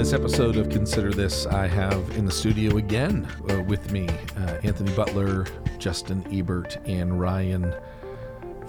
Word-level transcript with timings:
this 0.00 0.14
episode 0.14 0.56
of 0.56 0.70
Consider 0.70 1.10
This, 1.10 1.44
I 1.44 1.66
have 1.66 2.16
in 2.16 2.24
the 2.24 2.32
studio 2.32 2.78
again 2.78 3.28
uh, 3.50 3.62
with 3.64 3.92
me 3.92 4.08
uh, 4.08 4.56
Anthony 4.62 4.90
Butler, 4.94 5.44
Justin 5.78 6.24
Ebert, 6.32 6.78
and 6.86 7.20
Ryan 7.20 7.74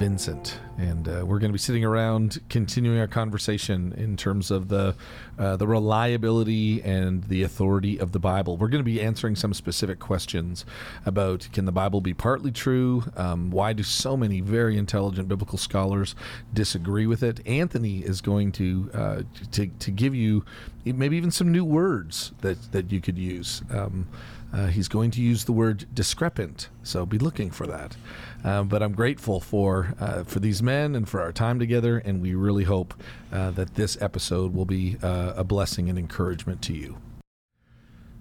Vincent. 0.02 0.57
And 0.79 1.07
uh, 1.07 1.23
we're 1.27 1.38
going 1.38 1.52
to 1.52 1.54
be 1.54 1.59
sitting 1.59 1.86
around 1.86 2.41
continuing 2.50 3.00
our 3.00 3.05
conversation 3.05 3.93
in 3.95 4.18
terms 4.18 4.50
of 4.50 4.68
the, 4.68 4.95
uh, 5.38 5.57
the 5.57 5.68
reliability 5.68 6.81
and 6.81 7.23
the 7.25 7.43
authority 7.43 8.00
of 8.00 8.11
the 8.11 8.18
Bible. 8.18 8.57
We're 8.57 8.69
going 8.69 8.83
to 8.83 8.91
be 8.91 9.00
answering 9.00 9.36
some 9.36 9.54
specific 9.54 10.00
questions 10.00 10.65
about 11.05 11.47
can 11.54 11.65
the 11.65 11.71
Bible 11.71 12.01
be 12.01 12.15
partly 12.15 12.51
true? 12.51 13.04
Um, 13.15 13.51
why 13.51 13.74
do 13.74 13.83
so 13.83 14.18
many 14.18 14.41
very 14.41 14.75
intelligent 14.75 15.27
biblical 15.27 15.60
scholars 15.60 16.15
disagree 16.52 17.05
with 17.05 17.21
it? 17.21 17.46
Anthony 17.47 17.99
is 17.99 18.21
going 18.21 18.54
to, 18.54 18.89
uh, 18.96 19.21
to, 19.52 19.68
to 19.68 19.91
give 19.91 20.15
you 20.15 20.43
maybe 20.83 21.15
even 21.15 21.29
some 21.29 21.52
new 21.52 21.63
words 21.63 22.32
that, 22.41 22.71
that 22.71 22.91
you 22.91 23.02
could 23.02 23.19
use. 23.19 23.61
Um, 23.69 24.07
uh, 24.54 24.68
he's 24.68 24.88
going 24.88 25.11
to 25.11 25.21
use 25.21 25.46
the 25.46 25.54
word 25.54 25.86
discrepant, 25.93 26.68
so 26.83 27.05
be 27.05 27.18
looking 27.18 27.52
for 27.52 27.65
that. 27.68 27.96
Uh, 28.43 28.63
but 28.63 28.81
I'm 28.81 28.93
grateful 28.93 29.39
for 29.39 29.93
uh, 30.00 30.23
for 30.23 30.39
these 30.39 30.63
men 30.63 30.95
and 30.95 31.07
for 31.07 31.21
our 31.21 31.32
time 31.32 31.59
together, 31.59 31.97
and 31.97 32.22
we 32.22 32.33
really 32.33 32.63
hope 32.63 32.94
uh, 33.31 33.52
that 33.52 33.75
this 33.75 34.02
episode 34.02 34.53
will 34.53 34.66
be 34.66 34.97
uh, 35.03 35.33
a 35.36 35.44
blessing 35.44 35.89
and 35.89 35.99
encouragement 35.99 36.61
to 36.63 36.73
you. 36.73 36.97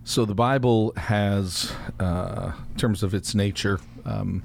So 0.05 0.25
the 0.25 0.35
Bible 0.35 0.93
has, 0.97 1.73
uh, 1.99 2.53
in 2.73 2.77
terms 2.77 3.03
of 3.03 3.15
its 3.15 3.35
nature. 3.35 3.81
Um, 4.05 4.43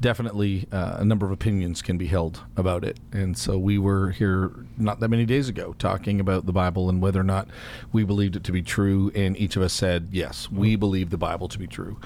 definitely 0.00 0.68
uh, 0.72 0.96
a 0.98 1.04
number 1.04 1.24
of 1.24 1.32
opinions 1.32 1.80
can 1.80 1.96
be 1.96 2.06
held 2.06 2.42
about 2.56 2.84
it. 2.84 2.98
And 3.12 3.36
so 3.36 3.56
we 3.56 3.78
were 3.78 4.10
here 4.10 4.52
not 4.76 5.00
that 5.00 5.08
many 5.08 5.24
days 5.24 5.48
ago 5.48 5.74
talking 5.78 6.20
about 6.20 6.46
the 6.46 6.52
Bible 6.52 6.88
and 6.90 7.00
whether 7.00 7.20
or 7.20 7.24
not 7.24 7.48
we 7.92 8.04
believed 8.04 8.36
it 8.36 8.44
to 8.44 8.52
be 8.52 8.62
true. 8.62 9.10
And 9.14 9.36
each 9.38 9.56
of 9.56 9.62
us 9.62 9.72
said, 9.72 10.08
yes, 10.12 10.50
we 10.50 10.72
mm-hmm. 10.72 10.80
believe 10.80 11.10
the 11.10 11.16
Bible 11.16 11.48
to 11.48 11.58
be 11.58 11.66
true. 11.66 11.98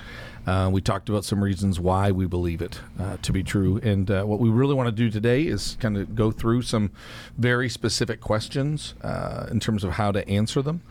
Uh, 0.46 0.70
we 0.72 0.80
talked 0.80 1.08
about 1.08 1.24
some 1.24 1.42
reasons 1.42 1.78
why 1.78 2.10
we 2.10 2.26
believe 2.26 2.62
it 2.62 2.80
uh, 2.98 3.16
to 3.22 3.32
be 3.32 3.42
true. 3.42 3.78
And 3.82 4.10
uh, 4.10 4.24
what 4.24 4.38
we 4.38 4.48
really 4.48 4.74
want 4.74 4.86
to 4.86 4.92
do 4.94 5.10
today 5.10 5.42
is 5.42 5.76
kind 5.80 5.96
of 5.96 6.14
go 6.14 6.30
through 6.30 6.62
some 6.62 6.92
very 7.36 7.68
specific 7.68 8.20
questions 8.20 8.94
uh, 9.02 9.46
in 9.50 9.60
terms 9.60 9.84
of 9.84 9.92
how 9.92 10.12
to 10.12 10.26
answer 10.28 10.62
them. 10.62 10.82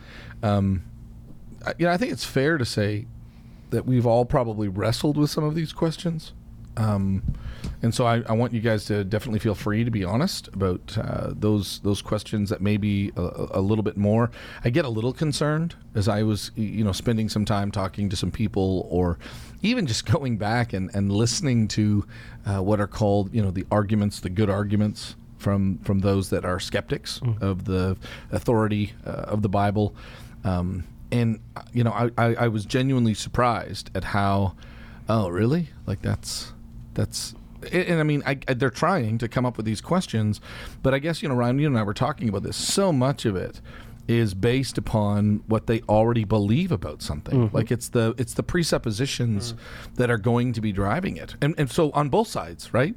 Um, 0.43 0.83
you 1.77 1.85
know, 1.85 1.91
I 1.91 1.97
think 1.97 2.11
it's 2.11 2.25
fair 2.25 2.57
to 2.57 2.65
say 2.65 3.07
that 3.71 3.85
we've 3.85 4.05
all 4.05 4.25
probably 4.25 4.67
wrestled 4.67 5.17
with 5.17 5.29
some 5.29 5.43
of 5.43 5.55
these 5.55 5.73
questions. 5.73 6.33
Um, 6.77 7.23
and 7.81 7.93
so 7.93 8.05
I, 8.05 8.21
I, 8.27 8.33
want 8.33 8.53
you 8.53 8.59
guys 8.59 8.85
to 8.85 9.03
definitely 9.03 9.39
feel 9.39 9.55
free 9.55 9.83
to 9.83 9.91
be 9.91 10.03
honest 10.03 10.47
about 10.49 10.97
uh, 10.97 11.31
those 11.33 11.79
those 11.79 12.01
questions 12.01 12.49
that 12.49 12.61
may 12.61 12.77
be 12.77 13.11
a, 13.15 13.47
a, 13.51 13.61
little 13.61 13.83
bit 13.83 13.97
more. 13.97 14.31
I 14.63 14.69
get 14.69 14.85
a 14.85 14.89
little 14.89 15.13
concerned 15.13 15.75
as 15.95 16.07
I 16.07 16.23
was 16.23 16.51
you 16.55 16.83
know 16.83 16.91
spending 16.91 17.29
some 17.29 17.45
time 17.45 17.71
talking 17.71 18.09
to 18.09 18.15
some 18.15 18.31
people 18.31 18.87
or 18.89 19.17
even 19.61 19.87
just 19.87 20.05
going 20.11 20.37
back 20.37 20.73
and, 20.73 20.89
and 20.93 21.11
listening 21.11 21.67
to 21.69 22.05
uh, 22.45 22.61
what 22.61 22.79
are 22.79 22.87
called 22.87 23.33
you 23.33 23.41
know 23.41 23.51
the 23.51 23.65
arguments, 23.71 24.19
the 24.19 24.29
good 24.29 24.49
arguments 24.49 25.15
from 25.37 25.79
from 25.79 25.99
those 25.99 26.29
that 26.29 26.45
are 26.45 26.59
skeptics 26.59 27.19
mm. 27.19 27.41
of 27.41 27.65
the 27.65 27.97
authority 28.31 28.93
uh, 29.05 29.09
of 29.09 29.41
the 29.41 29.49
Bible. 29.49 29.95
Um, 30.43 30.85
and 31.11 31.39
you 31.73 31.83
know 31.83 31.91
I, 31.91 32.11
I, 32.17 32.35
I 32.35 32.47
was 32.49 32.65
genuinely 32.65 33.13
surprised 33.13 33.89
at 33.95 34.03
how 34.03 34.55
oh 35.07 35.29
really 35.29 35.69
like 35.87 36.01
that's 36.01 36.53
that's 36.99 37.33
and 37.71 37.99
I 37.99 38.03
mean, 38.03 38.23
I, 38.25 38.37
I, 38.47 38.53
they're 38.53 38.69
trying 38.69 39.17
to 39.17 39.27
come 39.27 39.45
up 39.45 39.57
with 39.57 39.65
these 39.65 39.81
questions, 39.81 40.39
but 40.81 40.93
I 40.93 40.99
guess 40.99 41.21
you 41.21 41.29
know, 41.29 41.35
Ryan, 41.35 41.59
you 41.59 41.67
and 41.67 41.77
I 41.77 41.83
were 41.83 41.93
talking 41.93 42.29
about 42.29 42.43
this. 42.43 42.55
So 42.55 42.93
much 42.93 43.25
of 43.25 43.35
it 43.35 43.61
is 44.07 44.33
based 44.33 44.77
upon 44.77 45.43
what 45.45 45.67
they 45.67 45.81
already 45.81 46.23
believe 46.23 46.71
about 46.71 47.01
something. 47.01 47.47
Mm-hmm. 47.47 47.55
Like 47.55 47.69
it's 47.69 47.89
the 47.89 48.15
it's 48.17 48.33
the 48.33 48.43
presuppositions 48.43 49.53
mm-hmm. 49.53 49.93
that 49.95 50.09
are 50.09 50.17
going 50.17 50.53
to 50.53 50.61
be 50.61 50.71
driving 50.71 51.17
it, 51.17 51.35
and 51.41 51.53
and 51.57 51.69
so 51.69 51.91
on 51.91 52.09
both 52.09 52.27
sides, 52.27 52.73
right? 52.73 52.95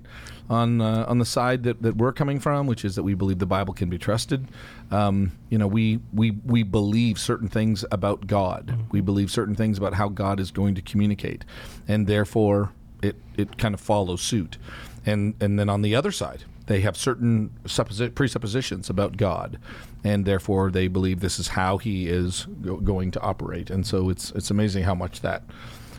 On 0.49 0.81
uh, 0.81 1.07
on 1.09 1.19
the 1.19 1.25
side 1.25 1.65
that, 1.65 1.83
that 1.83 1.97
we're 1.97 2.13
coming 2.13 2.39
from, 2.39 2.67
which 2.67 2.85
is 2.85 2.95
that 2.95 3.03
we 3.03 3.15
believe 3.15 3.41
the 3.41 3.47
Bible 3.47 3.75
can 3.75 3.91
be 3.91 3.99
trusted. 3.99 4.49
Um, 4.91 5.33
you 5.51 5.59
know, 5.59 5.67
we 5.67 6.01
we 6.13 6.31
we 6.31 6.63
believe 6.63 7.19
certain 7.19 7.49
things 7.49 7.85
about 7.91 8.27
God. 8.27 8.69
Mm-hmm. 8.69 8.83
We 8.91 9.01
believe 9.01 9.31
certain 9.31 9.55
things 9.55 9.77
about 9.77 9.95
how 9.95 10.09
God 10.09 10.39
is 10.39 10.51
going 10.51 10.77
to 10.77 10.83
communicate, 10.83 11.45
and 11.89 12.07
therefore 12.07 12.73
it 13.03 13.17
it 13.37 13.59
kind 13.59 13.75
of 13.75 13.81
follows 13.81 14.23
suit. 14.23 14.57
And 15.05 15.35
and 15.41 15.59
then 15.59 15.69
on 15.69 15.83
the 15.83 15.95
other 15.95 16.13
side, 16.13 16.45
they 16.67 16.81
have 16.81 16.97
certain 16.97 17.51
supposi- 17.65 18.15
presuppositions 18.15 18.89
about 18.89 19.17
God, 19.17 19.59
and 20.05 20.25
therefore 20.25 20.71
they 20.71 20.89
believe 20.89 21.21
this 21.21 21.39
is 21.39 21.49
how 21.49 21.79
He 21.79 22.09
is 22.09 22.47
go- 22.63 22.77
going 22.79 23.11
to 23.13 23.21
operate. 23.21 23.69
And 23.71 23.87
so 23.87 24.09
it's 24.11 24.31
it's 24.33 24.51
amazing 24.51 24.85
how 24.85 24.95
much 24.95 25.21
that 25.23 25.43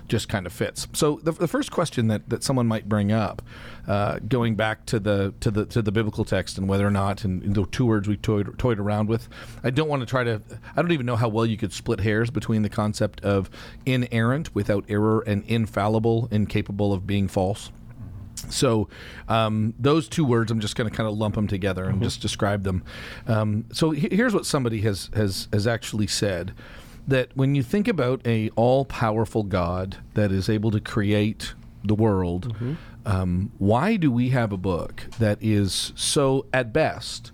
just 0.08 0.30
kind 0.30 0.46
of 0.46 0.54
fits. 0.54 0.88
So 0.94 1.20
the, 1.24 1.32
the 1.32 1.48
first 1.48 1.72
question 1.72 2.08
that, 2.08 2.30
that 2.30 2.44
someone 2.44 2.68
might 2.68 2.88
bring 2.88 3.12
up, 3.12 3.42
uh, 3.88 4.20
going 4.28 4.56
back 4.56 4.86
to 4.88 5.00
the 5.00 5.34
to 5.40 5.52
the 5.52 5.66
to 5.68 5.82
the 5.82 5.92
biblical 5.92 6.26
text 6.26 6.58
and 6.58 6.68
whether 6.68 6.86
or 6.86 6.92
not, 6.92 7.24
and, 7.24 7.44
and 7.44 7.56
the 7.56 7.66
two 7.66 7.86
words 7.86 8.08
we 8.08 8.18
toyed, 8.18 8.58
toyed 8.58 8.80
around 8.80 9.10
with, 9.10 9.30
I 9.64 9.70
don't 9.70 9.90
want 9.90 10.02
to 10.02 10.06
try 10.06 10.24
to. 10.24 10.42
I 10.76 10.82
don't 10.82 10.92
even 10.92 11.06
know 11.06 11.16
how 11.16 11.30
well 11.30 11.46
you 11.46 11.58
could 11.58 11.74
split 11.74 12.00
hairs 12.02 12.30
between 12.30 12.62
the 12.62 12.70
concept 12.70 13.22
of 13.22 13.50
inerrant 13.86 14.54
without 14.56 14.86
error 14.90 15.24
and 15.26 15.44
infallible, 15.46 16.28
incapable 16.32 16.94
of 16.94 17.08
being 17.08 17.28
false. 17.28 17.72
So 18.50 18.90
um, 19.28 19.74
those 19.80 20.10
two 20.10 20.26
words, 20.26 20.52
I'm 20.52 20.60
just 20.60 20.76
going 20.76 20.90
to 20.90 20.96
kind 20.96 21.08
of 21.08 21.18
lump 21.18 21.36
them 21.36 21.48
together 21.48 21.86
and 21.86 21.96
mm-hmm. 21.96 22.04
just 22.04 22.22
describe 22.22 22.64
them. 22.64 22.84
Um, 23.28 23.66
so 23.72 23.92
here's 23.92 24.34
what 24.34 24.46
somebody 24.46 24.82
has 24.82 25.10
has 25.14 25.48
has 25.54 25.68
actually 25.68 26.08
said 26.08 26.54
that 27.08 27.36
when 27.36 27.56
you 27.56 27.64
think 27.64 27.88
about 27.88 28.26
a 28.26 28.50
all-powerful 28.56 29.44
God 29.44 29.98
that 30.14 30.32
is 30.32 30.50
able 30.50 30.72
to 30.72 30.80
create 30.80 31.54
the 31.84 31.96
world, 31.96 32.54
mm-hmm. 32.54 32.74
um, 33.06 33.52
why 33.58 33.96
do 33.98 34.12
we 34.12 34.30
have 34.30 34.52
a 34.52 34.58
book 34.58 35.04
that 35.20 35.38
is 35.42 35.92
so, 35.96 36.46
at 36.54 36.72
best, 36.72 37.32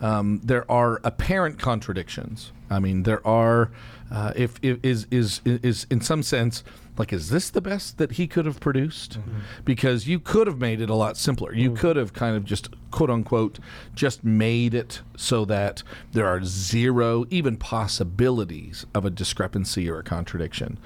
um, 0.00 0.40
there 0.42 0.70
are 0.70 1.00
apparent 1.04 1.58
contradictions. 1.58 2.52
I 2.68 2.80
mean, 2.80 3.04
there 3.04 3.24
are, 3.26 3.70
uh, 4.10 4.32
if, 4.34 4.58
if 4.62 4.78
is 4.82 5.06
is 5.10 5.40
is 5.44 5.86
in 5.90 6.00
some 6.00 6.22
sense 6.22 6.64
like 6.96 7.12
is 7.12 7.30
this 7.30 7.50
the 7.50 7.60
best 7.60 7.98
that 7.98 8.12
he 8.12 8.26
could 8.26 8.46
have 8.46 8.60
produced? 8.60 9.18
Mm-hmm. 9.18 9.40
because 9.64 10.06
you 10.06 10.20
could 10.20 10.46
have 10.46 10.58
made 10.58 10.80
it 10.80 10.90
a 10.90 10.94
lot 10.94 11.16
simpler. 11.16 11.52
You 11.52 11.70
mm-hmm. 11.70 11.78
could 11.78 11.96
have 11.96 12.12
kind 12.12 12.36
of 12.36 12.44
just 12.44 12.68
quote 12.90 13.10
unquote 13.10 13.58
just 13.94 14.24
made 14.24 14.74
it 14.74 15.02
so 15.16 15.44
that 15.46 15.82
there 16.12 16.26
are 16.26 16.44
zero 16.44 17.24
even 17.30 17.56
possibilities 17.56 18.86
of 18.94 19.04
a 19.04 19.10
discrepancy 19.10 19.88
or 19.88 19.98
a 19.98 20.04
contradiction. 20.04 20.78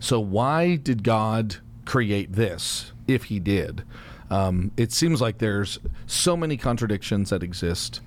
So 0.00 0.20
why 0.20 0.76
did 0.76 1.02
god 1.02 1.56
create 1.84 2.32
this 2.32 2.92
if 3.06 3.24
he 3.24 3.40
did? 3.40 3.84
Um, 4.30 4.72
it 4.76 4.92
seems 4.92 5.20
like 5.20 5.38
there's 5.38 5.78
so 6.06 6.36
many 6.36 6.56
contradictions 6.56 7.30
that 7.30 7.42
exist. 7.42 8.00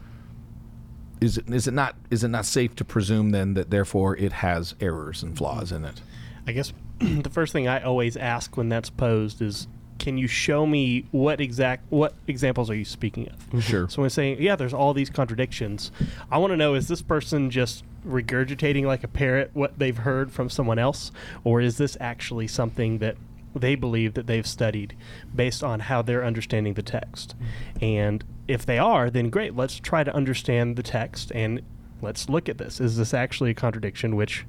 Is 1.20 1.38
it, 1.38 1.50
is 1.50 1.68
it 1.68 1.74
not 1.74 1.96
is 2.12 2.24
it 2.24 2.28
not 2.28 2.46
safe 2.46 2.76
to 2.76 2.86
presume 2.86 3.32
then 3.32 3.56
that 3.56 3.72
therefore 3.72 4.16
it 4.18 4.34
has 4.34 4.76
errors 4.80 5.24
and 5.24 5.36
flaws 5.36 5.72
in 5.72 5.84
it? 5.86 6.02
I 6.46 6.52
guess 6.52 6.74
the 7.24 7.30
first 7.30 7.54
thing 7.54 7.68
I 7.68 7.82
always 7.82 8.18
ask 8.18 8.58
when 8.58 8.70
that's 8.70 8.90
posed 8.90 9.42
is, 9.42 9.68
can 10.00 10.18
you 10.18 10.28
show 10.28 10.66
me 10.66 11.06
what 11.12 11.42
exact 11.42 11.92
what 11.92 12.14
examples 12.28 12.70
are 12.70 12.76
you 12.76 12.86
speaking 12.86 13.28
of? 13.30 13.40
Mm-hmm. 13.48 13.60
Sure. 13.60 13.90
So 13.90 14.02
when 14.02 14.10
saying, 14.10 14.42
yeah, 14.42 14.56
there's 14.56 14.74
all 14.74 14.94
these 14.94 15.10
contradictions, 15.10 15.92
I 16.32 16.38
want 16.38 16.52
to 16.52 16.58
know 16.58 16.76
is 16.76 16.88
this 16.88 17.02
person 17.02 17.50
just 17.50 17.84
regurgitating 18.08 18.86
like 18.86 19.04
a 19.04 19.08
parrot 19.08 19.52
what 19.54 19.78
they've 19.80 19.98
heard 19.98 20.32
from 20.32 20.50
someone 20.50 20.80
else, 20.80 21.12
or 21.44 21.62
is 21.62 21.78
this 21.78 21.98
actually 22.00 22.48
something 22.48 23.00
that 23.00 23.18
they 23.56 23.76
believe 23.76 24.14
that 24.14 24.28
they've 24.28 24.46
studied 24.46 24.96
based 25.36 25.64
on 25.64 25.82
how 25.82 26.02
they're 26.02 26.24
understanding 26.24 26.76
the 26.76 26.84
text? 26.84 27.36
Mm-hmm. 27.36 27.84
And 27.84 28.24
if 28.48 28.66
they 28.66 28.78
are, 28.78 29.10
then 29.10 29.30
great. 29.30 29.56
Let's 29.56 29.80
try 29.80 30.04
to 30.04 30.16
understand 30.16 30.76
the 30.76 30.84
text 30.84 31.32
and 31.34 31.62
let's 32.02 32.30
look 32.30 32.50
at 32.50 32.58
this. 32.58 32.80
Is 32.80 32.98
this 32.98 33.14
actually 33.14 33.52
a 33.52 33.54
contradiction? 33.54 34.16
Which, 34.16 34.46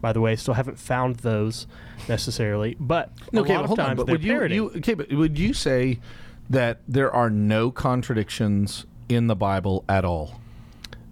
by 0.00 0.12
the 0.12 0.20
way, 0.20 0.36
still 0.36 0.54
haven't 0.54 0.78
found 0.78 1.16
those 1.16 1.66
necessarily. 2.08 2.76
But 2.78 3.12
okay, 3.34 3.54
a 3.54 3.60
lot 3.60 3.70
of 3.70 3.76
times 3.76 3.90
on, 3.90 3.96
but 3.96 4.08
would 4.08 4.24
you, 4.24 4.46
you, 4.46 4.70
okay, 4.76 4.94
but 4.94 5.12
would 5.12 5.38
you 5.38 5.52
say 5.54 6.00
that 6.50 6.80
there 6.86 7.12
are 7.12 7.30
no 7.30 7.70
contradictions 7.70 8.86
in 9.08 9.26
the 9.26 9.36
Bible 9.36 9.84
at 9.88 10.04
all? 10.04 10.40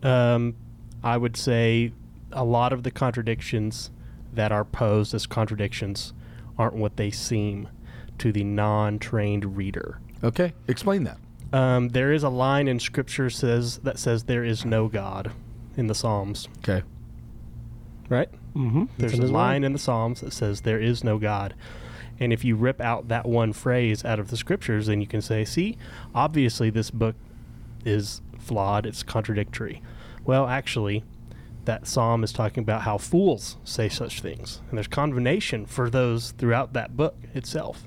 Um, 0.02 0.56
I 1.02 1.16
would 1.16 1.36
say 1.36 1.92
a 2.32 2.44
lot 2.44 2.72
of 2.72 2.82
the 2.82 2.90
contradictions 2.90 3.90
that 4.32 4.52
are 4.52 4.64
posed 4.64 5.14
as 5.14 5.26
contradictions 5.26 6.12
aren't 6.58 6.74
what 6.74 6.96
they 6.96 7.10
seem 7.10 7.68
to 8.18 8.32
the 8.32 8.44
non-trained 8.44 9.56
reader. 9.56 9.98
Okay, 10.22 10.52
explain 10.68 11.04
that. 11.04 11.18
Um, 11.52 11.88
there 11.88 12.12
is 12.12 12.22
a 12.22 12.28
line 12.28 12.68
in 12.68 12.78
Scripture 12.78 13.30
says 13.30 13.78
that 13.78 13.98
says 13.98 14.24
there 14.24 14.44
is 14.44 14.64
no 14.64 14.86
God 14.86 15.32
in 15.80 15.88
the 15.88 15.94
Psalms. 15.94 16.48
Okay. 16.58 16.84
Right? 18.08 18.28
Mm-hmm. 18.54 18.84
There's 18.98 19.18
a 19.18 19.26
line 19.26 19.64
in 19.64 19.72
the 19.72 19.78
Psalms 19.78 20.20
that 20.20 20.32
says 20.32 20.60
there 20.60 20.80
is 20.80 21.02
no 21.02 21.18
God. 21.18 21.54
And 22.20 22.32
if 22.32 22.44
you 22.44 22.54
rip 22.54 22.80
out 22.80 23.08
that 23.08 23.26
one 23.26 23.52
phrase 23.52 24.04
out 24.04 24.18
of 24.18 24.28
the 24.28 24.36
scriptures, 24.36 24.86
then 24.86 25.00
you 25.00 25.06
can 25.06 25.22
say, 25.22 25.44
see, 25.44 25.78
obviously 26.14 26.68
this 26.70 26.90
book 26.90 27.16
is 27.84 28.20
flawed, 28.38 28.84
it's 28.84 29.02
contradictory. 29.02 29.82
Well, 30.24 30.46
actually, 30.46 31.02
that 31.64 31.86
psalm 31.86 32.24
is 32.24 32.32
talking 32.32 32.62
about 32.62 32.82
how 32.82 32.98
fools 32.98 33.56
say 33.64 33.88
such 33.88 34.20
things, 34.20 34.60
and 34.68 34.76
there's 34.76 34.88
condemnation 34.88 35.66
for 35.66 35.88
those 35.88 36.32
throughout 36.32 36.72
that 36.72 36.96
book 36.96 37.16
itself. 37.34 37.84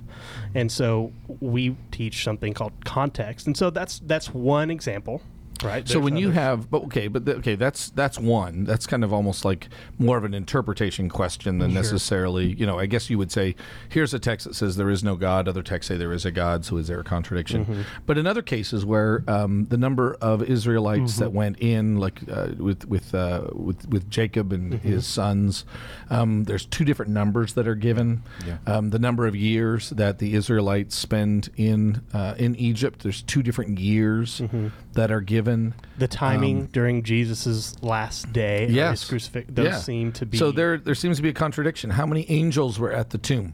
And 0.55 0.71
so 0.71 1.11
we 1.39 1.75
teach 1.91 2.23
something 2.23 2.53
called 2.53 2.73
context, 2.85 3.45
and 3.45 3.57
so 3.57 3.69
that's 3.69 3.99
that's 3.99 4.33
one 4.33 4.71
example 4.71 5.21
Right. 5.63 5.87
So 5.87 5.99
when 5.99 6.17
you 6.17 6.31
have, 6.31 6.69
but 6.69 6.83
okay, 6.85 7.07
but 7.07 7.25
the, 7.25 7.35
okay, 7.37 7.55
that's 7.55 7.89
that's 7.91 8.19
one. 8.19 8.63
That's 8.65 8.85
kind 8.85 9.03
of 9.03 9.13
almost 9.13 9.45
like 9.45 9.69
more 9.97 10.17
of 10.17 10.23
an 10.23 10.33
interpretation 10.33 11.09
question 11.09 11.59
than 11.59 11.71
Sure. 11.71 11.81
necessarily. 11.81 12.53
You 12.53 12.65
know, 12.65 12.79
I 12.79 12.85
guess 12.85 13.09
you 13.09 13.17
would 13.17 13.31
say, 13.31 13.55
here's 13.89 14.13
a 14.13 14.19
text 14.19 14.45
that 14.47 14.55
says 14.55 14.75
there 14.75 14.89
is 14.89 15.03
no 15.03 15.15
God. 15.15 15.47
Other 15.47 15.63
texts 15.63 15.87
say 15.89 15.97
there 15.97 16.13
is 16.13 16.25
a 16.25 16.31
God. 16.31 16.65
So 16.65 16.77
is 16.77 16.87
there 16.87 16.99
a 16.99 17.03
contradiction? 17.03 17.65
Mm-hmm. 17.65 17.81
But 18.05 18.17
in 18.17 18.27
other 18.27 18.41
cases 18.41 18.85
where 18.85 19.23
um, 19.27 19.65
the 19.65 19.77
number 19.77 20.15
of 20.21 20.43
Israelites 20.43 21.17
that 21.17 21.25
Mm-hmm. 21.29 21.35
went 21.37 21.59
in, 21.59 21.97
like 21.97 22.19
uh, 22.29 22.49
with 22.57 22.85
with 22.85 23.13
uh, 23.15 23.47
with 23.53 23.87
with 23.89 24.09
Jacob 24.09 24.51
and 24.51 24.73
Mm-hmm. 24.73 24.87
his 24.87 25.05
sons, 25.07 25.65
um, 26.09 26.43
there's 26.45 26.65
two 26.65 26.85
different 26.85 27.11
numbers 27.11 27.53
that 27.53 27.67
are 27.67 27.75
given. 27.75 28.23
Yeah. 28.45 28.57
Um, 28.65 28.89
the 28.89 28.99
number 28.99 29.27
of 29.27 29.35
years 29.35 29.89
that 29.91 30.19
the 30.19 30.33
Israelites 30.33 30.95
spend 30.95 31.49
in 31.55 32.01
uh, 32.13 32.35
in 32.37 32.55
Egypt, 32.55 33.03
there's 33.03 33.21
two 33.21 33.41
different 33.43 33.79
years 33.79 34.41
Mm-hmm. 34.41 34.67
That 34.93 35.11
are 35.11 35.21
given. 35.21 35.73
the 35.97 36.07
timing 36.07 36.61
um, 36.61 36.65
during 36.67 37.03
Jesus's 37.03 37.81
last 37.83 38.31
day, 38.33 38.67
Yes. 38.69 39.07
crucifix, 39.07 39.47
those 39.51 39.65
Yeah. 39.65 39.77
seem 39.77 40.11
to 40.13 40.25
be 40.25 40.37
So 40.37 40.51
there, 40.51 40.77
there 40.77 40.95
seems 40.95 41.17
to 41.17 41.23
be 41.23 41.29
a 41.29 41.33
contradiction. 41.33 41.91
How 41.91 42.05
many 42.05 42.25
angels 42.29 42.79
were 42.79 42.91
at 42.91 43.11
the 43.11 43.17
tomb? 43.17 43.53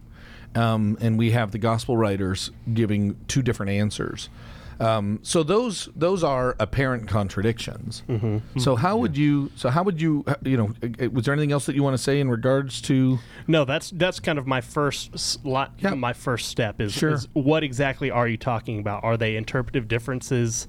Um, 0.56 0.98
and 1.00 1.18
we 1.18 1.32
have 1.32 1.52
the 1.52 1.58
gospel 1.60 1.96
writers 1.98 2.52
giving 2.74 3.16
two 3.28 3.42
different 3.42 3.72
answers. 3.72 4.30
Um, 4.80 5.20
so 5.24 5.44
those 5.44 5.90
those 5.96 6.24
are 6.24 6.56
apparent 6.60 7.08
contradictions. 7.08 8.04
Mm-hmm. 8.08 8.60
So 8.60 8.76
how 8.76 8.98
would 8.98 9.18
you? 9.18 9.52
So 9.56 9.70
how 9.70 9.84
would 9.84 10.02
you? 10.02 10.24
You 10.44 10.58
know, 10.58 10.74
uh, 11.02 11.10
was 11.10 11.26
there 11.26 11.34
anything 11.34 11.52
else 11.52 11.66
that 11.66 11.76
you 11.76 11.84
want 11.84 11.96
to 11.96 12.02
say 12.02 12.20
in 12.20 12.30
regards 12.30 12.82
to? 12.84 13.20
No, 13.48 13.66
that's 13.66 13.90
that's 13.92 14.20
kind 14.20 14.40
of 14.40 14.48
my 14.48 14.62
first 14.62 15.44
lot, 15.46 15.74
Yeah. 15.80 15.94
my 15.96 16.14
first 16.14 16.48
step 16.50 16.80
is, 16.80 16.94
Sure. 16.94 17.12
is 17.12 17.28
what 17.34 17.64
exactly 17.64 18.10
are 18.10 18.28
you 18.28 18.38
talking 18.38 18.80
about? 18.80 19.04
Are 19.04 19.18
they 19.18 19.36
interpretive 19.36 19.88
differences 19.88 20.66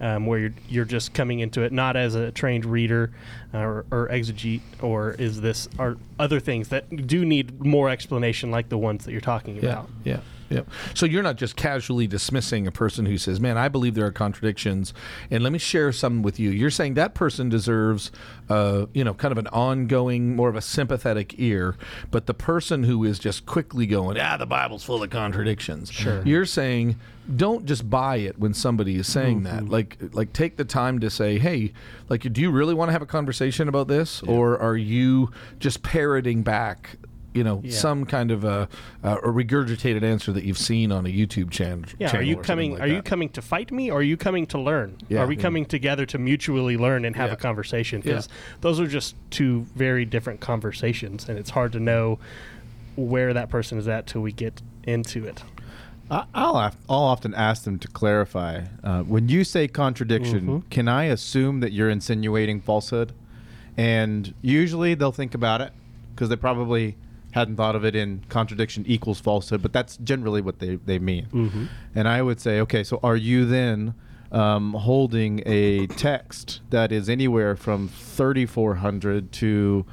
um, 0.00 0.26
where 0.26 0.38
you're 0.40 0.54
you're 0.68 0.84
just 0.84 1.14
coming 1.14 1.40
into 1.40 1.62
it 1.62 1.72
not 1.72 1.96
as 1.96 2.14
a 2.14 2.32
trained 2.32 2.64
reader 2.64 3.12
uh, 3.54 3.58
or, 3.58 3.84
or 3.92 4.08
exegete, 4.08 4.62
or 4.80 5.12
is 5.12 5.40
this 5.40 5.68
are 5.78 5.96
other 6.18 6.40
things 6.40 6.68
that 6.68 7.06
do 7.06 7.24
need 7.24 7.64
more 7.64 7.88
explanation, 7.90 8.50
like 8.50 8.68
the 8.68 8.78
ones 8.78 9.04
that 9.04 9.12
you're 9.12 9.20
talking 9.20 9.58
about? 9.58 9.88
Yeah, 10.04 10.14
yeah. 10.14 10.20
So 10.94 11.06
you're 11.06 11.22
not 11.22 11.36
just 11.36 11.56
casually 11.56 12.06
dismissing 12.06 12.66
a 12.66 12.72
person 12.72 13.06
who 13.06 13.18
says, 13.18 13.40
"Man, 13.40 13.56
I 13.58 13.68
believe 13.68 13.94
there 13.94 14.06
are 14.06 14.12
contradictions," 14.12 14.92
and 15.30 15.42
let 15.42 15.52
me 15.52 15.58
share 15.58 15.92
some 15.92 16.22
with 16.22 16.38
you. 16.38 16.50
You're 16.50 16.70
saying 16.70 16.94
that 16.94 17.14
person 17.14 17.48
deserves, 17.48 18.10
uh, 18.48 18.86
you 18.92 19.04
know, 19.04 19.14
kind 19.14 19.32
of 19.32 19.38
an 19.38 19.48
ongoing, 19.48 20.36
more 20.36 20.48
of 20.48 20.56
a 20.56 20.60
sympathetic 20.60 21.34
ear. 21.38 21.76
But 22.10 22.26
the 22.26 22.34
person 22.34 22.84
who 22.84 23.04
is 23.04 23.18
just 23.18 23.46
quickly 23.46 23.86
going, 23.86 24.18
"Ah, 24.18 24.36
the 24.36 24.46
Bible's 24.46 24.84
full 24.84 25.02
of 25.02 25.10
contradictions." 25.10 25.90
Sure. 25.90 26.22
You're 26.24 26.46
saying, 26.46 26.96
don't 27.36 27.66
just 27.66 27.88
buy 27.88 28.16
it 28.16 28.38
when 28.38 28.52
somebody 28.52 28.96
is 28.96 29.06
saying 29.06 29.44
that. 29.44 29.68
Like, 29.68 29.96
like 30.12 30.32
take 30.32 30.56
the 30.56 30.64
time 30.64 30.98
to 31.00 31.08
say, 31.08 31.38
"Hey, 31.38 31.72
like, 32.08 32.32
do 32.32 32.40
you 32.40 32.50
really 32.50 32.74
want 32.74 32.88
to 32.88 32.92
have 32.92 33.02
a 33.02 33.06
conversation 33.06 33.68
about 33.68 33.88
this, 33.88 34.22
or 34.22 34.58
are 34.58 34.76
you 34.76 35.30
just 35.58 35.82
parroting 35.82 36.42
back?" 36.42 36.96
You 37.34 37.44
know, 37.44 37.60
Yeah. 37.64 37.72
some 37.72 38.04
kind 38.04 38.30
of 38.30 38.44
a, 38.44 38.68
a 39.02 39.16
regurgitated 39.16 40.02
answer 40.02 40.32
that 40.32 40.44
you've 40.44 40.58
seen 40.58 40.92
on 40.92 41.06
a 41.06 41.08
YouTube 41.08 41.50
chan- 41.50 41.86
Yeah, 41.98 42.08
channel. 42.08 42.20
are 42.20 42.28
you 42.28 42.38
or 42.38 42.42
coming? 42.42 42.72
like 42.72 42.82
are 42.82 42.86
you 42.86 43.00
coming 43.02 43.30
to 43.30 43.40
fight 43.42 43.72
me, 43.72 43.90
or 43.90 44.00
are 44.00 44.02
you 44.02 44.18
coming 44.18 44.46
to 44.48 44.58
learn? 44.60 44.98
Yeah. 45.08 45.20
Are 45.20 45.26
we 45.26 45.36
coming 45.36 45.64
together 45.64 46.04
to 46.06 46.18
mutually 46.18 46.76
learn 46.76 47.04
and 47.06 47.16
have 47.16 47.28
Yeah. 47.30 47.34
a 47.34 47.36
conversation? 47.36 48.00
Because 48.02 48.28
Yeah. 48.28 48.56
those 48.60 48.80
are 48.80 48.86
just 48.86 49.14
two 49.30 49.66
very 49.74 50.04
different 50.04 50.40
conversations, 50.40 51.26
and 51.28 51.38
it's 51.38 51.50
hard 51.50 51.72
to 51.72 51.80
know 51.80 52.18
where 52.96 53.32
that 53.32 53.48
person 53.48 53.78
is 53.78 53.88
at 53.88 54.06
till 54.06 54.20
we 54.20 54.32
get 54.32 54.60
into 54.84 55.24
it. 55.24 55.42
I- 56.10 56.24
I'll, 56.34 56.56
I'll 56.56 56.74
often 57.04 57.32
ask 57.34 57.64
them 57.64 57.78
to 57.78 57.88
clarify. 57.88 58.64
Uh, 58.84 59.02
when 59.04 59.30
you 59.30 59.44
say 59.44 59.68
contradiction, 59.68 60.46
Mhm. 60.46 60.70
can 60.70 60.86
I 60.86 61.04
assume 61.04 61.60
that 61.60 61.72
you're 61.72 61.88
insinuating 61.88 62.60
falsehood? 62.60 63.12
And 63.78 64.34
usually 64.42 64.92
they'll 64.94 65.12
think 65.12 65.34
about 65.34 65.62
it 65.62 65.72
because 66.14 66.28
they 66.28 66.36
probably 66.36 66.96
hadn't 67.32 67.56
thought 67.56 67.76
of 67.76 67.84
it 67.84 67.96
in 67.96 68.24
contradiction 68.28 68.84
equals 68.86 69.20
falsehood, 69.20 69.62
but 69.62 69.72
that's 69.72 69.96
generally 69.98 70.40
what 70.40 70.58
they, 70.58 70.76
they 70.76 70.98
mean. 70.98 71.26
Mm-hmm. 71.32 71.64
And 71.94 72.08
I 72.08 72.22
would 72.22 72.40
say, 72.40 72.60
okay, 72.60 72.84
so 72.84 73.00
are 73.02 73.16
you 73.16 73.44
then 73.44 73.94
um, 74.30 74.74
holding 74.74 75.42
a 75.44 75.86
text 75.88 76.60
that 76.70 76.92
is 76.92 77.08
anywhere 77.08 77.56
from 77.56 77.88
3,400 77.88 79.32
to 79.32 79.84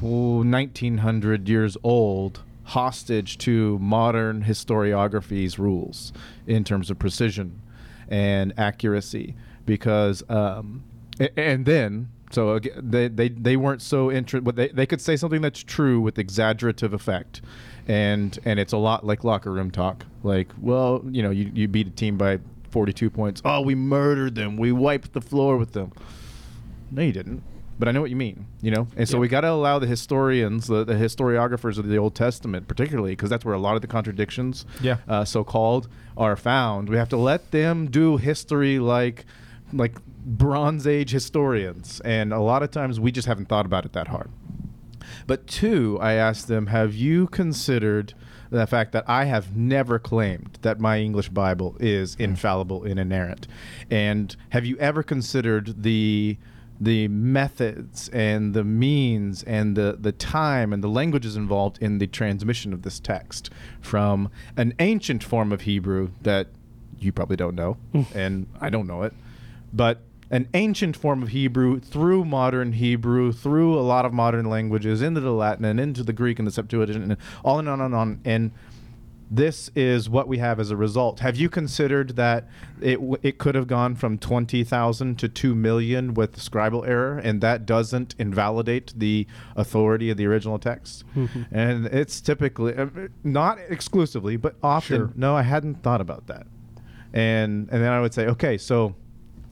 1900 0.00 1.48
years 1.48 1.76
old 1.82 2.42
hostage 2.64 3.36
to 3.38 3.78
modern 3.78 4.44
historiography's 4.44 5.58
rules 5.58 6.12
in 6.46 6.64
terms 6.64 6.90
of 6.90 6.98
precision 6.98 7.60
and 8.08 8.52
accuracy 8.58 9.34
because 9.66 10.22
um, 10.30 10.82
and 11.36 11.66
then 11.66 12.08
so 12.34 12.58
they, 12.58 13.08
they, 13.08 13.28
they 13.28 13.56
weren't 13.56 13.80
so 13.82 14.10
interested 14.10 14.44
but 14.44 14.56
they, 14.56 14.68
they 14.68 14.86
could 14.86 15.00
say 15.00 15.16
something 15.16 15.40
that's 15.40 15.62
true 15.62 16.00
with 16.00 16.18
exaggerative 16.18 16.92
effect 16.92 17.40
and 17.88 18.38
and 18.44 18.58
it's 18.58 18.72
a 18.72 18.76
lot 18.78 19.04
like 19.06 19.24
locker 19.24 19.52
room 19.52 19.70
talk 19.70 20.04
like 20.22 20.48
well 20.60 21.02
you 21.10 21.22
know 21.22 21.30
you, 21.30 21.50
you 21.54 21.68
beat 21.68 21.86
a 21.86 21.90
team 21.90 22.16
by 22.18 22.38
42 22.70 23.08
points 23.10 23.40
oh 23.44 23.60
we 23.60 23.74
murdered 23.74 24.34
them 24.34 24.56
we 24.56 24.72
wiped 24.72 25.12
the 25.12 25.20
floor 25.20 25.56
with 25.56 25.72
them 25.72 25.92
no, 26.90 27.02
you 27.02 27.12
didn't. 27.12 27.42
But 27.76 27.88
I 27.88 27.90
know 27.90 28.00
what 28.00 28.10
you 28.10 28.14
mean, 28.16 28.46
you 28.62 28.70
know? 28.70 28.86
And 28.96 29.08
so 29.08 29.16
Yeah. 29.16 29.22
we 29.22 29.28
got 29.28 29.40
to 29.40 29.50
allow 29.50 29.80
the 29.80 29.86
historians, 29.88 30.68
the, 30.68 30.84
the 30.84 30.94
historiographers 30.94 31.76
of 31.76 31.88
the 31.88 31.96
Old 31.96 32.14
Testament, 32.14 32.68
particularly, 32.68 33.12
because 33.12 33.30
that's 33.30 33.44
where 33.44 33.54
a 33.54 33.58
lot 33.58 33.74
of 33.74 33.80
the 33.82 33.88
contradictions, 33.88 34.64
Yeah. 34.80 34.98
uh, 35.08 35.24
so 35.24 35.42
called, 35.42 35.88
are 36.16 36.36
found. 36.36 36.88
We 36.88 36.96
have 36.98 37.08
to 37.08 37.16
let 37.16 37.50
them 37.50 37.86
do 37.90 38.16
history 38.16 38.78
like, 38.78 39.24
like 39.72 39.96
Bronze 40.24 40.86
Age 40.86 41.10
historians. 41.10 42.00
And 42.04 42.32
a 42.32 42.40
lot 42.40 42.62
of 42.62 42.70
times 42.70 42.98
we 42.98 43.12
just 43.12 43.28
haven't 43.28 43.48
thought 43.48 43.66
about 43.66 43.84
it 43.84 43.92
that 43.92 44.08
hard. 44.08 44.30
But 45.26 45.46
two, 45.46 45.98
I 46.00 46.14
asked 46.14 46.48
them, 46.48 46.68
have 46.68 46.94
you 46.94 47.26
considered 47.28 48.14
the 48.50 48.66
fact 48.66 48.92
that 48.92 49.04
I 49.08 49.24
have 49.24 49.56
never 49.56 49.98
claimed 49.98 50.58
that 50.62 50.80
my 50.80 51.00
English 51.00 51.28
Bible 51.30 51.76
is 51.80 52.14
infallible 52.16 52.84
and 52.84 52.98
inerrant? 52.98 53.46
And 53.90 54.34
have 54.50 54.64
you 54.64 54.76
ever 54.78 55.02
considered 55.02 55.82
the 55.82 56.38
the 56.80 57.06
methods 57.06 58.08
and 58.08 58.52
the 58.52 58.64
means 58.64 59.44
and 59.44 59.76
the, 59.76 59.96
the 59.98 60.10
time 60.10 60.72
and 60.72 60.82
the 60.82 60.88
languages 60.88 61.36
involved 61.36 61.78
in 61.80 61.98
the 61.98 62.06
transmission 62.06 62.72
of 62.72 62.82
this 62.82 62.98
text 62.98 63.48
from 63.80 64.28
an 64.56 64.74
ancient 64.80 65.22
form 65.22 65.52
of 65.52 65.62
Hebrew 65.62 66.10
that 66.22 66.48
you 66.98 67.12
probably 67.12 67.36
don't 67.36 67.54
know, 67.54 67.76
mm. 67.94 68.06
and 68.12 68.48
I 68.60 68.70
don't 68.70 68.88
know 68.88 69.02
it, 69.02 69.12
but 69.72 70.02
an 70.30 70.48
ancient 70.54 70.96
form 70.96 71.22
of 71.22 71.28
Hebrew 71.28 71.80
through 71.80 72.24
modern 72.24 72.72
Hebrew, 72.72 73.32
through 73.32 73.78
a 73.78 73.82
lot 73.82 74.04
of 74.04 74.12
modern 74.12 74.48
languages, 74.48 75.02
into 75.02 75.20
the 75.20 75.32
Latin 75.32 75.64
and 75.64 75.78
into 75.78 76.02
the 76.02 76.12
Greek 76.12 76.38
and 76.38 76.46
the 76.46 76.52
Septuagint, 76.52 77.02
and 77.04 77.16
on 77.44 77.60
and 77.60 77.68
on 77.68 77.80
and 77.80 77.94
on. 77.94 78.20
And 78.24 78.52
this 79.30 79.70
is 79.74 80.08
what 80.08 80.28
we 80.28 80.38
have 80.38 80.60
as 80.60 80.70
a 80.70 80.76
result. 80.76 81.20
Have 81.20 81.34
you 81.36 81.48
considered 81.48 82.14
that 82.16 82.46
it 82.80 82.96
w- 82.96 83.16
it 83.22 83.38
could 83.38 83.54
have 83.54 83.66
gone 83.66 83.96
from 83.96 84.18
twenty 84.18 84.62
thousand 84.64 85.18
to 85.18 85.28
two 85.28 85.54
million 85.54 86.14
with 86.14 86.36
scribal 86.36 86.86
error, 86.86 87.18
and 87.18 87.40
that 87.40 87.64
doesn't 87.66 88.14
invalidate 88.18 88.92
the 88.96 89.26
authority 89.56 90.10
of 90.10 90.18
the 90.18 90.26
original 90.26 90.58
text? 90.58 91.04
And 91.50 91.86
it's 91.86 92.20
typically 92.20 92.76
uh, 92.76 92.86
not 93.24 93.58
exclusively, 93.68 94.36
but 94.36 94.56
often. 94.62 94.96
Sure. 94.96 95.12
No, 95.16 95.34
I 95.34 95.42
hadn't 95.42 95.82
thought 95.82 96.02
about 96.02 96.26
that. 96.28 96.46
And 97.12 97.68
and 97.70 97.82
then 97.82 97.90
I 97.90 98.00
would 98.00 98.12
say, 98.12 98.26
okay, 98.26 98.58
so 98.58 98.94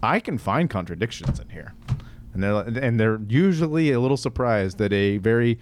I 0.02 0.21
can 0.21 0.38
find 0.38 0.68
contradictions 0.68 1.38
in 1.38 1.49
here, 1.50 1.75
and 2.35 2.42
they're 2.42 2.61
and 2.85 2.99
they're 2.99 3.21
usually 3.28 3.92
a 3.92 4.00
little 4.00 4.16
surprised 4.16 4.78
that 4.78 4.92
a 4.92 5.18
very 5.18 5.59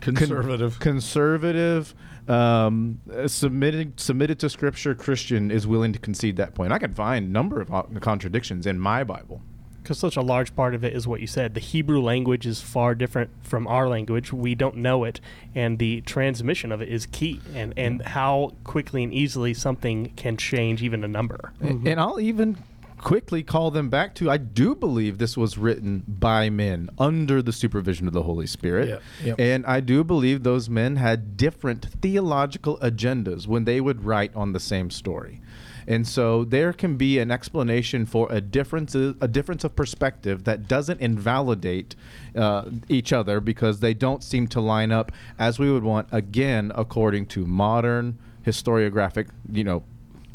con- 0.00 0.14
Conservative. 0.14 0.78
conservative, 0.78 1.94
um, 2.28 3.00
uh, 3.12 3.26
submitted 3.28 3.98
submitted 3.98 4.38
to 4.40 4.50
Scripture 4.50 4.94
Christian 4.94 5.50
is 5.50 5.66
willing 5.66 5.92
to 5.92 5.98
concede 5.98 6.36
that 6.36 6.54
point. 6.54 6.72
I 6.72 6.78
can 6.78 6.94
find 6.94 7.26
a 7.26 7.28
number 7.30 7.60
of 7.60 7.72
uh, 7.72 7.82
contradictions 8.00 8.66
in 8.66 8.78
my 8.78 9.04
Bible. 9.04 9.40
Because 9.82 9.98
such 10.00 10.16
a 10.18 10.20
large 10.22 10.54
part 10.54 10.74
of 10.74 10.84
it 10.84 10.92
is 10.94 11.08
what 11.08 11.22
you 11.22 11.26
said. 11.26 11.54
The 11.54 11.60
Hebrew 11.60 12.02
language 12.02 12.46
is 12.46 12.60
far 12.60 12.94
different 12.94 13.30
from 13.42 13.66
our 13.66 13.88
language. 13.88 14.34
We 14.34 14.54
don't 14.54 14.76
know 14.76 15.04
it, 15.04 15.18
and 15.54 15.78
the 15.78 16.02
transmission 16.02 16.72
of 16.72 16.82
it 16.82 16.90
is 16.90 17.06
key. 17.06 17.40
And 17.54 17.72
and 17.74 18.02
how 18.02 18.52
quickly 18.64 19.02
and 19.02 19.14
easily 19.14 19.54
something 19.54 20.12
can 20.14 20.36
change 20.36 20.82
even 20.82 21.04
a 21.04 21.08
number. 21.08 21.52
A- 21.62 21.68
And 21.68 21.98
I'll 21.98 22.20
even 22.20 22.58
quickly 22.98 23.42
call 23.42 23.70
them 23.70 23.88
back 23.88 24.14
to 24.16 24.30
I 24.30 24.36
do 24.36 24.74
believe 24.74 25.18
this 25.18 25.36
was 25.36 25.56
written 25.56 26.04
by 26.06 26.50
men 26.50 26.90
under 26.98 27.42
the 27.42 27.52
supervision 27.52 28.06
of 28.06 28.12
the 28.12 28.22
Holy 28.22 28.46
Spirit. 28.46 28.88
Yeah, 28.88 28.98
yep. 29.24 29.40
And 29.40 29.64
I 29.66 29.80
do 29.80 30.04
believe 30.04 30.42
those 30.42 30.68
men 30.68 30.96
had 30.96 31.36
different 31.36 31.86
theological 32.02 32.78
agendas 32.78 33.46
when 33.46 33.64
they 33.64 33.80
would 33.80 34.04
write 34.04 34.34
on 34.34 34.52
the 34.52 34.60
same 34.60 34.90
story. 34.90 35.40
And 35.88 36.06
so 36.06 36.44
there 36.44 36.74
can 36.74 36.98
be 36.98 37.18
an 37.18 37.30
explanation 37.30 38.04
for 38.04 38.30
a 38.30 38.42
difference 38.42 38.94
a 38.94 39.26
difference 39.26 39.64
of 39.64 39.74
perspective 39.74 40.44
that 40.44 40.68
doesn't 40.68 41.00
invalidate 41.00 41.96
uh, 42.36 42.66
each 42.90 43.10
other 43.10 43.40
because 43.40 43.80
they 43.80 43.94
don't 43.94 44.22
seem 44.22 44.48
to 44.48 44.60
line 44.60 44.92
up 44.92 45.12
as 45.38 45.58
we 45.58 45.72
would 45.72 45.82
want 45.82 46.08
again 46.12 46.72
according 46.74 47.24
to 47.26 47.46
modern 47.46 48.18
historiographic, 48.44 49.28
you 49.50 49.64
know, 49.64 49.82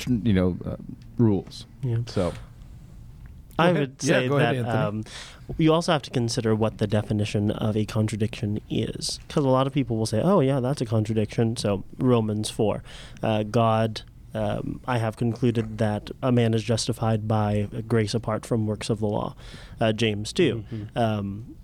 you 0.08 0.34
know, 0.34 0.58
uh, 0.66 0.76
rules. 1.20 1.68
Yeah. 1.84 1.98
So 2.08 2.34
I 3.60 3.70
ahead. 3.70 3.80
would 3.80 4.02
say 4.02 4.28
ahead, 4.28 4.40
that 4.40 4.56
Anthony. 4.56 4.78
um, 4.78 5.04
you 5.58 5.74
also 5.74 5.92
have 5.92 6.02
to 6.04 6.10
consider 6.10 6.56
what 6.56 6.78
the 6.78 6.88
definition 6.88 7.52
of 7.52 7.76
a 7.78 7.86
contradiction 7.86 8.60
is. 8.70 9.20
Because 9.28 9.46
a 9.46 9.50
lot 9.50 9.68
of 9.68 9.74
people 9.74 9.98
will 9.98 10.06
say, 10.06 10.22
oh, 10.24 10.40
yeah, 10.40 10.60
that's 10.60 10.82
a 10.82 10.86
contradiction. 10.86 11.56
So, 11.58 11.84
Romans 11.98 12.50
4. 12.50 12.82
Uh, 13.22 13.44
God, 13.44 14.02
um, 14.34 14.80
I 14.88 14.98
have 14.98 15.16
concluded 15.18 15.78
that 15.78 16.10
a 16.22 16.32
man 16.32 16.54
is 16.54 16.64
justified 16.64 17.28
by 17.28 17.68
grace 17.88 18.14
apart 18.14 18.46
from 18.46 18.66
works 18.66 18.90
of 18.90 19.00
the 19.00 19.08
law. 19.08 19.36
Uh, 19.80 19.92
James 19.94 20.34
2. 20.34 20.64
Um, 20.96 21.56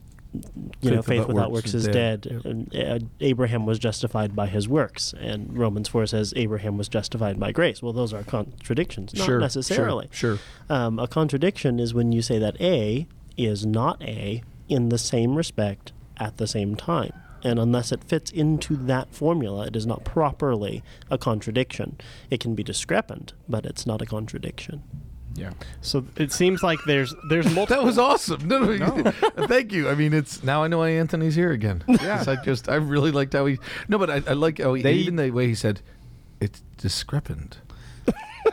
you 0.82 0.92
know, 0.92 1.02
faith 1.02 1.28
without 1.28 1.52
works 1.52 1.74
is 1.74 1.88
dead. 1.88 2.28
Yep. 2.30 2.46
And, 2.46 2.76
uh, 2.76 3.00
Abraham 3.20 3.66
was 3.66 3.80
justified 3.80 4.36
by 4.36 4.48
his 4.48 4.68
works, 4.68 5.14
and 5.20 5.58
Romans 5.58 5.88
4 5.88 6.06
says 6.06 6.34
Abraham 6.36 6.78
was 6.78 6.88
justified 6.88 7.40
by 7.40 7.52
grace. 7.52 7.82
Well, 7.82 7.94
those 7.94 8.14
are 8.14 8.24
contradictions, 8.24 9.14
not 9.16 9.26
sure, 9.26 9.40
necessarily. 9.40 10.08
Sure. 10.12 10.38
sure. 10.38 10.76
Um, 10.76 11.00
a 11.00 11.08
contradiction 11.08 11.80
is 11.80 11.94
when 11.94 12.12
you 12.12 12.22
say 12.22 12.38
that 12.38 12.60
A 12.62 13.08
is 13.38 13.66
not 13.66 14.02
A 14.04 14.44
in 14.68 14.90
the 14.90 14.98
same 14.98 15.36
respect 15.36 15.92
at 16.18 16.38
the 16.38 16.48
same 16.48 16.76
time. 16.76 17.14
And 17.42 17.58
unless 17.58 17.92
it 17.92 18.04
fits 18.04 18.32
into 18.32 18.76
that 18.76 19.14
formula, 19.14 19.68
it 19.68 19.76
is 19.76 19.86
not 19.86 20.04
properly 20.04 20.84
a 21.10 21.18
contradiction. 21.18 21.98
It 22.30 22.40
can 22.40 22.54
be 22.54 22.64
discrepant, 22.64 23.34
but 23.48 23.66
it's 23.66 23.86
not 23.86 24.02
a 24.02 24.06
contradiction. 24.06 24.84
Yeah. 25.36 25.52
So 25.82 26.06
it 26.16 26.32
seems 26.32 26.64
like 26.64 26.80
there's 26.86 27.14
there's 27.30 27.46
multiple. 27.56 27.78
That 27.78 27.86
was 27.86 27.98
awesome. 27.98 28.48
No, 28.48 28.60
no, 28.60 29.12
thank 29.48 29.72
you. 29.72 29.90
I 29.90 29.96
mean, 29.96 30.14
it's 30.14 30.44
now 30.44 30.64
I 30.64 30.68
know 30.68 30.80
why 30.80 30.90
Anthony's 30.90 31.36
here 31.36 31.52
again. 31.52 31.84
Yeah, 32.00 32.24
I 32.28 32.38
just 32.38 32.70
I 32.70 32.76
really 32.76 33.12
liked 33.12 33.34
how 33.34 33.46
he. 33.46 33.60
No, 33.88 33.98
but 33.98 34.10
I, 34.10 34.16
I 34.26 34.34
like 34.34 34.60
how 34.60 34.74
he, 34.74 34.82
They- 34.82 34.94
even 34.94 35.18
the 35.18 35.32
way 35.32 35.48
he 35.48 35.56
said 35.56 35.82
it's 36.40 36.64
discrepant. 36.78 37.60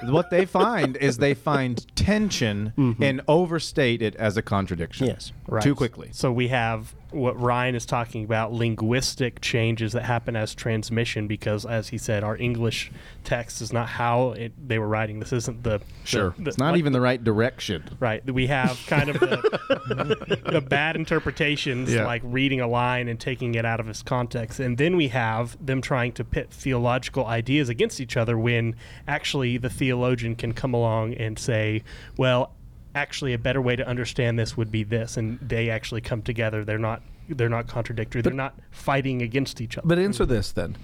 what 0.03 0.31
they 0.31 0.45
find 0.45 0.97
is 0.97 1.19
they 1.19 1.33
find 1.33 1.87
tension 1.97 2.73
mm-hmm. 2.77 3.03
and 3.03 3.21
overstate 3.29 4.03
it 4.03 4.17
as 4.17 4.37
a 4.37 4.43
contradiction. 4.43 5.07
Yes. 5.07 5.33
Right. 5.47 5.63
Too 5.63 5.75
quickly. 5.77 6.11
So 6.13 6.33
we 6.33 6.49
have 6.49 6.95
what 7.13 7.41
Ryan 7.41 7.75
is 7.75 7.87
talking 7.87 8.25
about 8.25 8.53
linguistic 8.53 9.41
changes 9.41 9.93
that 9.93 10.03
happen 10.05 10.35
as 10.37 10.55
transmission 10.55 11.27
because, 11.27 11.65
as 11.65 11.89
he 11.89 11.99
said, 11.99 12.25
our 12.25 12.37
English 12.37 12.91
text 13.25 13.63
is 13.63 13.73
not 13.73 13.89
how 13.89 14.33
it, 14.33 14.53
they 14.69 14.79
were 14.79 14.89
writing. 14.89 15.21
This 15.21 15.33
isn't 15.33 15.63
the. 15.63 15.79
the- 15.79 15.85
Sure. 16.05 16.35
the- 16.39 16.49
It's 16.49 16.59
not 16.59 16.73
like- 16.73 16.79
even 16.79 16.93
the 16.93 17.01
right 17.01 17.23
direction. 17.23 17.85
Right. 18.01 18.25
We 18.33 18.47
have 18.49 18.79
kind 18.87 19.09
of 19.09 19.19
the, 19.21 20.41
the 20.53 20.61
bad 20.61 20.97
interpretations, 20.97 21.93
Yeah. 21.93 22.07
like 22.07 22.23
reading 22.25 22.61
a 22.61 22.67
line 22.69 23.09
and 23.09 23.19
taking 23.19 23.55
it 23.55 23.65
out 23.65 23.81
of 23.81 23.89
its 23.89 24.03
context. 24.03 24.61
And 24.61 24.77
then 24.79 24.97
we 24.97 25.09
have 25.09 25.57
them 25.65 25.81
trying 25.81 26.13
to 26.13 26.25
pit 26.25 26.49
theological 26.51 27.27
ideas 27.27 27.69
against 27.69 28.01
each 28.01 28.17
other 28.17 28.39
when 28.39 28.75
actually 29.09 29.59
the 29.59 29.71
theologian 29.71 30.35
can 30.37 30.53
come 30.53 30.75
along 30.75 31.15
and 31.15 31.39
say, 31.39 31.83
well, 32.17 32.53
actually 32.97 33.35
a 33.35 33.39
better 33.39 33.61
way 33.61 33.77
to 33.77 33.87
understand 33.87 34.39
this 34.39 34.57
would 34.57 34.73
be 34.73 34.83
this 34.83 35.17
and 35.17 35.39
they 35.41 35.69
actually 35.71 36.01
come 36.01 36.23
together. 36.23 36.65
They're 36.65 36.79
not 36.79 37.03
they're 37.29 37.49
not 37.49 37.69
contradictory. 37.69 38.23
They're 38.23 38.33
not 38.33 38.55
fighting 38.71 39.21
against 39.23 39.61
each 39.61 39.77
other. 39.77 39.87
But 39.87 39.99
answer 39.99 40.25
this 40.25 40.53
then. 40.53 40.77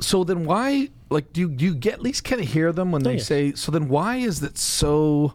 So 0.00 0.24
then 0.24 0.44
why 0.44 0.88
like 1.10 1.32
do 1.32 1.42
you, 1.42 1.48
do 1.48 1.64
you 1.64 1.74
get 1.74 1.94
at 1.94 2.02
least 2.02 2.24
kind 2.24 2.40
of 2.40 2.48
hear 2.48 2.72
them 2.72 2.92
when 2.92 3.02
oh, 3.02 3.10
they 3.10 3.16
yeah. 3.16 3.22
say 3.22 3.52
so 3.52 3.72
then 3.72 3.88
why 3.88 4.16
is 4.16 4.42
it 4.42 4.56
so 4.56 5.34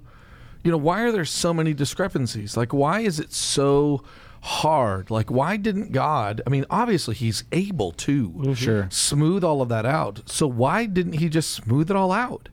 you 0.64 0.72
know 0.72 0.78
why 0.78 1.02
are 1.02 1.12
there 1.12 1.26
so 1.26 1.54
many 1.54 1.74
discrepancies? 1.74 2.56
Like 2.56 2.74
why 2.74 3.02
is 3.02 3.20
it 3.20 3.34
so 3.34 4.04
hard? 4.42 5.12
Like 5.12 5.30
why 5.30 5.58
didn't 5.58 5.92
god 5.92 6.42
i 6.48 6.50
mean 6.50 6.66
obviously 6.70 7.16
he's 7.16 7.44
able 7.52 7.92
to 7.92 8.30
mm-hmm. 8.30 8.54
Sure. 8.54 8.88
smooth 8.90 9.44
all 9.44 9.62
of 9.62 9.68
that 9.70 9.86
out. 9.86 10.22
So 10.26 10.48
why 10.48 10.86
didn't 10.86 11.14
he 11.14 11.28
just 11.28 11.52
smooth 11.52 11.92
it 11.92 11.98
all 11.98 12.14
out? 12.14 12.48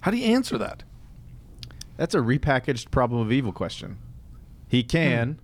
How 0.00 0.10
do 0.10 0.16
you 0.16 0.34
answer 0.34 0.56
that 0.56 0.84
That's 1.96 2.14
a 2.14 2.18
repackaged 2.18 2.90
problem 2.90 3.20
of 3.20 3.32
evil 3.32 3.52
question. 3.52 3.98
He 4.68 4.82
can, 4.82 5.38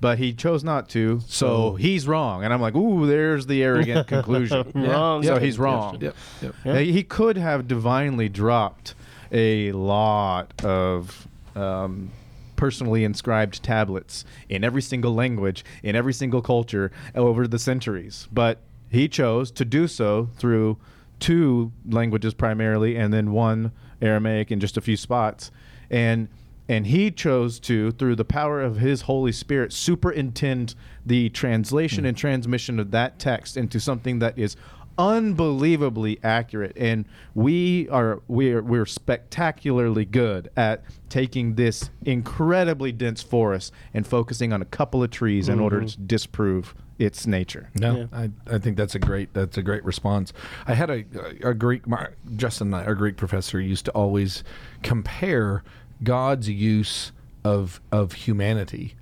but 0.00 0.18
he 0.18 0.32
chose 0.32 0.62
not 0.62 0.88
to, 0.90 1.20
so, 1.26 1.26
So- 1.72 1.74
he's 1.76 2.06
wrong. 2.06 2.44
And 2.44 2.52
I'm 2.52 2.60
like, 2.60 2.74
ooh, 2.76 3.06
there's 3.06 3.46
the 3.46 3.62
arrogant 3.62 4.06
conclusion. 4.14 4.70
Wrong. 4.74 5.22
So 5.22 5.38
he's 5.38 5.58
wrong. 5.58 5.98
yep 6.00 6.14
yep 6.40 6.76
He 6.84 7.02
could 7.02 7.36
have 7.36 7.66
divinely 7.66 8.28
dropped 8.28 8.94
a 9.32 9.72
lot 9.72 10.52
of 10.64 11.26
um, 11.56 12.10
personally 12.54 13.02
inscribed 13.02 13.62
tablets 13.64 14.24
in 14.48 14.62
every 14.62 14.82
single 14.82 15.12
language, 15.14 15.64
in 15.82 15.96
every 15.96 16.12
single 16.12 16.40
culture 16.42 16.92
over 17.16 17.48
the 17.48 17.58
centuries. 17.58 18.28
But 18.32 18.60
he 18.88 19.08
chose 19.08 19.50
to 19.52 19.64
do 19.64 19.88
so 19.88 20.28
through 20.36 20.78
two 21.18 21.72
languages 21.88 22.34
primarily 22.34 22.96
and 22.96 23.12
then 23.12 23.32
one 23.32 23.72
Aramaic 24.00 24.50
in 24.50 24.60
just 24.60 24.76
a 24.76 24.80
few 24.80 24.96
spots. 24.96 25.50
And 25.90 26.28
and 26.68 26.88
he 26.88 27.12
chose 27.12 27.60
to, 27.60 27.92
through 27.92 28.16
the 28.16 28.24
power 28.24 28.60
of 28.60 28.78
his 28.78 29.02
Holy 29.02 29.30
Spirit, 29.30 29.72
superintend 29.72 30.74
the 31.04 31.28
translation 31.28 32.02
hmm. 32.02 32.08
and 32.08 32.16
transmission 32.16 32.80
of 32.80 32.90
that 32.90 33.18
text 33.20 33.56
into 33.56 33.78
something 33.78 34.18
that 34.18 34.36
is 34.36 34.56
unbelievably 34.98 36.18
accurate 36.22 36.72
and 36.76 37.04
we 37.34 37.88
are 37.90 38.22
we're 38.28 38.62
we're 38.62 38.86
spectacularly 38.86 40.04
good 40.04 40.48
at 40.56 40.82
taking 41.08 41.54
this 41.54 41.90
incredibly 42.04 42.92
dense 42.92 43.22
forest 43.22 43.72
and 43.92 44.06
focusing 44.06 44.52
on 44.52 44.62
a 44.62 44.64
couple 44.64 45.02
of 45.02 45.10
trees 45.10 45.48
in 45.48 45.60
order 45.60 45.84
to 45.84 45.98
disprove 45.98 46.74
its 46.98 47.26
nature. 47.26 47.68
No, 47.74 47.96
Yeah. 47.96 48.06
I, 48.12 48.30
I 48.54 48.58
think 48.58 48.76
that's 48.76 48.94
a 48.94 48.98
great 48.98 49.34
that's 49.34 49.58
a 49.58 49.62
great 49.62 49.84
response. 49.84 50.32
I 50.66 50.74
had 50.74 50.88
a 50.90 51.04
a 51.42 51.52
Greek 51.54 51.86
my, 51.86 52.08
Justin 52.36 52.68
and 52.68 52.76
I, 52.76 52.84
our 52.86 52.94
Greek 52.94 53.16
professor 53.16 53.60
used 53.60 53.84
to 53.84 53.90
always 53.92 54.42
compare 54.82 55.62
God's 56.02 56.48
use 56.48 57.12
of 57.44 57.80
of 57.92 58.12
humanity, 58.12 58.96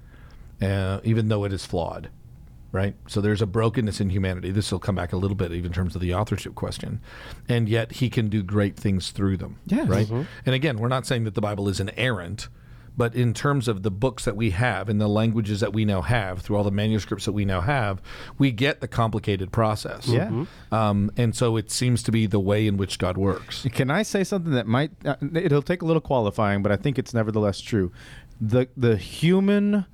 uh, 0.61 1.01
even 1.05 1.29
though 1.29 1.45
it 1.45 1.53
is 1.53 1.65
flawed, 1.65 2.11
right? 2.75 2.97
So 3.07 3.21
there's 3.21 3.41
a 3.41 3.47
brokenness 3.47 4.01
in 4.01 4.11
humanity. 4.11 4.51
This 4.51 4.73
will 4.73 4.81
come 4.81 4.97
back 4.97 5.13
a 5.13 5.17
little 5.17 5.37
bit, 5.37 5.53
even 5.53 5.67
in 5.67 5.73
terms 5.73 5.95
of 5.95 6.01
the 6.01 6.13
authorship 6.13 6.57
question, 6.57 7.01
and 7.49 7.69
yet 7.69 7.93
He 7.93 8.11
can 8.11 8.29
do 8.29 8.43
great 8.43 8.77
things 8.77 9.13
through 9.13 9.37
them. 9.37 9.61
Yes. 9.67 9.89
right. 9.89 10.11
And 10.11 10.55
again, 10.55 10.79
we're 10.79 10.89
not 10.89 11.07
saying 11.07 11.23
that 11.25 11.35
the 11.35 11.41
Bible 11.41 11.69
is 11.69 11.81
inerrant. 11.81 12.49
But 12.97 13.17
in 13.17 13.35
terms 13.35 13.67
of 13.67 13.83
the 13.83 13.91
books 13.91 14.25
that 14.25 14.37
we 14.37 14.51
have 14.51 14.89
and 14.89 15.01
the 15.01 15.09
languages 15.09 15.59
that 15.59 15.73
we 15.73 15.85
now 15.85 16.01
have, 16.03 16.43
through 16.43 16.57
all 16.57 16.63
the 16.63 16.71
manuscripts 16.71 17.25
that 17.25 17.33
we 17.33 17.45
now 17.45 17.61
have, 17.61 18.01
we 18.39 18.53
get 18.53 18.81
the 18.81 18.87
complicated 18.87 19.51
process. 19.51 20.07
Yeah. 20.07 20.45
Um, 20.71 21.11
and 21.17 21.35
so 21.35 21.57
it 21.57 21.73
seems 21.73 22.05
to 22.05 22.13
be 22.13 22.27
the 22.27 22.39
way 22.39 22.69
in 22.69 22.77
which 22.77 23.01
God 23.01 23.17
works. 23.17 23.67
Can 23.73 23.91
I 23.91 24.05
say 24.05 24.23
something 24.23 24.53
that 24.53 24.69
might 24.69 24.93
uh, 25.05 25.17
it'll 25.35 25.61
take 25.61 25.83
a 25.83 25.85
little 25.85 26.01
qualifying, 26.01 26.63
but 26.63 26.71
I 26.71 26.77
think 26.77 26.97
it's 26.97 27.13
nevertheless 27.13 27.61
true. 27.61 27.91
The 28.41 28.69
the 28.77 28.97
human 28.97 29.87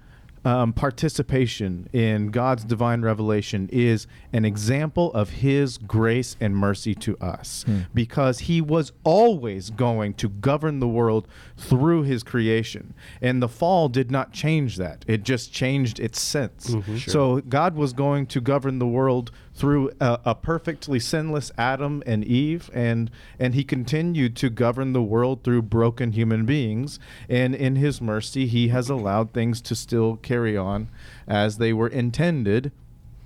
um, 0.44 0.72
participation 0.72 1.88
in 1.92 2.30
God's 2.30 2.64
divine 2.64 3.02
revelation 3.02 3.68
is 3.72 4.06
an 4.32 4.44
example 4.44 5.12
of 5.12 5.30
His 5.30 5.76
grace 5.78 6.36
and 6.40 6.56
mercy 6.56 6.94
to 6.96 7.16
us, 7.18 7.64
because 7.92 8.40
He 8.40 8.60
was 8.60 8.92
always 9.04 9.70
going 9.70 10.14
to 10.14 10.28
govern 10.28 10.80
the 10.80 10.88
world 10.88 11.28
through 11.56 12.04
His 12.04 12.22
creation, 12.22 12.94
and 13.20 13.42
the 13.42 13.48
fall 13.48 13.88
did 13.88 14.10
not 14.10 14.32
change 14.32 14.76
that. 14.76 15.04
It 15.06 15.24
just 15.24 15.52
changed 15.52 16.00
its 16.00 16.20
sense. 16.20 16.74
So 17.10 17.40
God 17.42 17.74
was 17.76 17.92
going 17.92 18.26
to 18.26 18.40
govern 18.40 18.78
the 18.78 18.86
world 18.86 19.30
through 19.60 19.90
a, 20.00 20.18
a 20.24 20.34
perfectly 20.34 20.98
sinless 20.98 21.52
Adam 21.58 22.02
and 22.06 22.24
Eve, 22.24 22.70
and 22.72 23.10
and 23.38 23.54
he 23.54 23.62
continued 23.62 24.34
to 24.36 24.48
govern 24.48 24.94
the 24.94 25.02
world 25.02 25.44
through 25.44 25.60
broken 25.60 26.12
human 26.12 26.46
beings. 26.46 26.98
And 27.28 27.54
in 27.54 27.76
his 27.76 28.00
mercy, 28.00 28.46
he 28.46 28.68
has 28.68 28.88
allowed 28.88 29.34
things 29.34 29.60
to 29.60 29.74
still 29.74 30.16
carry 30.16 30.56
on 30.56 30.88
as 31.28 31.58
they 31.58 31.74
were 31.74 31.88
intended, 31.88 32.72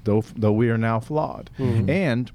though 0.03 0.25
though 0.35 0.53
we 0.53 0.69
are 0.71 0.77
now 0.77 0.99
flawed. 0.99 1.51
Mm-hmm. 1.57 1.89
And 1.89 2.33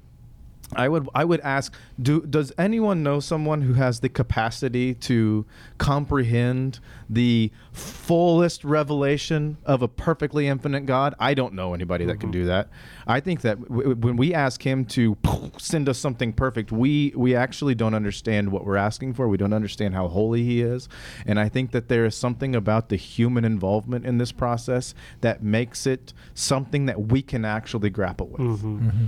I 0.74 0.88
would 0.88 1.08
I 1.14 1.24
would 1.24 1.40
ask 1.40 1.74
do 2.00 2.20
does 2.22 2.52
anyone 2.56 3.02
know 3.02 3.20
someone 3.20 3.62
who 3.62 3.74
has 3.74 4.00
the 4.00 4.08
capacity 4.08 4.94
to 4.94 5.44
comprehend 5.78 6.78
the 7.08 7.50
fullest 7.72 8.64
revelation 8.64 9.56
of 9.64 9.82
a 9.82 9.88
perfectly 9.88 10.46
infinite 10.46 10.86
God? 10.86 11.14
I 11.18 11.34
don't 11.34 11.54
know 11.54 11.74
anybody 11.74 12.04
that 12.06 12.20
can 12.20 12.30
mm-hmm. 12.30 12.40
do 12.40 12.44
that. 12.46 12.68
I 13.06 13.20
think 13.20 13.40
that 13.40 13.60
w- 13.62 13.82
w- 13.82 13.96
when 14.00 14.16
we 14.16 14.32
ask 14.32 14.62
him 14.64 14.84
to 14.86 15.16
send 15.58 15.88
us 15.88 15.98
something 15.98 16.32
perfect, 16.32 16.70
we 16.70 17.12
we 17.16 17.34
actually 17.34 17.74
don't 17.74 17.94
understand 17.94 18.52
what 18.52 18.64
we're 18.64 18.76
asking 18.76 19.14
for. 19.14 19.28
We 19.28 19.36
don't 19.36 19.52
understand 19.52 19.94
how 19.94 20.08
holy 20.08 20.44
he 20.44 20.62
is. 20.62 20.88
And 21.26 21.40
I 21.40 21.48
think 21.48 21.72
that 21.72 21.88
there 21.88 22.04
is 22.04 22.14
something 22.14 22.54
about 22.54 22.88
the 22.88 22.96
human 22.96 23.44
involvement 23.44 24.06
in 24.06 24.18
this 24.18 24.32
process 24.32 24.94
that 25.20 25.42
makes 25.42 25.86
it 25.86 26.12
something 26.34 26.86
that 26.86 27.08
we 27.08 27.22
can 27.22 27.44
actually 27.44 27.90
grapple 27.90 28.28
with. 28.28 28.40
Mm-hmm. 28.40 28.88
Mm-hmm. 28.88 29.06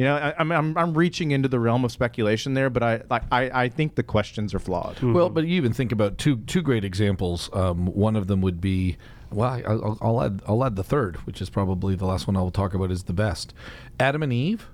You 0.00 0.06
know, 0.06 0.16
I, 0.16 0.34
I'm, 0.38 0.50
I'm 0.50 0.78
I'm 0.78 0.94
reaching 0.96 1.30
into 1.30 1.46
the 1.46 1.60
realm 1.60 1.84
of 1.84 1.92
speculation 1.92 2.54
there, 2.54 2.70
but 2.70 2.82
I 2.82 3.02
like 3.10 3.22
I, 3.30 3.64
I 3.64 3.68
think 3.68 3.96
the 3.96 4.02
questions 4.02 4.54
are 4.54 4.58
flawed. 4.58 4.98
Well, 5.02 5.28
but 5.28 5.46
you 5.46 5.56
even 5.56 5.74
think 5.74 5.92
about 5.92 6.16
two 6.16 6.38
two 6.38 6.62
great 6.62 6.86
examples. 6.86 7.50
Um, 7.52 7.84
one 7.84 8.16
of 8.16 8.26
them 8.26 8.40
would 8.40 8.62
be, 8.62 8.96
well, 9.30 9.50
I, 9.50 9.60
I'll, 9.60 9.98
I'll 10.00 10.22
add 10.22 10.40
I'll 10.48 10.64
add 10.64 10.76
the 10.76 10.82
third, 10.82 11.16
which 11.26 11.42
is 11.42 11.50
probably 11.50 11.96
the 11.96 12.06
last 12.06 12.26
one 12.26 12.34
I 12.34 12.40
will 12.40 12.50
talk 12.50 12.72
about 12.72 12.90
is 12.90 13.02
the 13.02 13.12
best. 13.12 13.52
Adam 13.98 14.22
and 14.22 14.32
Eve 14.32 14.70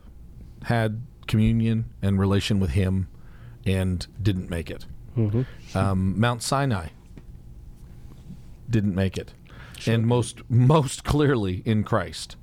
had 0.66 1.02
communion 1.26 1.86
and 2.00 2.20
relation 2.20 2.60
with 2.60 2.70
Him, 2.70 3.08
and 3.66 4.06
didn't 4.22 4.48
make 4.48 4.70
it. 4.70 4.86
Um, 5.74 6.20
Mount 6.20 6.40
Sinai 6.44 6.90
didn't 8.70 8.94
make 8.94 9.18
it, 9.18 9.32
and 9.88 10.06
most 10.06 10.48
most 10.48 11.02
clearly 11.02 11.62
in 11.64 11.82
Christ, 11.82 12.36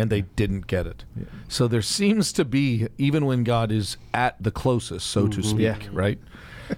and 0.00 0.10
they 0.10 0.22
didn't 0.22 0.66
get 0.66 0.86
it. 0.86 1.04
So 1.48 1.68
there 1.68 1.82
seems 1.82 2.32
to 2.32 2.44
be, 2.44 2.88
even 2.98 3.26
when 3.26 3.44
God 3.44 3.70
is 3.70 3.96
at 4.14 4.42
the 4.42 4.50
closest, 4.50 5.06
so 5.06 5.28
to 5.28 5.42
speak, 5.42 5.60
Yeah. 5.60 5.76
right? 5.92 6.18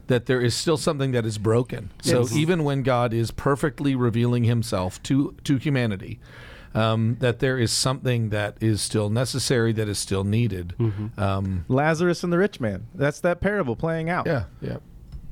That 0.07 0.25
there 0.25 0.41
is 0.41 0.55
still 0.55 0.79
something 0.79 1.13
that 1.13 1.27
is 1.27 1.37
broken. 1.37 1.91
So 2.01 2.21
Yes. 2.21 2.35
even 2.35 2.65
when 2.65 2.83
God 2.83 3.13
is 3.13 3.31
perfectly 3.31 3.95
revealing 3.95 4.45
Himself 4.45 5.03
to 5.03 5.35
to 5.45 5.59
humanity, 5.59 6.19
um, 6.75 7.17
that 7.21 7.41
there 7.41 7.59
is 7.59 7.71
something 7.71 8.31
that 8.31 8.57
is 8.63 8.81
still 8.81 9.11
necessary, 9.11 9.71
that 9.75 9.89
is 9.89 9.99
still 9.99 10.25
needed. 10.25 10.75
Um, 11.19 11.67
Lazarus 11.69 12.25
and 12.25 12.33
the 12.33 12.39
rich 12.39 12.59
man. 12.59 12.87
That's 12.95 13.21
that 13.21 13.43
parable 13.43 13.77
playing 13.77 14.09
out. 14.09 14.27
yeah, 14.27 14.45
yeah. 14.63 14.79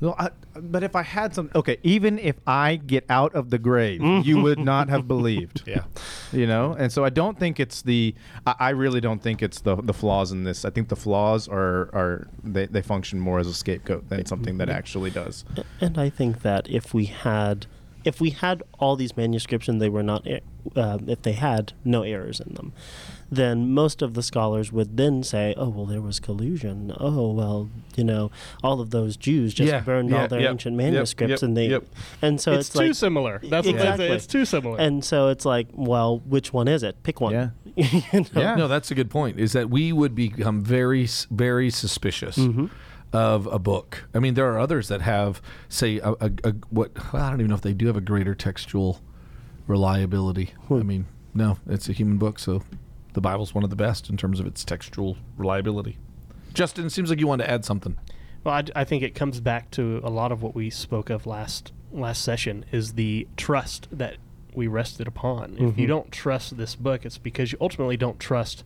No, 0.01 0.15
I, 0.19 0.31
but 0.55 0.83
if 0.83 0.97
I 0.97 1.03
had 1.03 1.35
some, 1.35 1.51
okay, 1.55 1.77
even 1.83 2.19
if 2.19 2.37
I 2.47 2.77
get 2.77 3.05
out 3.11 3.35
of 3.35 3.51
the 3.51 3.59
grave, 3.59 4.03
you 4.03 4.41
would 4.41 4.59
not 4.73 4.89
have 4.89 5.07
believed. 5.07 5.63
Yeah. 5.71 5.85
You 6.33 6.47
know, 6.49 6.73
and 6.73 6.91
so 6.91 7.05
I 7.05 7.11
don't 7.11 7.39
think 7.39 7.61
it's 7.61 7.83
the. 7.83 8.15
I, 8.45 8.55
I 8.59 8.71
really 8.71 9.01
don't 9.01 9.23
think 9.23 9.41
it's 9.41 9.61
the 9.61 9.77
the 9.77 9.93
flaws 9.93 10.33
in 10.33 10.43
this. 10.43 10.65
I 10.65 10.71
think 10.71 10.89
the 10.89 10.97
flaws 10.97 11.47
are 11.47 11.91
are 11.93 12.29
they, 12.43 12.67
they 12.67 12.83
function 12.83 13.21
more 13.21 13.39
as 13.39 13.47
a 13.47 13.55
scapegoat 13.55 14.09
than 14.09 14.27
something 14.27 14.59
that 14.59 14.69
mm-hmm. 14.69 14.79
actually 14.79 15.11
does. 15.11 15.45
And 15.81 15.97
I 15.97 16.11
think 16.11 16.43
that 16.43 16.69
if 16.69 16.93
we 16.93 17.05
had, 17.05 17.67
if 18.05 18.21
we 18.21 18.31
had 18.31 18.63
all 18.79 18.97
these 18.97 19.17
manuscripts 19.17 19.69
and 19.69 19.81
they 19.81 19.89
were 19.89 20.03
not, 20.03 20.27
uh, 20.77 20.99
if 21.07 21.23
they 21.23 21.33
had 21.33 21.73
no 21.85 22.03
errors 22.03 22.41
in 22.41 22.55
them, 22.55 22.73
then 23.31 23.73
most 23.73 24.03
of 24.03 24.15
the 24.15 24.23
scholars 24.23 24.73
would 24.73 24.97
then 24.97 25.23
say, 25.23 25.55
"Oh, 25.57 25.69
well, 25.69 25.87
there 25.87 26.01
was 26.01 26.19
collusion. 26.19 26.93
Oh, 26.99 27.31
well, 27.31 27.69
you 27.97 28.03
know, 28.03 28.31
all 28.63 28.81
of 28.81 28.91
those 28.91 29.17
Jews 29.17 29.55
just 29.55 29.71
Yeah, 29.71 29.81
burned 29.81 30.11
yeah, 30.11 30.23
all 30.23 30.29
their 30.29 30.41
yep, 30.41 30.51
ancient 30.51 30.77
manuscripts, 30.77 31.31
yep, 31.31 31.43
and 31.43 31.57
they, 31.57 31.69
yep. 31.69 31.85
and 32.23 32.41
so 32.41 32.53
it's, 32.53 32.69
it's, 32.69 32.79
too 32.79 32.87
like, 32.87 32.95
similar. 32.95 33.41
That's 33.43 33.67
what 33.67 33.77
they 33.77 33.81
Exactly. 33.81 34.09
say. 34.09 34.15
It's 34.15 34.27
too 34.27 34.45
similar. 34.45 34.79
and 34.81 35.05
so 35.05 35.29
it's 35.29 35.45
like, 35.45 35.69
well, 35.73 36.19
which 36.21 36.53
one 36.53 36.67
is 36.67 36.83
it? 36.83 37.03
Pick 37.03 37.21
one. 37.21 37.33
Yeah. 37.33 37.51
You 38.13 38.21
know? 38.21 38.27
Yeah. 38.35 38.55
No, 38.57 38.69
that's 38.69 38.91
a 38.91 38.95
good 38.95 39.11
point. 39.11 39.39
Is 39.39 39.53
that 39.53 39.71
we 39.71 39.93
would 39.93 40.15
become 40.15 40.61
very, 40.61 41.07
very 41.31 41.71
suspicious 41.71 42.37
of 43.13 43.47
a 43.47 43.59
book. 43.59 44.09
I 44.15 44.19
mean, 44.19 44.35
there 44.35 44.53
are 44.53 44.59
others 44.59 44.89
that 44.89 45.03
have, 45.03 45.43
say, 45.69 45.99
a, 45.99 46.13
a, 46.13 46.31
a 46.45 46.55
what 46.71 47.13
well, 47.13 47.25
I 47.25 47.31
don't 47.31 47.41
even 47.41 47.49
know 47.49 47.57
if 47.57 47.63
they 47.63 47.75
do 47.75 47.87
have 47.87 47.97
a 47.97 48.01
greater 48.01 48.35
textual 48.35 49.01
reliability. 49.67 50.55
Hmm. 50.69 50.75
I 50.75 50.83
mean, 50.83 51.07
no, 51.35 51.59
it's 51.67 51.89
a 51.89 51.93
human 51.93 52.19
book, 52.19 52.39
so 52.39 52.63
the 53.13 53.21
Bible's 53.21 53.55
one 53.55 53.65
of 53.65 53.71
the 53.71 53.77
best 53.77 54.09
in 54.09 54.17
terms 54.17 54.41
of 54.41 54.47
its 54.47 54.65
textual 54.65 55.17
reliability. 55.37 55.99
Justin, 56.55 56.87
it 56.87 56.91
seems 56.91 57.11
like 57.11 57.21
you 57.21 57.27
want 57.27 57.43
to 57.43 57.51
add 57.51 57.65
something. 57.65 57.97
Well, 58.43 58.63
I 58.75 58.85
think 58.85 59.03
it 59.03 59.15
comes 59.15 59.41
back 59.41 59.71
to 59.73 60.01
a 60.03 60.11
lot 60.11 60.33
of 60.33 60.43
what 60.43 60.55
we 60.55 60.71
spoke 60.71 61.11
of 61.11 61.27
last 61.27 61.73
last 61.93 62.23
session 62.23 62.65
is 62.71 62.93
the 62.93 63.27
trust 63.37 63.89
that 63.91 64.17
we 64.55 64.67
rested 64.67 65.07
upon. 65.07 65.55
If 65.55 65.61
mm-hmm. 65.61 65.81
you 65.81 65.87
don't 65.87 66.11
trust 66.11 66.57
this 66.57 66.75
book, 66.75 67.05
it's 67.05 67.19
because 67.19 67.53
you 67.53 67.59
ultimately 67.61 67.97
don't 67.97 68.19
trust 68.19 68.65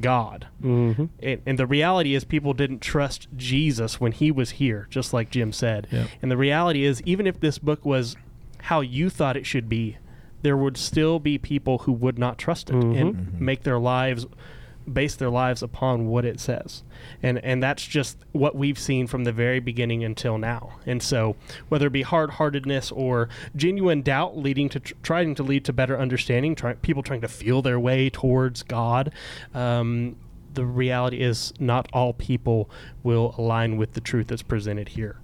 God. 0.00 0.48
Mm-hmm. 0.62 1.06
And, 1.22 1.42
and 1.46 1.58
the 1.58 1.66
reality 1.66 2.14
is, 2.14 2.24
people 2.24 2.54
didn't 2.54 2.80
trust 2.80 3.28
Jesus 3.36 4.00
when 4.00 4.12
he 4.12 4.30
was 4.30 4.50
here, 4.52 4.86
just 4.90 5.12
like 5.12 5.30
Jim 5.30 5.52
said. 5.52 5.86
Yep. 5.90 6.08
And 6.22 6.30
the 6.30 6.36
reality 6.36 6.84
is, 6.84 7.02
even 7.02 7.26
if 7.26 7.40
this 7.40 7.58
book 7.58 7.84
was 7.84 8.16
how 8.62 8.80
you 8.80 9.10
thought 9.10 9.36
it 9.36 9.46
should 9.46 9.68
be, 9.68 9.98
there 10.42 10.56
would 10.56 10.76
still 10.76 11.18
be 11.18 11.38
people 11.38 11.78
who 11.78 11.92
would 11.92 12.18
not 12.18 12.38
trust 12.38 12.70
it 12.70 12.74
and 12.74 13.40
make 13.40 13.62
their 13.62 13.78
lives 13.78 14.26
base 14.90 15.14
their 15.16 15.30
lives 15.30 15.62
upon 15.62 16.06
what 16.06 16.24
it 16.24 16.40
says. 16.40 16.82
And 17.22 17.38
and 17.44 17.62
that's 17.62 17.86
just 17.86 18.18
what 18.32 18.54
we've 18.54 18.78
seen 18.78 19.06
from 19.06 19.24
the 19.24 19.32
very 19.32 19.60
beginning 19.60 20.04
until 20.04 20.38
now. 20.38 20.78
And 20.86 21.02
so 21.02 21.36
whether 21.68 21.86
it 21.88 21.92
be 21.92 22.02
hard-heartedness 22.02 22.92
or 22.92 23.28
genuine 23.54 24.02
doubt 24.02 24.36
leading 24.36 24.68
to 24.70 24.80
tr- 24.80 24.94
trying 25.02 25.34
to 25.34 25.42
lead 25.42 25.64
to 25.66 25.72
better 25.72 25.98
understanding, 25.98 26.54
try, 26.54 26.74
people 26.74 27.02
trying 27.02 27.20
to 27.22 27.28
feel 27.28 27.62
their 27.62 27.78
way 27.78 28.10
towards 28.10 28.62
God, 28.62 29.12
um, 29.54 30.16
the 30.54 30.64
reality 30.64 31.20
is 31.20 31.52
not 31.58 31.88
all 31.92 32.12
people 32.12 32.70
will 33.02 33.34
align 33.38 33.76
with 33.76 33.92
the 33.92 34.00
truth 34.00 34.28
that's 34.28 34.42
presented 34.42 34.90
here. 34.90 35.18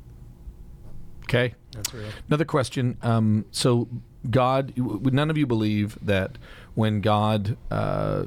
Okay. 1.24 1.54
That's 1.72 1.92
real. 1.92 2.08
Another 2.28 2.46
question. 2.46 2.96
Um, 3.02 3.44
so, 3.50 3.88
God, 4.30 4.72
none 4.76 5.28
of 5.30 5.36
you 5.36 5.46
believe 5.46 5.98
that 6.00 6.38
when 6.74 7.02
God 7.02 7.58
uh, 7.70 8.24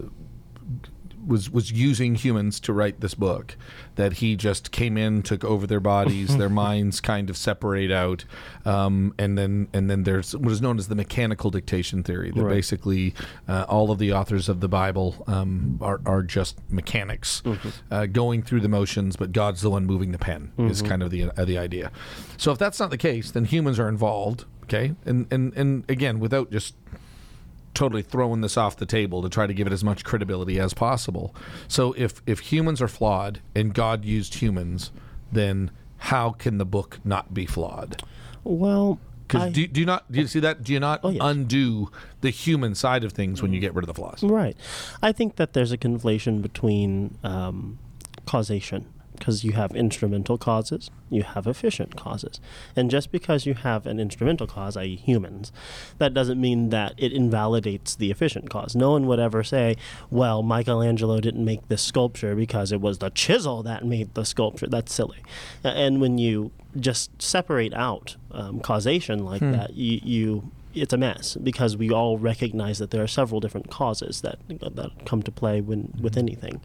was 1.26 1.50
was 1.50 1.72
using 1.72 2.16
humans 2.16 2.60
to 2.62 2.74
write 2.74 3.00
this 3.02 3.14
book, 3.14 3.56
that 3.96 4.14
He 4.14 4.36
just 4.36 4.72
came 4.72 4.98
in, 4.98 5.22
took 5.24 5.44
over 5.44 5.68
their 5.68 5.80
bodies, 5.80 6.38
their 6.42 6.50
minds 6.50 7.02
kind 7.02 7.30
of 7.30 7.38
separate 7.38 7.92
out, 7.92 8.26
um, 8.66 9.14
and 9.18 9.38
then 9.38 9.68
and 9.74 9.90
then 9.90 10.04
there's 10.04 10.36
what 10.36 10.52
is 10.52 10.62
known 10.62 10.78
as 10.80 10.88
the 10.88 10.96
mechanical 10.96 11.50
dictation 11.52 12.04
theory. 12.04 12.32
That 12.32 12.44
Right. 12.44 12.54
basically 12.56 13.14
uh, 13.48 13.66
all 13.70 13.92
of 13.92 14.00
the 14.00 14.14
authors 14.14 14.50
of 14.50 14.60
the 14.60 14.68
Bible 14.70 15.24
um, 15.28 15.78
are 15.82 16.02
are 16.06 16.24
just 16.24 16.58
mechanics, 16.70 17.42
uh, 17.92 18.06
going 18.08 18.42
through 18.44 18.62
the 18.62 18.70
motions, 18.70 19.16
but 19.16 19.32
God's 19.32 19.62
the 19.62 19.70
one 19.70 19.86
moving 19.86 20.12
the 20.12 20.18
pen. 20.20 20.52
Is 20.58 20.82
kind 20.82 21.04
of 21.04 21.12
the 21.12 21.26
uh, 21.26 21.46
the 21.46 21.58
idea. 21.58 21.92
So 22.38 22.52
if 22.52 22.58
that's 22.58 22.80
not 22.80 22.90
the 22.90 22.98
case, 22.98 23.32
then 23.32 23.46
humans 23.46 23.80
are 23.80 23.88
involved. 23.90 24.46
Okay, 24.64 24.96
and 25.06 25.28
and 25.32 25.54
and 25.58 25.84
again, 25.90 26.20
without 26.20 26.50
just 26.52 26.76
totally 27.74 28.02
throwing 28.02 28.42
this 28.42 28.58
off 28.58 28.76
the 28.78 28.86
table 28.86 29.22
to 29.22 29.30
try 29.30 29.48
to 29.48 29.54
give 29.54 29.68
it 29.68 29.74
as 29.74 29.84
much 29.84 30.04
credibility 30.04 30.60
as 30.60 30.74
possible. 30.74 31.34
So 31.68 31.94
if 31.98 32.22
if 32.26 32.40
humans 32.40 32.82
are 32.82 32.88
flawed 32.88 33.40
and 33.56 33.74
God 33.74 34.04
used 34.06 34.36
humans, 34.36 34.92
then 35.32 35.72
how 35.98 36.32
can 36.32 36.58
the 36.58 36.66
book 36.66 37.00
not 37.04 37.34
be 37.34 37.46
flawed? 37.46 38.02
Well, 38.44 39.00
Because 39.28 39.54
do, 39.54 39.66
do 39.68 39.80
you 39.80 39.86
not 39.86 40.12
do 40.12 40.20
you 40.20 40.28
see 40.28 40.40
that? 40.42 40.64
Do 40.64 40.74
you 40.74 40.80
not 40.80 41.00
Oh, 41.04 41.10
yes. 41.10 41.22
undo 41.24 41.90
the 42.22 42.30
human 42.32 42.76
side 42.76 43.04
of 43.04 43.14
things 43.14 43.42
when 43.42 43.54
you 43.54 43.60
get 43.60 43.74
rid 43.74 43.84
of 43.84 43.88
the 43.88 43.94
flaws? 43.94 44.24
Right. 44.24 44.58
I 45.02 45.12
think 45.12 45.36
that 45.38 45.54
there's 45.54 45.72
a 45.72 45.78
conflation 45.78 46.42
between 46.42 47.18
um, 47.24 47.78
causation 48.26 48.86
because 49.22 49.44
you 49.44 49.52
have 49.52 49.76
instrumental 49.76 50.36
causes, 50.36 50.90
you 51.12 51.22
have 51.22 51.46
efficient 51.46 51.96
causes. 51.96 52.42
And 52.76 52.90
just 52.90 53.12
because 53.12 53.46
you 53.46 53.54
have 53.54 53.86
an 53.86 54.00
instrumental 54.00 54.48
cause, 54.48 54.76
i.e., 54.76 54.96
humans, 54.96 55.52
that 56.00 56.12
doesn't 56.12 56.42
mean 56.42 56.70
that 56.70 56.96
it 56.98 57.14
invalidates 57.14 57.96
the 57.96 58.10
efficient 58.10 58.50
cause. 58.50 58.76
No 58.76 58.90
one 58.92 59.06
would 59.06 59.20
ever 59.20 59.44
say, 59.44 59.78
well, 60.10 60.42
Michelangelo 60.42 61.20
didn't 61.20 61.46
make 61.46 61.68
this 61.68 61.84
sculpture 61.84 62.36
because 62.36 62.72
it 62.72 62.82
was 62.82 62.98
the 62.98 63.12
chisel 63.12 63.62
that 63.62 63.86
made 63.86 64.12
the 64.16 64.26
sculpture. 64.26 64.66
That's 64.66 64.92
silly. 64.92 65.20
And 65.64 66.02
when 66.02 66.18
you 66.18 66.50
just 66.80 67.22
separate 67.22 67.76
out 67.76 68.16
um, 68.32 68.60
causation 68.60 69.24
like 69.24 69.42
that, 69.42 69.76
you, 69.76 70.00
you 70.04 70.52
it's 70.74 70.94
a 70.94 70.98
mess 70.98 71.36
because 71.36 71.76
we 71.78 71.92
all 71.92 72.18
recognize 72.18 72.80
that 72.80 72.92
there 72.92 73.04
are 73.04 73.08
several 73.08 73.40
different 73.40 73.70
causes 73.70 74.22
that 74.22 74.40
that 74.48 74.92
come 75.06 75.22
to 75.24 75.32
play 75.32 75.62
when 75.62 75.94
with 76.02 76.18
anything, 76.18 76.62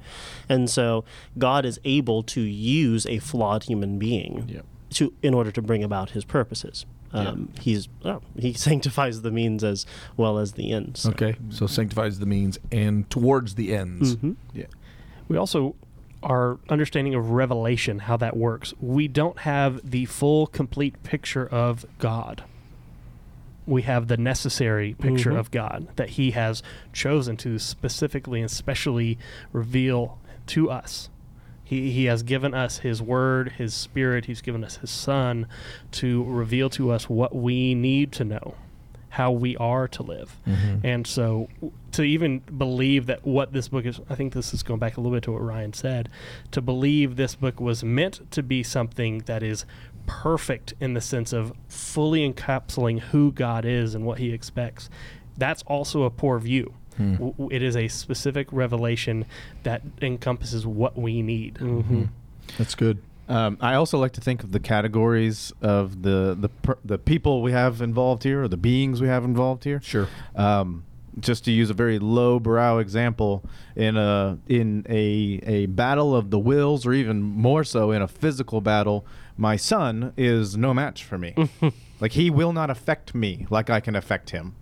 and 0.49 0.69
so 0.71 1.05
God 1.39 1.65
is 1.65 1.81
able 1.85 2.23
to 2.25 2.41
use 2.41 3.07
a 3.07 3.19
flawed 3.19 3.65
human 3.65 3.99
being 3.99 4.45
Yep. 4.49 4.65
to 4.91 5.13
in 5.23 5.35
order 5.35 5.51
to 5.53 5.63
bring 5.63 5.83
about 5.85 6.11
His 6.11 6.25
purposes. 6.25 6.87
Um, 7.13 7.51
He's 7.61 7.89
oh, 8.05 8.21
he 8.39 8.53
sanctifies 8.69 9.23
the 9.23 9.31
means 9.31 9.63
as 9.65 9.87
well 10.17 10.39
as 10.39 10.53
the 10.53 10.71
ends. 10.73 11.01
So- 11.01 11.11
Okay, 11.11 11.37
so 11.51 11.67
sanctifies 11.67 12.19
the 12.19 12.27
means 12.27 12.59
and 12.73 13.09
towards 13.09 13.55
the 13.55 13.75
ends. 13.75 14.17
Mhm. 14.17 14.37
Yeah. 14.53 14.67
We 15.29 15.37
also 15.37 15.75
our 16.23 16.59
understanding 16.69 17.15
of 17.15 17.31
revelation, 17.31 18.01
how 18.01 18.17
that 18.17 18.37
works. 18.37 18.75
We 18.81 19.07
don't 19.07 19.39
have 19.41 19.89
the 19.89 20.07
full, 20.07 20.47
complete 20.49 21.01
picture 21.05 21.47
of 21.47 21.87
God. 21.99 22.43
We 23.67 23.83
have 23.83 24.07
the 24.09 24.17
necessary 24.17 24.95
picture 24.95 25.33
Mhm. 25.33 25.39
of 25.39 25.51
God 25.51 25.89
that 25.97 26.11
He 26.11 26.31
has 26.33 26.63
chosen 26.93 27.37
to 27.39 27.59
specifically 27.59 28.41
and 28.41 28.51
specially 28.51 29.19
reveal 29.53 30.19
to 30.49 30.71
us. 30.71 31.11
He, 31.65 31.91
he 31.91 32.05
has 32.05 32.23
given 32.23 32.55
us 32.55 32.79
His 32.79 33.03
Word, 33.03 33.53
His 33.59 33.75
Spirit, 33.75 34.27
He's 34.27 34.41
given 34.41 34.63
us 34.63 34.77
His 34.77 34.91
Son 34.91 35.47
to 35.93 36.23
reveal 36.25 36.71
to 36.71 36.93
us 36.93 37.09
what 37.11 37.35
we 37.35 37.75
need 37.75 38.13
to 38.13 38.25
know, 38.25 38.55
how 39.09 39.33
we 39.33 39.57
are 39.57 39.89
to 39.89 40.03
live. 40.05 40.37
And 40.85 41.05
so 41.09 41.49
to 41.91 42.05
even 42.05 42.39
believe 42.57 43.07
that 43.07 43.27
what 43.27 43.53
this 43.53 43.67
book 43.69 43.85
is, 43.85 43.99
I 44.09 44.15
think 44.15 44.33
this 44.33 44.55
is 44.55 44.63
going 44.63 44.79
back 44.79 44.97
a 44.97 45.01
little 45.01 45.17
bit 45.17 45.25
to 45.25 45.33
what 45.33 45.43
Ryan 45.43 45.73
said, 45.73 46.09
to 46.53 46.61
believe 46.61 47.17
this 47.17 47.35
book 47.35 47.59
was 47.61 47.83
meant 47.83 48.31
to 48.31 48.45
be 48.45 48.63
something 48.63 49.21
that 49.27 49.43
is 49.43 49.65
perfect 50.07 50.75
in 50.81 50.95
the 50.95 51.01
sense 51.01 51.33
of 51.33 51.53
fully 51.69 52.29
encapsulating 52.31 53.01
who 53.01 53.33
God 53.33 53.65
is 53.65 53.95
and 53.95 54.05
what 54.07 54.19
he 54.19 54.33
expects, 54.33 54.89
that's 55.37 55.63
also 55.65 56.05
a 56.05 56.11
poor 56.11 56.39
view. 56.39 56.73
Hmm. 56.97 57.13
W- 57.15 57.33
w- 57.33 57.51
It 57.55 57.63
is 57.63 57.77
a 57.77 57.89
specific 57.89 58.49
revelation 58.53 59.27
that 59.65 59.83
encompasses 60.01 60.67
what 60.67 60.97
we 60.99 61.21
need. 61.23 61.55
Mm-hmm. 61.57 62.05
That's 62.59 62.75
good. 62.75 62.99
Um, 63.29 63.59
I 63.61 63.75
also 63.75 63.99
like 63.99 64.13
to 64.13 64.21
think 64.21 64.45
of 64.45 64.53
the 64.53 64.61
categories 64.61 65.53
of 65.61 66.03
the 66.03 66.37
the 66.41 66.49
per, 66.49 66.79
the 66.85 66.97
people 66.97 67.43
we 67.43 67.51
have 67.53 67.83
involved 67.83 68.23
here, 68.23 68.45
or 68.45 68.49
the 68.49 68.57
beings 68.57 69.01
we 69.01 69.09
have 69.09 69.25
involved 69.25 69.65
here. 69.65 69.81
Sure. 69.83 70.07
Um, 70.37 70.85
just 71.19 71.45
to 71.47 71.51
use 71.51 71.71
a 71.71 71.75
very 71.75 71.99
low-brow 71.99 72.79
example, 72.79 73.43
in 73.75 73.97
a 73.97 74.39
in 74.47 74.87
a 74.89 75.41
a 75.45 75.67
battle 75.67 76.15
of 76.15 76.31
the 76.31 76.39
wills, 76.39 76.87
or 76.87 76.93
even 76.93 77.21
more 77.21 77.65
so 77.65 77.91
in 77.91 78.01
a 78.01 78.07
physical 78.09 78.61
battle, 78.61 79.05
my 79.37 79.57
son 79.57 80.13
is 80.17 80.57
no 80.57 80.73
match 80.75 81.05
for 81.05 81.19
me. 81.19 81.35
like 82.01 82.13
he 82.13 82.31
will 82.31 82.53
not 82.53 82.71
affect 82.71 83.15
me 83.15 83.47
like 83.51 83.71
I 83.71 83.81
can 83.81 83.95
affect 83.97 84.31
him. 84.31 84.55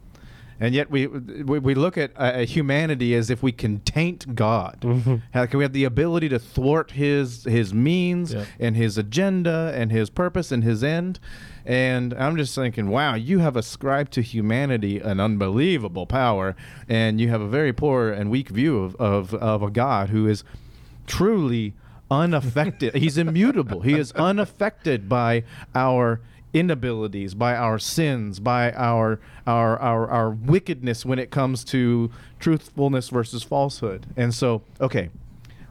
And 0.60 0.72
yet 0.72 0.88
we 0.88 1.08
we, 1.08 1.58
we 1.58 1.74
look 1.74 1.98
at 1.98 2.12
uh, 2.16 2.38
humanity 2.46 3.12
as 3.14 3.28
if 3.28 3.42
we 3.42 3.50
can 3.50 3.80
taint 3.80 4.36
God. 4.36 4.78
Mm-hmm. 4.82 5.16
How 5.34 5.46
can 5.46 5.58
we 5.58 5.64
have 5.64 5.72
the 5.72 5.82
ability 5.84 6.28
to 6.28 6.38
thwart 6.38 6.92
his 6.92 7.42
his 7.44 7.74
means 7.74 8.32
Yep. 8.32 8.46
and 8.60 8.76
his 8.76 8.96
agenda 8.96 9.72
and 9.74 9.90
his 9.90 10.10
purpose 10.10 10.52
and 10.52 10.62
his 10.62 10.84
end? 10.84 11.18
And 11.66 12.14
I'm 12.14 12.36
just 12.36 12.54
thinking, 12.54 12.88
wow, 12.88 13.14
you 13.14 13.40
have 13.40 13.56
ascribed 13.56 14.12
to 14.12 14.22
humanity 14.22 15.00
an 15.00 15.18
unbelievable 15.18 16.06
power, 16.06 16.54
and 16.88 17.20
you 17.20 17.30
have 17.30 17.40
a 17.40 17.48
very 17.48 17.72
poor 17.72 18.10
and 18.12 18.30
weak 18.30 18.48
view 18.48 18.78
of 18.78 18.94
of, 18.96 19.34
of 19.34 19.62
a 19.62 19.70
God 19.70 20.10
who 20.10 20.28
is 20.28 20.44
truly 21.06 21.74
unaffected. 22.10 22.94
He's 22.96 23.18
immutable. 23.18 23.80
He 23.80 23.94
is 23.94 24.12
unaffected 24.12 25.08
by 25.08 25.44
our 25.74 26.20
inabilities, 26.52 27.34
by 27.34 27.56
our 27.56 27.78
sins, 27.78 28.38
by 28.38 28.70
our, 28.72 29.18
our 29.46 29.78
our 29.80 30.08
our 30.08 30.30
wickedness 30.30 31.04
when 31.04 31.18
it 31.18 31.30
comes 31.30 31.64
to 31.64 32.10
truthfulness 32.38 33.08
versus 33.08 33.42
falsehood. 33.42 34.06
And 34.16 34.32
so, 34.32 34.62
okay, 34.80 35.10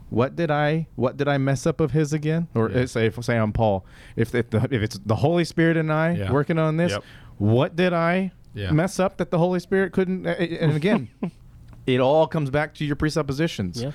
what 0.09 0.35
did 0.35 0.51
I 0.51 0.87
what 0.95 1.15
did 1.17 1.27
I 1.27 1.37
mess 1.37 1.65
up 1.65 1.79
of 1.79 1.91
his 1.91 2.11
again? 2.13 2.47
Or 2.53 2.69
Yeah. 2.69 2.85
say 2.85 3.05
if 3.05 3.23
say 3.23 3.37
I'm 3.37 3.53
Paul, 3.53 3.85
if 4.15 4.35
if, 4.35 4.49
the, 4.49 4.57
if 4.69 4.81
it's 4.81 4.99
the 5.05 5.15
Holy 5.17 5.45
Spirit 5.45 5.77
and 5.77 5.91
I 5.91 6.11
Yeah. 6.15 6.31
working 6.31 6.59
on 6.59 6.77
this, 6.77 6.91
Yep. 6.91 7.03
what 7.37 7.75
did 7.77 7.93
I 7.93 8.31
Yeah. 8.53 8.71
mess 8.71 8.99
up 8.99 9.17
that 9.17 9.31
the 9.31 9.37
Holy 9.37 9.59
Spirit 9.61 9.93
couldn't? 9.93 10.25
And 10.27 10.75
again, 10.75 11.07
it 11.87 11.99
all 12.01 12.27
comes 12.27 12.49
back 12.49 12.73
to 12.75 12.85
your 12.85 12.95
presuppositions 12.97 13.81
Yeah. 13.81 13.91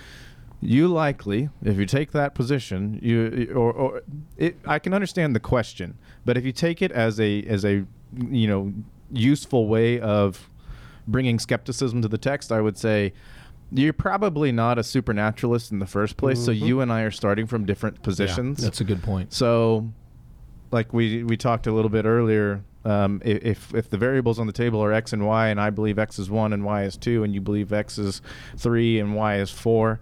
You 0.61 0.89
likely, 0.89 1.51
if 1.63 1.77
you 1.77 1.87
take 1.87 2.13
that 2.13 2.35
position, 2.35 2.99
you 3.03 3.53
or, 3.55 3.73
or 3.73 4.03
it, 4.37 4.59
I 4.67 4.79
can 4.79 4.93
understand 4.93 5.35
the 5.35 5.41
question, 5.41 5.97
but 6.25 6.37
if 6.37 6.45
you 6.45 6.53
take 6.53 6.83
it 6.83 6.91
as 6.93 7.21
a 7.21 7.43
as 7.45 7.65
a 7.65 7.85
you 8.31 8.47
know 8.49 8.73
useful 9.13 9.69
way 9.69 10.01
of 10.01 10.49
bringing 11.07 11.39
skepticism 11.39 12.03
to 12.03 12.09
the 12.09 12.19
text, 12.19 12.51
I 12.53 12.61
would 12.61 12.77
say 12.77 13.13
you're 13.71 13.93
probably 13.93 14.51
not 14.51 14.79
a 14.79 14.83
supernaturalist 14.83 15.71
in 15.73 15.79
the 15.79 15.87
first 15.87 16.17
place. 16.17 16.43
So 16.45 16.53
Mhm. 16.53 16.61
you 16.61 16.81
and 16.81 16.93
I 16.93 17.03
are 17.03 17.11
starting 17.11 17.47
from 17.47 17.65
different 17.67 18.03
positions. 18.03 18.59
Yeah, 18.61 18.65
that's 18.65 18.81
a 18.81 18.85
good 18.85 19.03
point. 19.03 19.33
So, 19.33 19.89
like 20.73 20.93
we 20.93 21.23
we 21.23 21.37
talked 21.37 21.67
a 21.67 21.73
little 21.73 21.89
bit 21.91 22.05
earlier, 22.05 22.63
um, 22.85 23.21
if 23.25 23.73
if 23.75 23.89
the 23.91 23.97
variables 23.99 24.39
on 24.39 24.47
the 24.47 24.53
table 24.53 24.83
are 24.83 24.93
x 24.93 25.13
and 25.13 25.25
y, 25.27 25.49
and 25.49 25.61
I 25.61 25.71
believe 25.71 25.99
x 25.99 26.19
is 26.19 26.31
one 26.31 26.53
and 26.53 26.65
y 26.65 26.83
is 26.83 26.97
two, 26.97 27.23
and 27.23 27.33
you 27.35 27.41
believe 27.41 27.73
x 27.73 27.97
is 27.99 28.21
three 28.57 28.99
and 28.99 29.15
y 29.15 29.37
is 29.37 29.51
four, 29.51 30.01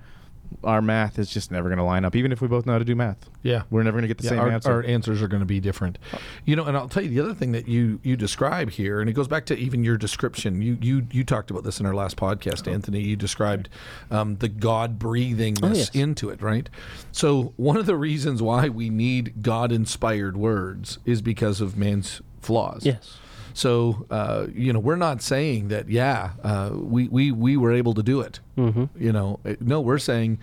our 0.64 0.82
math 0.82 1.18
is 1.18 1.30
just 1.30 1.50
never 1.50 1.68
going 1.68 1.78
to 1.78 1.84
line 1.84 2.04
up. 2.04 2.16
Even 2.16 2.32
if 2.32 2.40
we 2.40 2.48
both 2.48 2.66
know 2.66 2.72
how 2.72 2.78
to 2.78 2.84
do 2.84 2.94
math, 2.96 3.28
Yeah. 3.42 3.62
we're 3.70 3.82
never 3.82 3.94
going 3.96 4.02
to 4.02 4.08
get 4.08 4.18
the 4.18 4.24
Yeah, 4.24 4.30
same 4.30 4.38
our, 4.40 4.50
answer. 4.50 4.70
our 4.72 4.82
answers 4.84 5.22
are 5.22 5.28
going 5.28 5.40
to 5.40 5.46
be 5.46 5.60
different. 5.60 5.98
You 6.44 6.56
know, 6.56 6.64
and 6.64 6.76
I'll 6.76 6.88
tell 6.88 7.02
you 7.02 7.08
the 7.10 7.20
other 7.20 7.34
thing 7.34 7.52
that 7.52 7.68
you 7.68 8.00
you 8.02 8.16
describe 8.16 8.70
here, 8.70 9.00
and 9.00 9.08
it 9.08 9.12
goes 9.12 9.28
back 9.28 9.46
to 9.46 9.56
even 9.56 9.84
your 9.84 9.96
description. 9.96 10.60
You 10.62 10.78
you 10.80 11.06
you 11.12 11.24
talked 11.24 11.50
about 11.50 11.64
this 11.64 11.80
in 11.80 11.86
our 11.86 11.94
last 11.94 12.16
podcast, 12.16 12.70
Anthony. 12.70 13.00
You 13.00 13.16
described 13.16 13.68
um, 14.10 14.36
the 14.36 14.48
God 14.48 14.98
breathingness 14.98 15.64
Oh, 15.64 15.74
yes. 15.74 15.90
into 15.94 16.30
it, 16.30 16.42
right? 16.42 16.68
So 17.12 17.52
one 17.56 17.76
of 17.76 17.86
the 17.86 17.96
reasons 17.96 18.42
why 18.42 18.68
we 18.68 18.90
need 18.90 19.42
God 19.42 19.72
inspired 19.72 20.36
words 20.36 20.98
is 21.04 21.22
because 21.22 21.60
of 21.60 21.76
man's 21.76 22.20
flaws. 22.40 22.84
Yes. 22.86 23.18
So 23.56 24.06
uh, 24.10 24.46
you 24.54 24.70
know, 24.72 24.78
we're 24.78 24.96
not 25.08 25.22
saying 25.22 25.68
that. 25.68 25.88
Yeah, 25.88 26.32
uh, 26.44 26.70
we 26.74 27.08
we 27.08 27.32
we 27.32 27.56
were 27.56 27.72
able 27.72 27.94
to 27.94 28.02
do 28.02 28.20
it. 28.20 28.40
Mm-hmm. 28.58 28.84
You 29.02 29.12
know, 29.12 29.40
Uh, 29.44 29.54
no, 29.60 29.80
we're 29.80 29.98
saying 29.98 30.38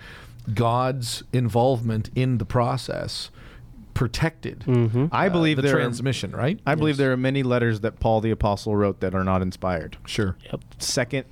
God's 0.52 1.22
involvement 1.32 2.10
in 2.14 2.38
the 2.38 2.44
process 2.44 3.30
protected 3.94 4.58
Mm-hmm. 4.66 5.06
I 5.12 5.26
uh, 5.28 5.30
believe 5.30 5.56
the 5.56 5.62
there 5.62 5.76
transmission, 5.76 6.32
right? 6.32 6.58
Are, 6.66 6.72
I 6.72 6.74
believe 6.74 6.94
Yes. 6.94 6.98
there 6.98 7.12
are 7.12 7.16
many 7.16 7.44
letters 7.44 7.80
that 7.80 8.00
Paul 8.00 8.20
the 8.20 8.32
apostle 8.32 8.74
wrote 8.74 8.98
that 9.00 9.14
are 9.14 9.22
not 9.24 9.40
inspired. 9.42 9.96
Sure. 10.06 10.36
Yep. 10.50 10.60
Second 10.78 11.24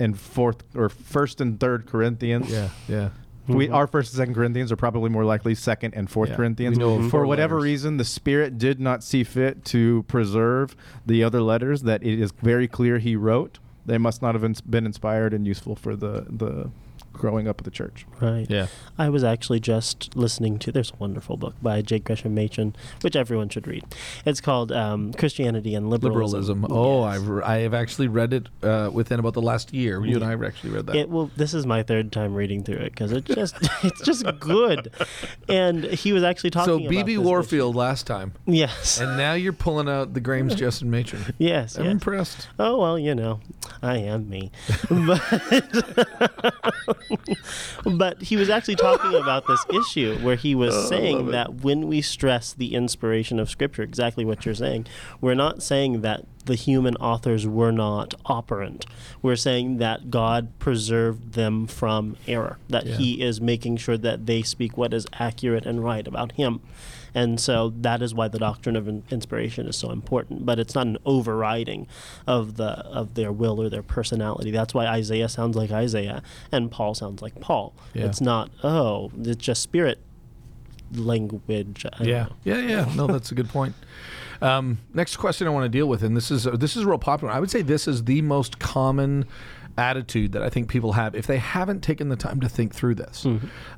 and 0.00 0.18
fourth, 0.18 0.64
or 0.74 0.88
first 0.88 1.40
and 1.40 1.60
third 1.60 1.86
Corinthians. 1.86 2.50
Yeah. 2.50 2.70
Yeah. 2.88 3.10
We, 3.48 3.66
mm-hmm. 3.66 3.74
our 3.74 3.86
first 3.86 4.12
and 4.12 4.18
second 4.18 4.34
Corinthians 4.34 4.70
are 4.70 4.76
probably 4.76 5.10
more 5.10 5.24
likely 5.24 5.54
second 5.54 5.94
and 5.94 6.10
fourth 6.10 6.30
Yeah. 6.30 6.36
Corinthians. 6.36 6.78
We 6.78 6.84
know 6.84 6.94
of 6.96 7.04
For 7.04 7.10
four 7.10 7.26
whatever 7.26 7.56
letters. 7.56 7.64
reason, 7.64 7.96
the 7.96 8.04
Spirit 8.04 8.58
did 8.58 8.78
not 8.78 9.02
see 9.02 9.24
fit 9.24 9.64
to 9.66 10.04
preserve 10.04 10.76
the 11.06 11.24
other 11.24 11.40
letters 11.40 11.82
that 11.82 12.02
it 12.02 12.20
is 12.20 12.32
very 12.42 12.68
clear 12.68 12.98
he 12.98 13.16
wrote. 13.16 13.58
They 13.86 13.98
must 13.98 14.20
not 14.20 14.34
have 14.34 14.44
ins- 14.44 14.60
been 14.60 14.84
inspired 14.84 15.32
and 15.32 15.46
useful 15.46 15.74
for 15.74 15.96
the, 15.96 16.26
the 16.28 16.70
growing 17.18 17.48
up 17.48 17.60
of 17.60 17.64
the 17.64 17.70
church. 17.70 18.06
Right. 18.20 18.46
Yeah. 18.48 18.68
I 18.96 19.08
was 19.08 19.24
actually 19.24 19.60
just 19.60 20.16
listening 20.16 20.58
to. 20.60 20.72
There's 20.72 20.90
a 20.92 20.96
wonderful 20.98 21.36
book 21.36 21.54
by 21.60 21.82
J. 21.82 21.98
Gresham 21.98 22.34
Machen, 22.34 22.74
which 23.02 23.16
everyone 23.16 23.48
should 23.48 23.66
read. 23.66 23.84
It's 24.24 24.40
called 24.40 24.72
um, 24.72 25.12
Christianity 25.12 25.74
and 25.74 25.90
Liberalism. 25.90 26.62
Liberalism. 26.62 26.66
Oh, 26.70 26.98
Yes. 27.04 27.18
I've 27.18 27.42
I 27.42 27.56
have 27.58 27.74
actually 27.74 28.08
read 28.08 28.32
it 28.32 28.48
uh, 28.62 28.90
within 28.92 29.18
about 29.18 29.34
the 29.34 29.42
last 29.42 29.72
year. 29.74 30.04
You 30.04 30.16
and 30.16 30.24
I 30.24 30.30
have 30.30 30.42
actually 30.42 30.70
read 30.70 30.86
that. 30.86 30.96
It 30.96 31.08
will. 31.08 31.30
This 31.36 31.54
is 31.54 31.66
my 31.66 31.82
third 31.82 32.12
time 32.12 32.34
reading 32.34 32.62
through 32.62 32.76
it 32.78 32.90
because 32.92 33.12
it 33.12 33.24
just 33.24 33.56
it's 33.82 34.00
just 34.02 34.24
good. 34.40 34.92
And 35.48 35.84
he 35.84 36.12
was 36.12 36.22
actually 36.22 36.50
talking. 36.50 36.74
About 36.74 36.92
it. 36.92 36.98
So 36.98 37.04
BB 37.04 37.16
this 37.16 37.18
Warfield 37.18 37.76
last 37.76 38.06
time. 38.06 38.32
Yes. 38.46 39.00
and 39.00 39.16
now 39.16 39.34
you're 39.34 39.52
pulling 39.52 39.88
out 39.88 40.14
the 40.14 40.20
Graham's 40.20 40.54
Justin 40.58 40.90
Matron. 40.90 41.34
yes. 41.38 41.76
I'm 41.76 41.84
yes. 41.84 41.92
impressed. 41.92 42.48
Oh 42.58 42.78
well, 42.78 42.98
you 42.98 43.14
know, 43.14 43.40
I 43.82 43.98
am 43.98 44.28
me. 44.28 44.50
but, 44.90 45.22
but 47.84 48.22
he 48.22 48.36
was 48.36 48.50
actually 48.50 48.76
talking 48.76 49.14
about 49.14 49.46
this 49.46 49.64
issue 49.70 50.16
where 50.18 50.36
he 50.36 50.54
was 50.54 50.74
Oh, 50.74 50.86
saying 50.88 51.26
that 51.30 51.56
when 51.62 51.88
we 51.88 52.00
stress 52.02 52.52
the 52.52 52.74
inspiration 52.74 53.38
of 53.38 53.48
Scripture, 53.50 53.82
exactly 53.82 54.24
what 54.24 54.44
you're 54.44 54.54
saying, 54.54 54.86
we're 55.20 55.34
not 55.34 55.62
saying 55.62 56.02
that 56.02 56.24
the 56.44 56.54
human 56.54 56.96
authors 56.96 57.46
were 57.46 57.72
not 57.72 58.14
operant. 58.26 58.86
We're 59.22 59.36
saying 59.36 59.78
that 59.78 60.10
God 60.10 60.58
preserved 60.58 61.32
them 61.34 61.66
from 61.66 62.16
error. 62.26 62.58
That 62.68 62.86
Yeah. 62.86 62.96
He 62.96 63.20
is 63.22 63.40
making 63.40 63.76
sure 63.78 63.98
that 63.98 64.26
they 64.26 64.42
speak 64.42 64.76
what 64.76 64.94
is 64.94 65.06
accurate 65.14 65.66
and 65.66 65.84
right 65.84 66.06
about 66.06 66.32
Him. 66.32 66.60
And 67.18 67.40
so 67.40 67.72
that 67.80 68.00
is 68.00 68.14
why 68.14 68.28
the 68.28 68.38
doctrine 68.38 68.76
of 68.76 68.86
in- 68.86 69.02
inspiration 69.10 69.66
is 69.66 69.76
so 69.76 69.90
important. 69.90 70.46
But 70.46 70.60
it's 70.60 70.76
not 70.76 70.86
an 70.86 70.98
overriding 71.04 71.88
of 72.28 72.56
the 72.58 72.70
of 72.86 73.14
their 73.14 73.32
will 73.32 73.60
or 73.60 73.68
their 73.68 73.82
personality. 73.82 74.52
That's 74.52 74.72
why 74.72 74.86
Isaiah 74.86 75.28
sounds 75.28 75.56
like 75.56 75.72
Isaiah 75.72 76.22
and 76.52 76.70
Paul 76.70 76.94
sounds 76.94 77.20
like 77.20 77.40
Paul. 77.40 77.74
Yeah. 77.92 78.04
It's 78.06 78.20
not 78.20 78.50
oh, 78.62 79.10
it's 79.18 79.44
just 79.44 79.62
spirit 79.62 79.98
language. 80.94 81.84
I 81.92 82.04
Yeah, 82.04 82.28
yeah, 82.44 82.60
yeah. 82.60 82.94
No, 82.94 83.08
that's 83.08 83.32
a 83.32 83.34
good 83.34 83.48
point. 83.48 83.74
Um, 84.40 84.78
next 84.94 85.16
question 85.16 85.48
I 85.48 85.50
want 85.50 85.64
to 85.64 85.68
deal 85.68 85.88
with, 85.88 86.04
and 86.04 86.16
this 86.16 86.30
is 86.30 86.44
this 86.44 86.76
is 86.76 86.84
real 86.84 86.98
popular. 86.98 87.34
I 87.34 87.40
would 87.40 87.50
say 87.50 87.62
this 87.62 87.88
is 87.88 88.04
the 88.04 88.22
most 88.22 88.60
common 88.60 89.26
attitude 89.78 90.32
that 90.32 90.42
I 90.42 90.50
think 90.50 90.68
people 90.68 90.92
have 90.92 91.14
if 91.14 91.26
they 91.26 91.38
haven't 91.38 91.82
taken 91.82 92.08
the 92.08 92.16
time 92.16 92.40
to 92.40 92.48
think 92.48 92.74
through 92.74 92.96
this. 92.96 93.24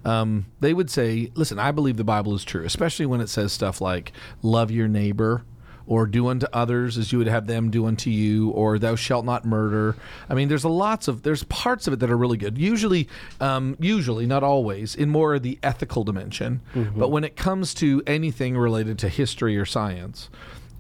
Um, 0.05 0.47
they 0.61 0.73
would 0.75 0.91
say, 0.91 1.31
"Listen, 1.35 1.59
I 1.59 1.71
believe 1.73 1.97
the 1.97 2.05
Bible 2.05 2.35
is 2.35 2.45
true, 2.45 2.65
especially 2.65 3.07
when 3.07 3.21
it 3.21 3.29
says 3.29 3.53
stuff 3.53 3.81
like 3.81 4.13
love 4.43 4.71
your 4.71 4.89
neighbor." 4.89 5.45
Or 5.87 6.07
do 6.07 6.29
unto 6.29 6.47
others 6.53 6.97
as 6.97 7.11
you 7.11 7.19
would 7.19 7.27
have 7.27 7.49
them 7.49 7.69
do 7.73 7.85
unto 7.85 8.11
you, 8.11 8.51
or 8.51 8.79
thou 8.79 8.95
shalt 8.95 9.25
not 9.25 9.45
murder. 9.45 9.97
I 10.29 10.35
mean, 10.35 10.47
there's 10.47 10.63
a 10.63 10.69
lots 10.69 11.09
of 11.09 11.23
there's 11.23 11.43
parts 11.45 11.89
of 11.89 11.93
it 11.93 11.99
that 11.99 12.11
are 12.13 12.17
really 12.17 12.37
good. 12.37 12.57
Usually, 12.59 13.09
um, 13.41 13.77
usually 13.81 14.25
not 14.25 14.45
always, 14.45 14.95
in 14.95 15.09
more 15.11 15.35
of 15.35 15.43
the 15.43 15.59
ethical 15.65 16.05
dimension. 16.05 16.61
But 16.95 17.09
when 17.11 17.25
it 17.25 17.35
comes 17.35 17.75
to 17.75 18.05
anything 18.07 18.57
related 18.57 19.01
to 19.01 19.09
history 19.09 19.57
or 19.57 19.65
science, 19.65 20.31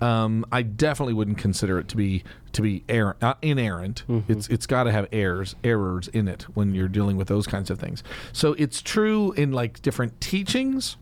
um, 0.00 0.44
I 0.50 0.62
definitely 0.62 1.14
wouldn't 1.14 1.38
consider 1.38 1.78
it 1.78 1.88
to 1.88 1.96
be 1.96 2.24
to 2.52 2.62
be 2.62 2.84
err- 2.88 3.16
uh, 3.20 3.34
inerrant. 3.42 4.04
It's 4.28 4.48
it's 4.48 4.66
got 4.66 4.84
to 4.84 4.92
have 4.92 5.08
errors 5.12 5.54
errors 5.62 6.08
in 6.08 6.26
it 6.28 6.42
when 6.54 6.74
you're 6.74 6.88
dealing 6.88 7.16
with 7.16 7.28
those 7.28 7.46
kinds 7.46 7.70
of 7.70 7.78
things. 7.78 8.02
So 8.32 8.54
it's 8.54 8.82
true 8.82 9.32
in 9.32 9.52
like 9.52 9.82
different 9.82 10.20
teachings 10.20 10.96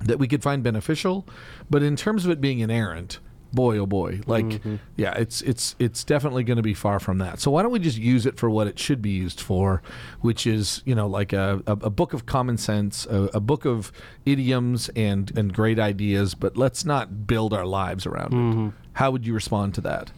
that 0.00 0.18
we 0.18 0.26
could 0.28 0.42
find 0.42 0.62
beneficial, 0.62 1.26
but 1.70 1.82
in 1.82 1.96
terms 1.96 2.24
of 2.24 2.30
it 2.30 2.40
being 2.40 2.58
inerrant, 2.60 3.18
boy 3.52 3.78
oh 3.78 3.86
boy, 3.86 4.20
like 4.26 4.44
mm-hmm. 4.44 4.76
yeah, 4.96 5.12
it's 5.14 5.42
it's 5.42 5.76
it's 5.78 6.04
definitely 6.04 6.44
going 6.44 6.56
to 6.56 6.62
be 6.62 6.74
far 6.74 6.98
from 6.98 7.18
that. 7.18 7.40
So 7.40 7.50
why 7.50 7.62
don't 7.62 7.72
we 7.72 7.78
just 7.78 7.98
use 7.98 8.26
it 8.26 8.38
for 8.38 8.50
what 8.50 8.66
it 8.66 8.78
should 8.78 9.02
be 9.02 9.10
used 9.10 9.40
for, 9.40 9.82
which 10.20 10.46
is 10.46 10.82
you 10.84 10.94
know 10.94 11.06
like 11.06 11.32
a, 11.32 11.62
a, 11.66 11.72
a 11.72 11.90
book 11.90 12.12
of 12.12 12.26
common 12.26 12.56
sense, 12.56 13.06
a, 13.06 13.30
a 13.34 13.40
book 13.40 13.64
of 13.64 13.92
idioms 14.26 14.88
and 14.90 15.36
and 15.36 15.52
great 15.52 15.78
ideas, 15.78 16.34
but 16.34 16.56
let's 16.56 16.84
not 16.84 17.26
build 17.26 17.52
our 17.52 17.66
lives 17.66 18.06
around 18.06 18.32
it. 18.32 18.36
Mm-hmm. 18.36 18.68
How 18.94 19.10
would 19.10 19.26
you 19.26 19.34
respond 19.34 19.74
to 19.74 19.80
that? 19.82 20.10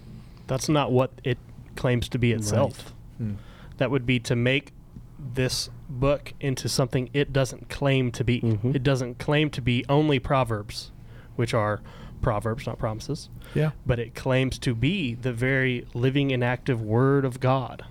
That's 0.47 0.69
not 0.69 0.93
what 0.93 1.11
it 1.25 1.39
claims 1.77 2.09
to 2.11 2.19
be 2.19 2.33
itself. 2.33 2.93
Hmm. 3.19 3.35
That 3.79 3.91
would 3.91 4.07
be 4.07 4.21
to 4.21 4.37
make 4.37 4.73
this 5.19 5.71
book 5.89 6.35
into 6.41 6.69
something 6.69 7.09
it 7.13 7.33
doesn't 7.33 7.69
claim 7.69 8.13
to 8.13 8.25
be. 8.25 8.41
Mhm. 8.41 8.75
It 8.75 8.83
doesn't 8.83 9.19
claim 9.19 9.51
to 9.51 9.63
be 9.63 9.85
only 9.89 10.19
Proverbs, 10.19 10.91
which 11.37 11.55
are 11.55 11.81
proverbs, 12.25 12.67
not 12.67 12.79
promises, 12.79 13.29
Yeah. 13.55 13.71
but 13.87 13.99
it 14.01 14.15
claims 14.15 14.59
to 14.61 14.75
be 14.75 15.15
the 15.15 15.33
very 15.33 15.87
living 15.95 16.33
and 16.33 16.43
active 16.43 16.81
Word 16.83 17.25
of 17.25 17.39
God. 17.39 17.85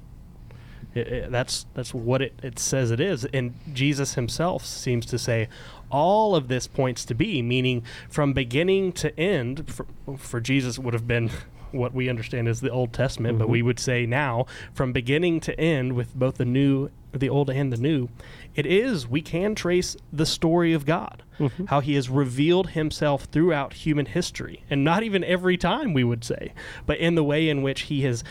It, 0.96 1.08
it- 1.08 1.32
that's 1.32 1.66
that's 1.74 1.94
what 1.94 2.22
it, 2.22 2.34
it 2.44 2.60
says 2.60 2.92
it 2.92 3.00
is, 3.00 3.26
and 3.26 3.54
Jesus 3.74 4.16
Himself 4.16 4.66
seems 4.66 5.06
to 5.08 5.18
say 5.18 5.48
all 5.90 6.36
of 6.36 6.48
this 6.48 6.68
points 6.68 7.06
to 7.06 7.14
be, 7.16 7.42
meaning 7.42 7.84
from 8.10 8.34
beginning 8.34 8.92
to 8.94 9.18
end. 9.20 9.72
For, 9.72 9.86
for 10.18 10.42
Jesus 10.42 10.78
would 10.80 10.94
have 10.96 11.08
been 11.08 11.30
what 11.74 11.94
we 11.94 12.10
understand 12.10 12.48
as 12.48 12.62
the 12.62 12.70
Old 12.70 12.94
Testament, 12.94 13.38
but 13.40 13.48
Mhm. 13.48 13.52
we 13.52 13.62
would 13.62 13.80
say 13.80 14.06
now 14.06 14.46
from 14.74 14.94
beginning 14.94 15.40
to 15.42 15.60
end 15.60 15.94
with 15.94 16.16
both 16.16 16.36
the 16.38 16.46
new, 16.46 16.90
the 17.12 17.30
old 17.30 17.50
and 17.50 17.72
the 17.74 17.78
new, 17.78 18.10
it 18.56 18.66
is 18.66 19.08
we 19.08 19.22
can 19.22 19.56
trace 19.56 19.98
the 20.12 20.26
story 20.26 20.74
of 20.74 20.86
God, 20.86 21.24
Mhm. 21.40 21.68
how 21.70 21.80
He 21.80 21.96
has 21.96 22.10
revealed 22.10 22.70
Himself 22.72 23.26
throughout 23.26 23.74
human 23.74 24.06
history, 24.06 24.64
and 24.70 24.84
not 24.84 25.04
even 25.04 25.24
every 25.24 25.58
time 25.58 25.94
we 25.94 26.04
would 26.04 26.24
say, 26.24 26.54
but 26.86 26.98
in 27.00 27.16
the 27.16 27.24
way 27.24 27.50
in 27.50 27.62
which 27.62 27.82
He 27.84 28.02
has 28.02 28.24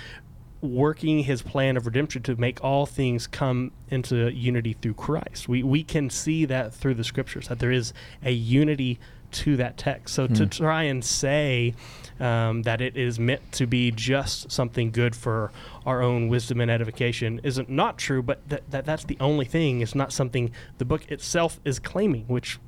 working 0.61 1.24
his 1.24 1.42
plan 1.42 1.76
of 1.76 1.87
redemption 1.87 2.22
to 2.22 2.37
make 2.37 2.62
all 2.62 2.87
things 2.87 3.26
come 3.26 3.72
into 3.90 4.33
unity 4.33 4.76
through 4.81 4.94
Christ. 4.94 5.48
We 5.48 5.64
we 5.64 5.83
can 5.83 6.09
see 6.09 6.44
that 6.44 6.72
through 6.72 6.94
the 6.94 7.02
scriptures 7.02 7.48
that 7.48 7.59
there 7.59 7.72
is 7.72 7.92
a 8.24 8.31
unity 8.31 9.00
to 9.33 9.57
that 9.57 9.77
text. 9.77 10.14
So 10.14 10.27
to 10.27 10.47
try 10.47 10.85
and 10.85 11.05
say 11.05 11.75
um, 12.21 12.62
that 12.62 12.81
it 12.81 12.97
is 12.97 13.18
meant 13.18 13.53
to 13.53 13.66
be 13.66 13.90
just 13.90 14.53
something 14.53 14.90
good 14.90 15.16
for 15.16 15.51
our 15.85 16.03
own 16.03 16.29
wisdom 16.29 16.61
and 16.61 16.71
edification 16.71 17.40
isn't 17.42 17.68
not 17.68 17.99
true. 17.99 18.23
But 18.23 18.49
that, 18.49 18.71
that 18.71 18.85
that's 18.85 19.05
the 19.05 19.16
only 19.21 19.45
thing. 19.45 19.81
It's 19.81 19.95
not 19.95 20.12
something 20.12 20.53
the 20.79 20.85
book 20.85 21.11
itself 21.11 21.61
is 21.64 21.79
claiming, 21.79 22.25
which 22.27 22.59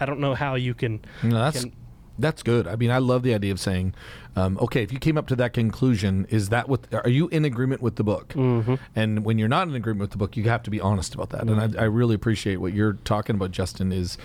I 0.00 0.06
don't 0.06 0.20
know 0.20 0.34
how 0.34 0.54
you 0.54 0.74
can. 0.74 1.00
No, 1.22 1.38
that's 1.38 1.64
can- 1.64 1.72
that's 2.18 2.42
good. 2.42 2.66
I 2.66 2.76
mean, 2.76 2.90
I 2.90 2.98
love 2.98 3.22
the 3.22 3.32
idea 3.32 3.52
of 3.52 3.60
saying, 3.60 3.94
um, 4.34 4.58
okay, 4.60 4.82
if 4.82 4.92
you 4.92 4.98
came 4.98 5.16
up 5.16 5.28
to 5.28 5.36
that 5.36 5.52
conclusion, 5.52 6.26
is 6.30 6.48
that 6.48 6.68
what? 6.68 6.92
Are 6.92 7.08
you 7.08 7.28
in 7.28 7.44
agreement 7.44 7.80
with 7.80 7.96
the 7.96 8.04
book? 8.04 8.30
Mm-hmm. 8.30 8.74
And 8.96 9.24
when 9.24 9.38
you're 9.38 9.48
not 9.48 9.68
in 9.68 9.74
agreement 9.74 10.00
with 10.00 10.10
the 10.10 10.18
book, 10.18 10.36
you 10.36 10.44
have 10.44 10.62
to 10.64 10.70
be 10.70 10.80
honest 10.80 11.14
about 11.14 11.30
that. 11.30 11.42
And 11.42 11.76
I, 11.76 11.82
I 11.82 11.84
really 11.84 12.14
appreciate 12.14 12.56
what 12.56 12.72
you're 12.72 12.94
talking 12.94 13.36
about, 13.36 13.52
Justin. 13.52 13.92
Is 13.92 14.18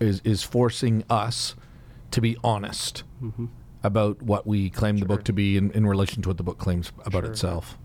is 0.00 0.20
is 0.24 0.42
forcing 0.42 1.04
us 1.10 1.54
to 2.10 2.20
be 2.20 2.36
honest 2.44 3.04
Mm-hmm. 3.22 3.46
about 3.82 4.20
what 4.22 4.46
we 4.46 4.70
claim 4.70 4.96
the 4.98 5.06
book 5.06 5.22
to 5.24 5.32
be 5.32 5.56
in, 5.56 5.70
in 5.72 5.86
relation 5.86 6.20
to 6.22 6.28
what 6.28 6.36
the 6.36 6.42
book 6.42 6.58
claims 6.58 6.90
about 7.06 7.22
Sure. 7.24 7.30
itself. 7.32 7.78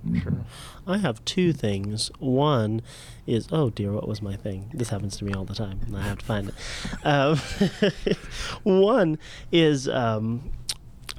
I 0.88 0.98
have 0.98 1.24
two 1.26 1.54
things. 1.54 2.10
One 2.20 2.82
is 3.28 3.48
oh 3.52 3.70
dear, 3.70 3.92
what 3.92 4.08
was 4.08 4.22
my 4.22 4.36
thing? 4.36 4.72
This 4.74 4.90
happens 4.90 5.18
to 5.18 5.26
me 5.26 5.34
all 5.34 5.46
the 5.46 5.54
time, 5.56 5.80
and 5.86 5.96
I 5.98 6.02
have 6.02 6.18
to 6.20 6.26
find 6.26 6.50
it. 6.50 6.56
Um, 7.06 7.38
one 8.64 9.18
is 9.52 9.88
um, 9.88 10.52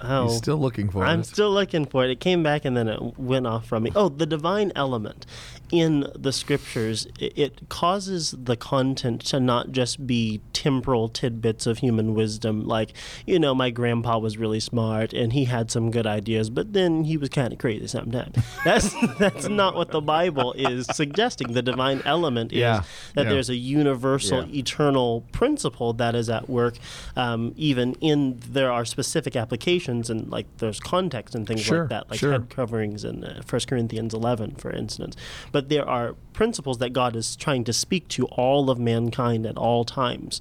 oh, 0.03 0.29
He's 0.29 0.37
still 0.37 0.57
looking 0.59 0.89
for 0.91 1.05
it. 1.05 1.09
I'm 1.09 1.21
it. 1.21 1.27
still 1.27 1.51
looking 1.53 1.85
for 1.87 2.05
it. 2.05 2.11
It 2.11 2.21
came 2.21 2.43
back 2.43 2.65
and 2.65 2.77
then 2.77 2.89
it 2.89 3.19
went 3.19 3.47
off 3.47 3.67
from 3.67 3.85
me. 3.85 3.93
Oh, 3.95 4.09
the 4.09 4.27
divine 4.27 4.73
element 4.75 5.27
in 5.71 6.07
the 6.15 6.31
scriptures 6.31 7.07
it, 7.19 7.33
it 7.39 7.69
causes 7.71 8.35
the 8.39 8.55
content 8.55 9.23
to 9.23 9.41
not 9.41 9.73
just 9.73 10.07
be 10.07 10.41
temporal 10.53 11.09
tidbits 11.09 11.67
of 11.67 11.79
human 11.79 12.13
wisdom 12.15 12.67
like 12.67 12.93
you 13.27 13.39
know 13.39 13.55
my 13.55 13.71
grandpa 13.71 14.19
was 14.19 14.37
really 14.37 14.61
smart 14.61 15.15
and 15.15 15.33
he 15.33 15.47
had 15.47 15.71
some 15.71 15.91
good 15.91 16.07
ideas 16.07 16.51
but 16.51 16.75
then 16.75 17.05
he 17.05 17.17
was 17.17 17.31
kind 17.31 17.51
of 17.53 17.59
crazy 17.59 17.87
sometimes 17.87 18.37
that's 18.65 18.95
that's 19.19 19.49
not 19.49 19.75
what 19.75 19.91
the 19.91 20.03
bible 20.03 20.53
is 20.53 20.87
suggesting 20.93 21.55
the 21.55 21.63
divine 21.63 22.03
element 22.05 22.53
is 22.53 22.59
Yeah, 22.59 22.83
that 23.15 23.25
yeah. 23.25 23.31
there's 23.31 23.49
a 23.49 23.57
universal 23.57 24.45
Yeah. 24.47 24.59
eternal 24.61 25.23
principle 25.33 25.95
that 25.95 26.15
is 26.15 26.29
at 26.29 26.49
work 26.49 26.77
um, 27.17 27.55
even 27.57 27.95
in 28.03 28.39
there 28.51 28.71
are 28.71 28.85
specific 28.85 29.35
applications 29.35 29.84
and 29.89 30.31
like 30.31 30.47
there's 30.59 30.81
context 30.81 31.35
and 31.35 31.47
things 31.47 31.61
Sure, 31.61 31.81
like 31.81 31.89
that 31.91 32.11
like 32.11 32.19
sure. 32.19 32.33
head 32.33 32.51
coverings 32.51 33.05
in 33.05 33.25
uh, 33.25 33.43
1 33.49 33.61
corinthians 33.69 34.15
11 34.15 34.57
for 34.57 34.71
instance. 34.71 35.17
But 35.53 35.69
there 35.69 35.89
are 35.89 36.15
principles 36.33 36.79
that 36.79 36.93
god 36.93 37.15
is 37.15 37.37
trying 37.37 37.63
to 37.65 37.73
speak 37.73 38.09
to 38.09 38.27
all 38.27 38.71
of 38.71 38.79
mankind 38.79 39.47
at 39.47 39.57
all 39.57 39.85
times 39.85 40.41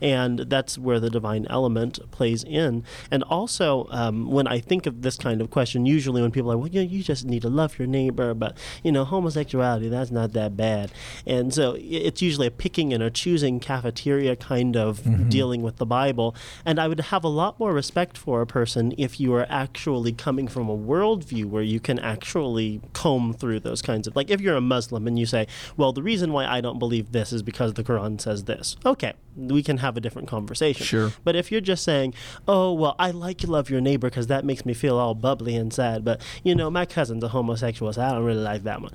and 0.00 0.40
that's 0.40 0.78
where 0.78 0.98
the 0.98 1.10
divine 1.10 1.46
element 1.50 1.98
plays 2.10 2.42
in. 2.44 2.82
And 3.10 3.22
also 3.24 3.86
um, 3.90 4.30
when 4.30 4.46
i 4.46 4.58
think 4.58 4.86
of 4.86 5.02
this 5.02 5.16
kind 5.16 5.40
of 5.40 5.50
question 5.50 5.86
usually 5.86 6.22
when 6.22 6.30
people 6.30 6.50
are 6.50 6.56
well 6.56 6.68
you, 6.68 6.82
know, 6.82 6.88
you 6.90 7.02
just 7.02 7.24
need 7.24 7.42
to 7.42 7.48
love 7.48 7.78
your 7.78 7.88
neighbor 7.88 8.32
but 8.34 8.56
you 8.82 8.90
know 8.90 9.04
homosexuality 9.04 9.88
that's 9.88 10.10
not 10.10 10.32
that 10.32 10.56
bad. 10.56 10.92
And 11.26 11.52
so 11.52 11.76
it's 11.78 12.22
usually 12.22 12.46
a 12.46 12.50
picking 12.50 12.92
and 12.92 13.02
a 13.02 13.10
choosing 13.10 13.60
cafeteria 13.60 14.36
kind 14.36 14.76
of 14.76 15.28
dealing 15.28 15.62
with 15.62 15.76
the 15.76 15.86
bible. 15.86 16.34
And 16.64 16.78
i 16.78 16.88
would 16.88 17.00
have 17.00 17.24
a 17.24 17.28
lot 17.28 17.58
more 17.58 17.72
respect 17.72 18.16
for 18.16 18.40
a 18.40 18.46
person 18.46 18.83
if 18.98 19.18
you 19.18 19.32
are 19.34 19.46
actually 19.48 20.12
coming 20.12 20.46
from 20.48 20.68
a 20.68 20.76
worldview 20.76 21.44
where 21.46 21.62
you 21.62 21.80
can 21.80 21.98
actually 21.98 22.80
comb 22.92 23.32
through 23.32 23.60
those 23.60 23.80
kinds 23.80 24.06
of 24.06 24.14
like 24.16 24.30
if 24.30 24.40
you're 24.40 24.56
a 24.56 24.60
muslim 24.60 25.06
and 25.06 25.18
you 25.18 25.24
say 25.26 25.46
well 25.76 25.92
the 25.92 26.02
reason 26.02 26.32
why 26.32 26.44
i 26.46 26.60
don't 26.60 26.78
believe 26.78 27.12
this 27.12 27.32
is 27.32 27.42
because 27.42 27.74
the 27.74 27.84
quran 27.84 28.20
says 28.20 28.44
this 28.44 28.76
okay 28.84 29.12
we 29.36 29.62
can 29.62 29.78
have 29.78 29.96
a 29.96 30.00
different 30.00 30.28
conversation 30.28 30.84
Sure. 30.86 31.12
but 31.24 31.34
if 31.34 31.50
you're 31.50 31.60
just 31.60 31.82
saying, 31.82 32.14
"Oh, 32.46 32.72
well, 32.72 32.94
I 33.00 33.10
like 33.10 33.42
you 33.42 33.48
love 33.48 33.68
your 33.68 33.80
neighbor 33.80 34.08
because 34.08 34.28
that 34.28 34.44
makes 34.44 34.64
me 34.64 34.74
feel 34.74 34.96
all 34.96 35.14
bubbly 35.16 35.56
and 35.56 35.72
sad," 35.72 36.04
but 36.04 36.20
you 36.44 36.54
know, 36.54 36.70
my 36.70 36.86
cousin's 36.86 37.24
a 37.24 37.28
homosexual, 37.28 37.92
so 37.92 38.00
I 38.00 38.12
don't 38.12 38.22
really 38.22 38.42
like 38.44 38.62
that 38.62 38.80
one. 38.80 38.92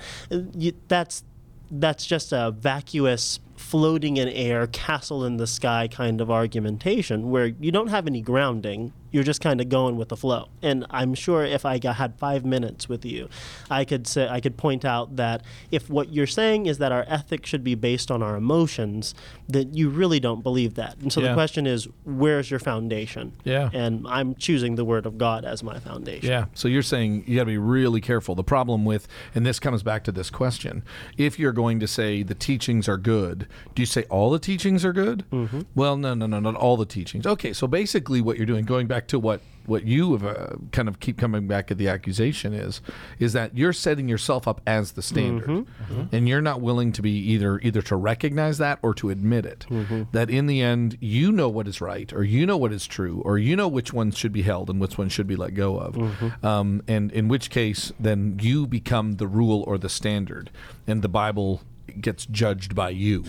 You, 0.56 0.71
that's 0.88 1.25
that's 1.71 2.06
just 2.06 2.32
a 2.32 2.52
vacuous, 2.58 3.39
floating 3.58 4.15
in 4.15 4.30
air, 4.30 4.65
castle 4.67 5.25
in 5.25 5.36
the 5.36 5.45
sky 5.45 5.89
kind 5.89 6.21
of 6.21 6.32
argumentation 6.32 7.30
where 7.30 7.47
you 7.47 7.71
don't 7.71 7.89
have 7.89 8.08
any 8.08 8.21
grounding. 8.21 8.93
You're 9.12 9.24
just 9.24 9.41
kind 9.41 9.60
of 9.62 9.69
going 9.69 9.98
with 9.98 10.10
the 10.10 10.17
flow. 10.17 10.50
And 10.62 10.86
I'm 10.89 11.13
sure 11.13 11.43
if 11.43 11.65
I 11.65 11.80
got, 11.80 11.95
had 11.95 12.15
five 12.17 12.45
minutes 12.45 12.88
with 12.88 13.06
you, 13.06 13.30
I 13.69 13.86
could 13.86 14.08
say 14.08 14.28
I 14.28 14.39
could 14.39 14.58
point 14.58 14.86
out 14.86 15.15
that 15.15 15.41
if 15.72 15.89
what 15.89 16.13
you're 16.13 16.28
saying 16.28 16.65
is 16.67 16.78
that 16.78 16.91
our 16.91 17.06
ethics 17.08 17.50
should 17.50 17.63
be 17.63 17.76
based 17.76 18.12
on 18.12 18.22
our 18.22 18.36
emotions, 18.36 19.15
that 19.48 19.74
you 19.76 19.89
really 19.89 20.19
don't 20.19 20.43
believe 20.43 20.76
that. 20.76 20.98
And 21.02 21.12
so 21.12 21.22
Yeah. 21.22 21.30
the 21.30 21.34
question 21.34 21.65
is, 21.65 21.88
where's 22.06 22.52
your 22.52 22.60
foundation? 22.60 23.34
Yeah. 23.43 23.69
And 23.74 24.06
I'm 24.08 24.36
choosing 24.36 24.76
the 24.76 24.86
Word 24.86 25.06
of 25.06 25.17
God 25.17 25.45
as 25.45 25.63
my 25.63 25.80
foundation. 25.80 26.30
Yeah. 26.30 26.45
So 26.54 26.67
you're 26.67 26.82
saying 26.84 27.24
you 27.28 27.36
got 27.36 27.43
to 27.43 27.45
be 27.48 27.58
really 27.58 28.02
careful. 28.02 28.36
The 28.36 28.43
problem 28.43 28.86
with, 28.86 29.08
and 29.34 29.45
this 29.45 29.60
comes 29.60 29.84
back 29.84 30.04
to 30.06 30.12
this 30.12 30.30
question: 30.30 30.84
if 31.17 31.39
you're 31.39 31.52
going 31.52 31.80
to 31.80 31.88
say 31.88 32.24
the 32.24 32.36
teachings 32.36 32.88
are 32.88 32.98
good, 32.98 33.48
do 33.76 33.82
you 33.82 33.86
say 33.86 34.04
all 34.04 34.30
the 34.30 34.39
teachings 34.39 34.86
are 34.86 34.93
good? 34.93 35.26
Mm-hmm. 35.32 35.62
Well, 35.76 35.98
no, 35.98 36.13
no, 36.13 36.26
no, 36.28 36.39
not 36.39 36.56
all 36.56 36.78
the 36.78 36.86
teachings. 36.86 37.26
Okay. 37.26 37.54
So 37.54 37.67
basically, 37.67 38.22
what 38.22 38.38
you're 38.38 38.45
doing, 38.45 38.65
going 38.65 38.88
back 38.88 38.98
to 39.07 39.19
what 39.19 39.41
what 39.65 39.85
you 39.85 40.13
have 40.13 40.25
uh, 40.25 40.47
kind 40.71 40.88
of 40.88 40.99
keep 40.99 41.15
coming 41.15 41.45
back 41.45 41.69
at 41.69 41.77
the 41.77 41.88
accusation 41.88 42.53
is, 42.55 42.81
is 43.19 43.33
that 43.33 43.55
you're 43.55 43.71
setting 43.71 44.09
yourself 44.09 44.47
up 44.47 44.59
as 44.65 44.93
the 44.93 45.01
standard, 45.03 45.67
and 46.12 46.27
you're 46.27 46.41
not 46.41 46.59
willing 46.59 46.91
to 46.93 47.03
be 47.03 47.12
either 47.12 47.59
either 47.59 47.83
to 47.83 47.95
recognize 47.95 48.57
that 48.57 48.79
or 48.81 48.95
to 48.95 49.12
admit 49.12 49.45
it. 49.45 49.67
That 50.12 50.31
in 50.31 50.47
the 50.47 50.62
end, 50.62 50.97
you 50.99 51.31
know 51.31 51.49
what 51.49 51.67
is 51.67 51.81
right, 51.81 52.12
or 52.13 52.23
you 52.23 52.47
know 52.47 52.57
what 52.57 52.73
is 52.73 52.88
true, 52.88 53.21
or 53.23 53.38
you 53.38 53.55
know 53.55 53.67
which 53.67 53.93
ones 53.93 54.17
should 54.17 54.33
be 54.33 54.41
held 54.41 54.71
and 54.71 54.81
which 54.81 54.97
ones 54.97 55.13
should 55.13 55.27
be 55.27 55.35
let 55.35 55.53
go 55.53 55.77
of. 55.77 56.43
Um, 56.43 56.81
and 56.88 57.12
in 57.12 57.27
which 57.27 57.51
case, 57.51 57.93
then 57.99 58.39
you 58.41 58.65
become 58.65 59.17
the 59.17 59.27
rule 59.27 59.63
or 59.67 59.77
the 59.77 59.89
standard, 59.89 60.49
and 60.88 61.03
the 61.03 61.09
Bible 61.09 61.62
gets 61.89 62.25
judged 62.25 62.75
by 62.75 62.89
you. 62.89 63.25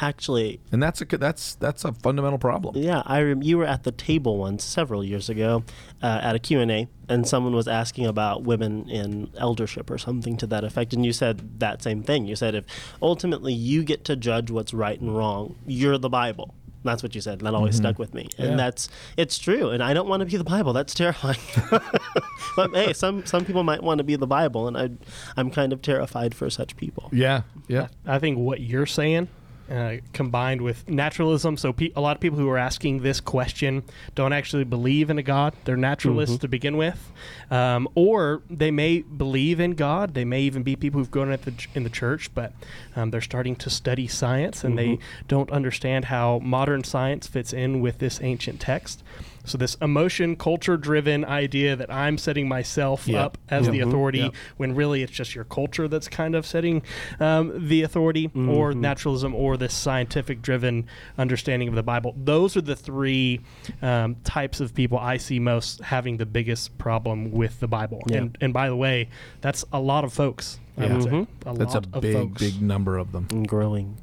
Actually, 0.00 0.60
And 0.70 0.80
that's 0.80 1.00
a 1.00 1.04
that's 1.04 1.56
that's 1.56 1.84
a 1.84 1.92
fundamental 1.92 2.38
problem. 2.38 2.76
Yeah, 2.76 3.02
I 3.04 3.20
rem- 3.20 3.42
you 3.42 3.58
were 3.58 3.64
at 3.64 3.82
the 3.82 3.90
table 3.90 4.36
once 4.38 4.62
several 4.62 5.02
years 5.02 5.28
ago 5.28 5.64
uh, 6.02 6.20
at 6.22 6.36
a 6.36 6.38
Q&A 6.38 6.86
and 7.08 7.26
someone 7.26 7.52
was 7.52 7.66
asking 7.66 8.06
about 8.06 8.44
women 8.44 8.88
in 8.88 9.30
eldership 9.38 9.90
or 9.90 9.98
something 9.98 10.36
to 10.36 10.46
that 10.46 10.62
effect 10.62 10.92
and 10.92 11.04
you 11.04 11.12
said 11.12 11.58
that 11.58 11.82
same 11.82 12.04
thing. 12.04 12.26
You 12.26 12.36
said 12.36 12.54
if 12.54 12.64
ultimately 13.02 13.52
you 13.52 13.82
get 13.82 14.04
to 14.04 14.14
judge 14.14 14.52
what's 14.52 14.72
right 14.72 15.00
and 15.00 15.16
wrong, 15.16 15.56
you're 15.66 15.98
the 15.98 16.08
Bible. 16.08 16.54
That's 16.84 17.02
what 17.02 17.14
you 17.14 17.20
said. 17.20 17.40
That 17.40 17.54
always 17.54 17.74
mm-hmm. 17.74 17.84
stuck 17.84 17.98
with 17.98 18.14
me. 18.14 18.28
And 18.38 18.50
Yeah. 18.50 18.56
that's 18.56 18.88
it's 19.16 19.38
true 19.38 19.70
and 19.70 19.82
I 19.82 19.94
don't 19.94 20.08
want 20.08 20.20
to 20.20 20.26
be 20.26 20.36
the 20.36 20.44
Bible. 20.44 20.72
That's 20.72 20.94
terrifying. 20.94 21.38
but 22.56 22.70
hey, 22.72 22.92
some 22.92 23.26
some 23.26 23.44
people 23.44 23.64
might 23.64 23.82
want 23.82 23.98
to 23.98 24.04
be 24.04 24.16
the 24.16 24.26
Bible 24.26 24.68
and 24.68 24.76
I 24.76 24.90
I'm 25.36 25.50
kind 25.50 25.72
of 25.72 25.82
terrified 25.82 26.34
for 26.34 26.48
such 26.50 26.76
people. 26.76 27.08
Yeah, 27.12 27.42
yeah. 27.66 27.88
I 28.06 28.18
think 28.18 28.38
what 28.38 28.60
you're 28.60 28.86
saying, 28.86 29.28
uh, 29.70 29.96
combined 30.12 30.62
with 30.62 30.88
naturalism, 30.88 31.56
so 31.56 31.72
pe- 31.72 31.92
a 31.94 32.00
lot 32.00 32.16
of 32.16 32.20
people 32.20 32.38
who 32.38 32.48
are 32.48 32.58
asking 32.58 33.02
this 33.02 33.20
question 33.20 33.82
don't 34.14 34.32
actually 34.32 34.64
believe 34.64 35.10
in 35.10 35.18
a 35.18 35.22
God. 35.22 35.54
They're 35.64 35.76
naturalists 35.76 36.38
to 36.38 36.48
begin 36.48 36.76
with, 36.76 37.12
um, 37.50 37.88
or 37.94 38.42
they 38.48 38.70
may 38.70 39.00
believe 39.02 39.60
in 39.60 39.72
God. 39.72 40.14
They 40.14 40.24
may 40.24 40.42
even 40.42 40.62
be 40.62 40.76
people 40.76 41.00
who've 41.00 41.10
grown 41.10 41.32
up 41.32 41.42
the 41.42 41.52
ch- 41.52 41.68
in 41.74 41.84
the 41.84 41.90
church, 41.90 42.34
but 42.34 42.52
um, 42.96 43.10
they're 43.10 43.20
starting 43.20 43.56
to 43.56 43.70
study 43.70 44.06
science 44.06 44.64
and 44.64 44.78
they 44.78 44.98
don't 45.28 45.50
understand 45.50 46.06
how 46.06 46.38
modern 46.40 46.84
science 46.84 47.26
fits 47.26 47.52
in 47.52 47.80
with 47.80 47.98
this 47.98 48.20
ancient 48.22 48.60
text. 48.60 49.02
So 49.48 49.56
this 49.58 49.76
emotion, 49.76 50.36
culture-driven 50.36 51.24
idea 51.24 51.74
that 51.76 51.92
I'm 51.92 52.18
setting 52.18 52.48
myself 52.48 53.08
Yeah. 53.08 53.24
up 53.24 53.38
as 53.48 53.66
Yeah. 53.66 53.72
the 53.72 53.78
Mhm. 53.80 53.88
authority, 53.88 54.18
Yeah. 54.18 54.28
when 54.58 54.74
really 54.74 55.02
it's 55.02 55.12
just 55.12 55.34
your 55.34 55.44
culture 55.44 55.88
that's 55.88 56.08
kind 56.08 56.34
of 56.34 56.44
setting 56.46 56.82
um, 57.20 57.52
the 57.68 57.82
authority, 57.82 58.30
or 58.34 58.72
naturalism, 58.74 59.34
or 59.34 59.56
this 59.56 59.72
scientific-driven 59.74 60.84
understanding 61.16 61.68
of 61.68 61.74
the 61.74 61.82
Bible. 61.82 62.14
Those 62.22 62.56
are 62.56 62.60
the 62.60 62.76
three 62.76 63.40
um, 63.82 64.16
types 64.24 64.60
of 64.60 64.74
people 64.74 64.98
I 64.98 65.16
see 65.16 65.38
most 65.38 65.80
having 65.82 66.16
the 66.18 66.26
biggest 66.26 66.76
problem 66.78 67.30
with 67.32 67.60
the 67.60 67.68
Bible. 67.68 68.00
Yeah. 68.06 68.18
And 68.18 68.38
and 68.40 68.52
by 68.52 68.68
the 68.68 68.76
way, 68.76 69.08
that's 69.40 69.64
a 69.72 69.80
lot 69.80 70.04
of 70.04 70.12
folks. 70.12 70.60
I 70.76 70.84
Yeah. 70.84 70.92
would 70.94 71.02
say. 71.02 71.10
Mhm. 71.10 71.26
A 71.46 71.54
That's 71.58 71.74
a 71.74 71.78
of 71.78 72.00
big, 72.00 72.12
folks. 72.14 72.40
big 72.42 72.62
number 72.62 72.98
of 72.98 73.12
them. 73.12 73.26
And 73.30 73.48
growing. 73.48 73.96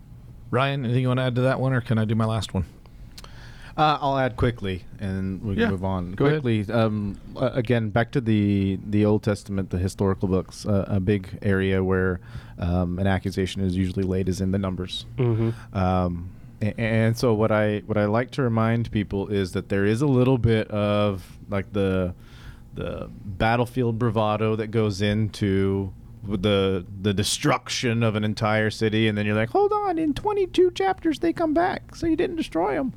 Ryan, 0.52 0.84
anything 0.86 1.02
you 1.04 1.08
want 1.08 1.20
to 1.20 1.24
add 1.24 1.36
to 1.36 1.42
that 1.42 1.60
one, 1.60 1.74
or 1.74 1.82
can 1.82 1.98
I 1.98 2.06
do 2.06 2.16
my 2.16 2.26
last 2.26 2.54
one? 2.54 2.66
Uh, 3.78 3.98
I'll 4.00 4.18
add 4.18 4.38
quickly, 4.38 4.86
and 5.00 5.42
we 5.44 5.54
can 5.56 5.64
Yeah, 5.64 5.70
move 5.70 5.84
on 5.84 6.14
go 6.14 6.30
quickly. 6.30 6.66
Um, 6.72 7.18
uh, 7.36 7.50
again, 7.54 7.90
back 7.90 8.12
to 8.14 8.22
the 8.22 8.80
the 8.88 9.04
Old 9.06 9.22
Testament, 9.24 9.70
the 9.70 9.78
historical 9.78 10.30
books. 10.30 10.66
Uh, 10.66 10.86
a 10.88 11.00
big 11.02 11.38
area 11.42 11.84
where 11.84 12.22
um, 12.58 13.00
an 13.00 13.08
accusation 13.08 13.62
is 13.62 13.76
usually 13.76 14.04
laid 14.06 14.30
is 14.30 14.40
in 14.40 14.52
the 14.52 14.58
numbers. 14.60 15.06
Mm-hmm. 15.18 15.78
Um, 15.78 16.30
a- 16.62 16.80
and 16.80 17.18
so 17.18 17.34
what 17.34 17.52
I 17.52 17.80
what 17.86 17.98
I 17.98 18.06
like 18.06 18.32
to 18.32 18.42
remind 18.44 18.92
people 18.92 19.28
is 19.28 19.52
that 19.52 19.68
there 19.68 19.84
is 19.86 20.02
a 20.02 20.08
little 20.08 20.38
bit 20.38 20.70
of 20.70 21.38
like 21.50 21.74
the 21.74 22.14
the 22.76 23.10
battlefield 23.26 24.00
bravado 24.00 24.56
that 24.56 24.68
goes 24.68 25.02
into 25.02 25.92
the 26.26 26.86
the 27.02 27.14
destruction 27.14 28.04
of 28.04 28.16
an 28.16 28.24
entire 28.24 28.70
city, 28.70 29.10
and 29.10 29.18
then 29.18 29.26
you're 29.26 29.36
like, 29.36 29.50
hold 29.50 29.74
on, 29.74 29.98
in 29.98 30.14
22 30.14 30.72
chapters 30.72 31.20
they 31.20 31.34
come 31.34 31.54
back, 31.54 31.94
so 31.96 32.08
you 32.08 32.16
didn't 32.16 32.36
destroy 32.38 32.74
them, 32.76 32.94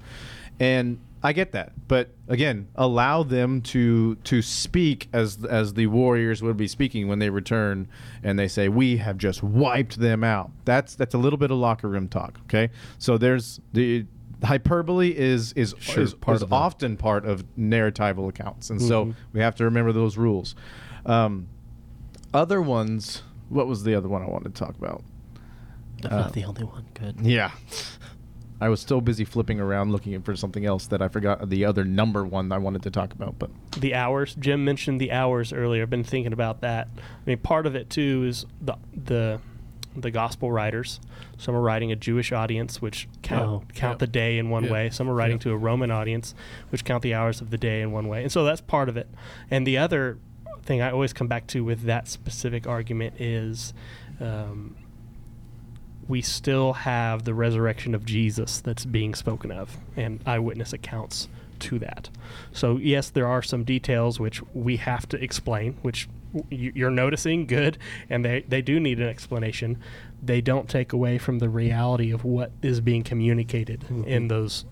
and 0.61 0.99
I 1.23 1.33
get 1.33 1.51
that, 1.53 1.73
but 1.89 2.11
again, 2.29 2.69
allow 2.77 3.25
them 3.25 3.61
to 3.63 4.15
to 4.17 4.41
speak 4.41 5.09
as 5.13 5.45
as 5.45 5.75
the 5.75 5.89
warriors 5.89 6.43
would 6.43 6.57
be 6.57 6.69
speaking 6.69 7.09
when 7.09 7.19
they 7.19 7.29
return, 7.29 7.89
and 8.23 8.39
they 8.39 8.47
say, 8.47 8.69
"We 8.69 8.99
have 8.99 9.19
just 9.19 9.43
wiped 9.43 9.99
them 9.99 10.23
out." 10.23 10.53
That's 10.65 10.95
that's 10.95 11.15
a 11.15 11.19
little 11.19 11.37
bit 11.39 11.51
of 11.51 11.59
locker 11.59 11.89
room 11.89 12.09
talk. 12.09 12.39
Okay, 12.45 12.71
so 12.99 13.19
there's 13.19 13.61
the 13.73 14.07
hyperbole 14.45 15.09
is 15.17 15.53
is 15.55 15.75
Sure, 15.81 16.05
is, 16.05 16.15
part 16.15 16.37
is 16.37 16.43
of 16.43 16.51
that. 16.51 16.55
often 16.55 16.97
part 16.97 17.25
of 17.27 17.45
narratival 17.59 18.29
accounts, 18.29 18.71
and 18.71 18.81
so 18.81 19.07
Mhm. 19.07 19.15
we 19.33 19.41
have 19.41 19.57
to 19.57 19.65
remember 19.65 19.91
those 19.93 20.17
rules. 20.17 20.55
Um, 21.05 21.49
other 22.33 22.63
ones, 22.63 23.23
what 23.49 23.67
was 23.67 23.83
the 23.83 23.97
other 23.97 24.09
one 24.09 24.23
I 24.23 24.27
wanted 24.27 24.55
to 24.55 24.65
talk 24.65 24.77
about? 24.79 25.03
That's 26.01 26.15
Uh, 26.15 26.19
not 26.21 26.33
the 26.35 26.45
only 26.45 26.63
one. 26.63 26.85
Good. 26.95 27.17
Yeah. 27.23 27.51
I 28.61 28.69
was 28.69 28.81
so 28.81 29.01
busy 29.01 29.25
flipping 29.25 29.61
around 29.61 29.93
looking 29.93 30.21
for 30.23 30.35
something 30.35 30.67
else 30.67 30.87
that 30.89 31.01
I 31.01 31.09
forgot 31.09 31.49
the 31.49 31.65
other 31.65 31.85
number 31.85 32.25
one 32.25 32.51
I 32.51 32.59
wanted 32.59 32.83
to 32.83 32.91
talk 32.91 33.13
about. 33.13 33.39
But 33.39 33.51
the 33.79 33.95
hours. 33.95 34.35
Jim 34.35 34.65
mentioned 34.65 35.01
the 35.01 35.13
hours 35.13 35.53
earlier. 35.53 35.83
I've 35.83 35.91
been 35.91 36.03
thinking 36.05 36.33
about 36.33 36.61
that. 36.63 36.89
I 36.97 37.01
mean, 37.25 37.39
part 37.39 37.67
of 37.67 37.75
it 37.77 37.89
too 37.91 38.25
is 38.27 38.47
the 38.61 38.75
the 38.93 39.41
the 39.97 40.11
gospel 40.11 40.53
writers. 40.53 41.01
Some 41.39 41.55
are 41.57 41.61
writing 41.61 41.91
a 41.93 41.97
Jewish 41.97 42.31
audience, 42.31 42.81
which 42.83 43.09
count 43.23 43.43
Oh, 43.49 43.63
count 43.75 43.95
yeah. 43.95 43.99
the 43.99 44.07
day 44.07 44.39
in 44.39 44.49
one 44.51 44.65
Yeah. 44.65 44.73
way. 44.73 44.91
Some 44.91 45.09
are 45.09 45.15
writing 45.15 45.37
Yeah. 45.39 45.43
to 45.45 45.51
a 45.53 45.57
Roman 45.57 45.91
audience, 45.91 46.35
which 46.71 46.85
count 46.85 47.03
the 47.03 47.15
hours 47.15 47.41
of 47.41 47.51
the 47.51 47.59
day 47.59 47.81
in 47.81 47.91
one 47.91 48.07
way. 48.07 48.23
And 48.23 48.31
so 48.31 48.45
that's 48.45 48.61
part 48.61 48.89
of 48.89 48.97
it. 48.97 49.09
And 49.51 49.67
the 49.67 49.79
other 49.79 50.19
thing 50.63 50.83
I 50.83 50.91
always 50.91 51.13
come 51.13 51.27
back 51.27 51.47
to 51.49 51.65
with 51.65 51.83
that 51.85 52.07
specific 52.09 52.67
argument 52.67 53.21
is. 53.21 53.73
Um, 54.21 54.75
we 56.09 56.23
still 56.23 56.73
have 56.73 57.25
the 57.25 57.35
resurrection 57.35 57.95
of 57.95 58.05
Jesus 58.05 58.61
that's 58.61 58.85
being 58.85 59.15
spoken 59.15 59.53
of, 59.53 59.77
and 59.97 60.21
eyewitness 60.27 60.73
accounts 60.73 61.29
to 61.61 61.79
that. 61.79 62.09
So, 62.53 62.77
yes, 62.79 63.11
there 63.11 63.27
are 63.27 63.43
some 63.43 63.65
details 63.65 64.19
which 64.19 64.43
we 64.55 64.77
have 64.77 65.09
to 65.11 65.23
explain, 65.23 65.75
which 65.83 66.09
you're 66.51 66.91
noticing, 66.91 67.47
good, 67.47 67.79
and 68.09 68.25
they, 68.25 68.45
they 68.49 68.63
do 68.63 68.79
need 68.79 69.01
an 69.01 69.09
explanation. 69.09 69.79
They 70.23 70.41
don't 70.41 70.69
take 70.69 70.93
away 70.93 71.19
from 71.19 71.39
the 71.39 71.49
reality 71.49 72.11
of 72.11 72.25
what 72.25 72.53
is 72.63 72.81
being 72.81 73.03
communicated 73.03 73.81
mm-hmm. 73.81 74.05
in 74.05 74.29
those 74.29 74.65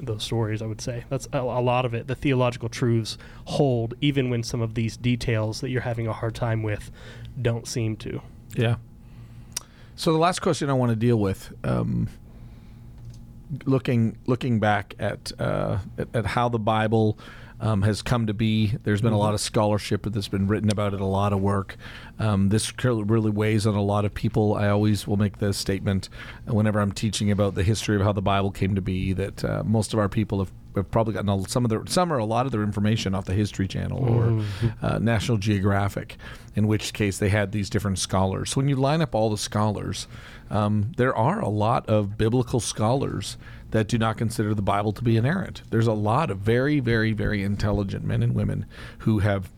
those 0.00 0.22
stories. 0.22 0.62
I 0.62 0.66
would 0.66 0.80
say 0.80 1.04
that's 1.08 1.26
a, 1.32 1.38
a 1.38 1.60
lot 1.60 1.84
of 1.84 1.92
it. 1.92 2.06
The 2.06 2.14
theological 2.14 2.68
truths 2.68 3.18
hold, 3.46 3.94
even 4.00 4.30
when 4.30 4.44
some 4.44 4.60
of 4.60 4.74
these 4.74 4.96
details 4.96 5.60
that 5.60 5.70
you're 5.70 5.80
having 5.82 6.06
a 6.06 6.12
hard 6.12 6.36
time 6.36 6.62
with 6.62 6.92
don't 7.40 7.66
seem 7.66 7.96
to. 7.96 8.22
Yeah. 8.54 8.76
So 9.98 10.12
the 10.12 10.18
last 10.18 10.42
question 10.42 10.70
I 10.70 10.74
want 10.74 10.90
to 10.90 10.96
deal 10.96 11.16
with, 11.16 11.52
um, 11.64 12.08
looking 13.64 14.16
looking 14.26 14.60
back 14.60 14.94
at, 15.00 15.32
uh, 15.40 15.78
at 15.98 16.06
at 16.14 16.24
how 16.24 16.48
the 16.48 16.60
Bible 16.60 17.18
um, 17.60 17.82
has 17.82 18.02
come 18.02 18.26
to 18.26 18.34
be. 18.34 18.74
There's 18.84 19.00
been 19.00 19.12
a 19.12 19.18
lot 19.18 19.34
of 19.34 19.40
scholarship 19.40 20.04
that's 20.04 20.28
been 20.28 20.46
written 20.46 20.70
about 20.70 20.94
it, 20.94 21.00
a 21.00 21.06
lot 21.06 21.32
of 21.32 21.40
work. 21.40 21.76
Um, 22.18 22.48
this 22.48 22.72
really 22.84 23.30
weighs 23.30 23.66
on 23.66 23.74
a 23.74 23.82
lot 23.82 24.04
of 24.04 24.14
people. 24.14 24.54
I 24.54 24.68
always 24.68 25.06
will 25.06 25.16
make 25.16 25.38
the 25.38 25.52
statement 25.52 26.08
whenever 26.46 26.80
I'm 26.80 26.92
teaching 26.92 27.30
about 27.30 27.54
the 27.54 27.62
history 27.62 27.96
of 27.96 28.02
how 28.02 28.12
the 28.12 28.22
Bible 28.22 28.50
came 28.50 28.74
to 28.74 28.80
be 28.80 29.12
that 29.14 29.44
uh, 29.44 29.62
most 29.64 29.92
of 29.92 29.98
our 29.98 30.08
people 30.08 30.38
have, 30.38 30.52
have 30.76 30.90
probably 30.90 31.14
gotten 31.14 31.28
a, 31.28 31.48
some 31.48 31.64
of 31.64 31.70
their 31.70 31.84
some 31.86 32.12
or 32.12 32.18
a 32.18 32.24
lot 32.24 32.46
of 32.46 32.52
their 32.52 32.62
information 32.62 33.14
off 33.14 33.24
the 33.24 33.34
History 33.34 33.66
Channel 33.66 33.98
or 33.98 34.44
uh, 34.82 34.98
National 34.98 35.38
Geographic. 35.38 36.16
In 36.54 36.66
which 36.66 36.92
case, 36.92 37.18
they 37.18 37.28
had 37.28 37.52
these 37.52 37.70
different 37.70 37.98
scholars. 37.98 38.50
So 38.50 38.56
when 38.56 38.68
you 38.68 38.76
line 38.76 39.00
up 39.00 39.14
all 39.14 39.30
the 39.30 39.38
scholars, 39.38 40.08
um, 40.50 40.92
there 40.96 41.14
are 41.14 41.40
a 41.40 41.48
lot 41.48 41.88
of 41.88 42.18
biblical 42.18 42.58
scholars 42.58 43.36
that 43.70 43.88
do 43.88 43.98
not 43.98 44.16
consider 44.16 44.54
the 44.54 44.62
Bible 44.62 44.92
to 44.92 45.02
be 45.02 45.16
inerrant. 45.16 45.62
There's 45.70 45.86
a 45.86 45.92
lot 45.92 46.30
of 46.30 46.38
very, 46.38 46.80
very, 46.80 47.12
very 47.12 47.42
intelligent 47.42 48.04
men 48.04 48.22
and 48.22 48.34
women 48.34 48.66
who 49.00 49.18
have 49.20 49.50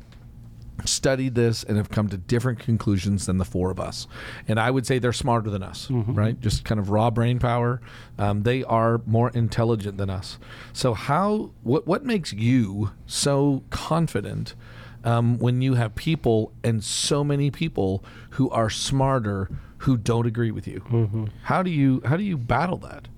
studied 0.86 1.34
this 1.34 1.62
and 1.62 1.76
have 1.76 1.90
come 1.90 2.08
to 2.08 2.16
different 2.16 2.58
conclusions 2.58 3.26
than 3.26 3.36
the 3.36 3.44
four 3.44 3.70
of 3.70 3.78
us. 3.78 4.06
And 4.48 4.58
I 4.58 4.70
would 4.70 4.86
say 4.86 4.98
they're 4.98 5.12
smarter 5.12 5.50
than 5.50 5.62
us, 5.62 5.90
right? 5.90 6.40
Just 6.40 6.64
kind 6.64 6.78
of 6.80 6.88
raw 6.90 7.10
brain 7.10 7.38
power. 7.38 7.80
Um, 8.18 8.44
they 8.44 8.64
are 8.64 9.02
more 9.06 9.30
intelligent 9.30 9.98
than 9.98 10.08
us. 10.10 10.38
So 10.72 10.94
how 10.94 11.50
what 11.62 11.86
what 11.86 12.04
makes 12.04 12.32
you 12.32 12.92
so 13.06 13.62
confident 13.70 14.54
um, 15.04 15.38
when 15.38 15.60
you 15.62 15.74
have 15.74 15.94
people 15.94 16.52
and 16.64 16.82
so 16.82 17.22
many 17.24 17.50
people 17.50 18.02
who 18.30 18.48
are 18.50 18.70
smarter 18.70 19.50
who 19.78 19.96
don't 19.98 20.26
agree 20.26 20.50
with 20.50 20.66
you? 20.66 20.80
How 21.44 21.62
do 21.62 21.70
you 21.70 22.00
how 22.06 22.16
do 22.16 22.22
you 22.24 22.38
battle 22.38 22.78
that? 22.78 23.08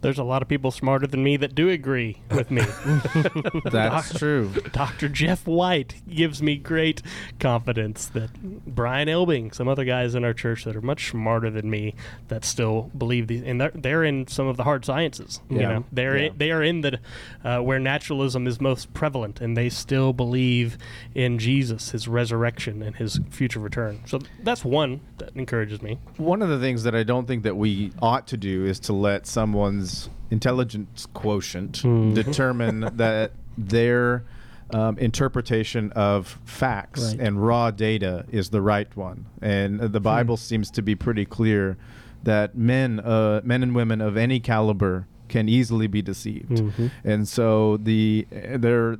There's 0.00 0.18
a 0.18 0.24
lot 0.24 0.40
of 0.42 0.48
people 0.48 0.70
smarter 0.70 1.06
than 1.06 1.22
me 1.22 1.36
that 1.38 1.54
do 1.54 1.68
agree 1.68 2.18
with 2.30 2.50
me. 2.50 2.62
that's 3.70 4.18
true. 4.18 4.50
Dr. 4.72 5.08
Jeff 5.08 5.46
White 5.46 6.02
gives 6.08 6.42
me 6.42 6.56
great 6.56 7.02
confidence 7.38 8.06
that 8.06 8.30
Brian 8.66 9.08
Elbing, 9.08 9.54
some 9.54 9.68
other 9.68 9.84
guys 9.84 10.14
in 10.14 10.24
our 10.24 10.32
church 10.32 10.64
that 10.64 10.74
are 10.76 10.80
much 10.80 11.10
smarter 11.10 11.50
than 11.50 11.68
me, 11.70 11.94
that 12.28 12.44
still 12.44 12.90
believe 12.96 13.26
these, 13.26 13.42
and 13.44 13.60
they're, 13.60 13.72
they're 13.74 14.04
in 14.04 14.26
some 14.26 14.46
of 14.46 14.56
the 14.56 14.64
hard 14.64 14.84
sciences. 14.84 15.40
You 15.50 15.60
Yeah. 15.60 15.68
know, 15.68 15.84
they're 15.92 16.16
Yeah. 16.16 16.26
in, 16.28 16.38
they 16.38 16.50
are 16.50 16.62
in 16.62 16.80
the 16.80 16.98
uh, 17.44 17.58
where 17.60 17.78
naturalism 17.78 18.46
is 18.46 18.60
most 18.60 18.92
prevalent, 18.94 19.40
and 19.40 19.56
they 19.56 19.68
still 19.68 20.12
believe 20.12 20.78
in 21.14 21.38
Jesus, 21.38 21.90
His 21.90 22.08
resurrection, 22.08 22.82
and 22.82 22.96
His 22.96 23.20
future 23.30 23.60
return. 23.60 24.00
So 24.06 24.20
that's 24.42 24.64
one 24.64 25.00
that 25.18 25.30
encourages 25.36 25.82
me. 25.82 25.98
One 26.16 26.42
of 26.42 26.48
the 26.48 26.58
things 26.58 26.82
that 26.84 26.94
I 26.94 27.02
don't 27.02 27.26
think 27.26 27.42
that 27.42 27.56
we 27.56 27.92
ought 28.00 28.26
to 28.28 28.36
do 28.36 28.64
is 28.64 28.80
to 28.80 28.92
let 28.92 29.26
someone's 29.26 29.89
intelligence 30.30 31.06
quotient 31.14 31.82
determine 32.14 32.80
that 32.96 33.32
their 33.58 34.24
um, 34.72 34.96
interpretation 34.98 35.90
of 35.92 36.38
facts 36.44 37.02
Right. 37.14 37.20
and 37.26 37.44
raw 37.44 37.70
data 37.72 38.24
is 38.30 38.50
the 38.50 38.62
right 38.62 38.94
one. 38.96 39.26
And 39.42 39.80
uh, 39.80 39.88
the 39.88 40.00
Bible 40.00 40.36
seems 40.36 40.70
to 40.72 40.82
be 40.82 40.94
pretty 40.94 41.24
clear 41.24 41.76
that 42.22 42.56
men, 42.56 43.00
uh, 43.00 43.40
men 43.44 43.62
and 43.62 43.74
women 43.74 44.00
of 44.00 44.16
any 44.16 44.38
caliber, 44.40 45.06
can 45.28 45.48
easily 45.48 45.86
be 45.86 46.02
deceived. 46.02 46.50
Mhm. 46.50 46.90
And 47.04 47.28
so 47.28 47.76
the 47.76 48.26
there 48.32 48.96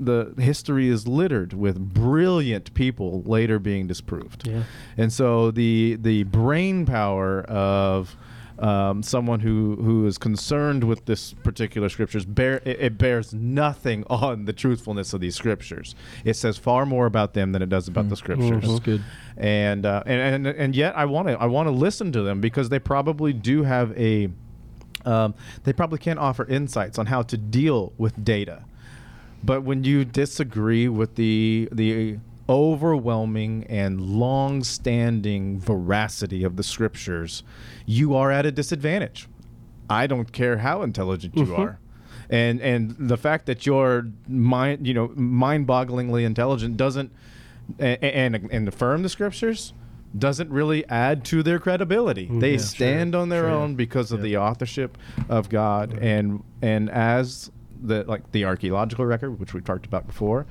the 0.00 0.34
history 0.38 0.88
is 0.88 1.06
littered 1.06 1.52
with 1.52 1.78
brilliant 1.94 2.74
people 2.74 3.22
later 3.26 3.58
being 3.60 3.86
disproved. 3.86 4.46
Yeah. 4.46 4.62
And 4.96 5.12
so 5.12 5.50
the 5.52 5.96
the 6.00 6.24
brain 6.24 6.86
power 6.86 7.42
of 7.42 8.16
um, 8.58 9.02
someone 9.02 9.40
who, 9.40 9.76
who 9.76 10.06
is 10.06 10.18
concerned 10.18 10.84
with 10.84 11.04
this 11.06 11.32
particular 11.32 11.88
scriptures 11.88 12.24
bear 12.24 12.56
it, 12.64 12.80
it 12.80 12.98
bears 12.98 13.34
nothing 13.34 14.04
on 14.10 14.44
the 14.44 14.52
truthfulness 14.52 15.12
of 15.12 15.20
these 15.20 15.34
scriptures. 15.34 15.94
It 16.24 16.34
says 16.34 16.56
far 16.56 16.86
more 16.86 17.06
about 17.06 17.34
them 17.34 17.52
than 17.52 17.62
it 17.62 17.68
does 17.68 17.88
about 17.88 18.08
the 18.08 18.16
scriptures. 18.16 18.66
That's 18.66 18.80
good. 18.80 19.02
And, 19.36 19.84
uh, 19.84 20.02
and 20.06 20.46
and 20.46 20.56
and 20.56 20.76
yet 20.76 20.96
I 20.96 21.06
want 21.06 21.28
to 21.28 21.34
I 21.34 21.46
want 21.46 21.66
to 21.66 21.72
listen 21.72 22.12
to 22.12 22.22
them 22.22 22.40
because 22.40 22.68
they 22.68 22.78
probably 22.78 23.32
do 23.32 23.64
have 23.64 23.96
a 23.98 24.28
um, 25.04 25.34
they 25.64 25.72
probably 25.72 25.98
can 25.98 26.18
offer 26.18 26.46
insights 26.46 26.98
on 26.98 27.06
how 27.06 27.22
to 27.22 27.36
deal 27.36 27.92
with 27.98 28.24
data. 28.24 28.64
But 29.42 29.62
when 29.62 29.84
you 29.84 30.04
disagree 30.04 30.88
with 30.88 31.16
the 31.16 31.68
the 31.72 32.18
overwhelming 32.48 33.64
and 33.68 34.00
long-standing 34.00 35.58
veracity 35.58 36.44
of 36.44 36.56
the 36.56 36.62
scriptures, 36.62 37.42
you 37.86 38.14
are 38.14 38.30
at 38.30 38.46
a 38.46 38.52
disadvantage. 38.52 39.28
I 39.88 40.06
don't 40.06 40.32
care 40.32 40.58
how 40.58 40.82
intelligent 40.82 41.36
you 41.36 41.44
mm-hmm. 41.44 41.62
are. 41.62 41.78
and 42.30 42.60
and 42.60 42.96
the 42.98 43.18
fact 43.18 43.44
that 43.46 43.66
you're 43.66 44.06
mind 44.26 44.86
you 44.86 44.94
know 44.94 45.12
mind-bogglingly 45.14 46.24
intelligent 46.24 46.76
doesn't 46.76 47.12
and 47.78 48.02
and, 48.02 48.48
and 48.50 48.68
affirm 48.68 49.02
the 49.02 49.10
scriptures 49.10 49.74
doesn't 50.16 50.48
really 50.50 50.86
add 50.88 51.24
to 51.24 51.42
their 51.42 51.58
credibility. 51.58 52.26
Mm-hmm. 52.26 52.38
They 52.38 52.52
yeah, 52.52 52.58
stand 52.58 53.14
on 53.14 53.28
their 53.30 53.42
sure. 53.42 53.50
own 53.50 53.74
because 53.74 54.12
of 54.12 54.22
the 54.22 54.36
authorship 54.36 54.96
of 55.28 55.48
God 55.48 55.98
and 56.00 56.42
and 56.62 56.88
as 56.90 57.50
the 57.82 58.04
like 58.04 58.32
the 58.32 58.44
archaeological 58.44 59.04
record 59.04 59.38
which 59.38 59.52
we've 59.52 59.64
talked 59.64 59.86
about 59.86 60.06
before 60.06 60.46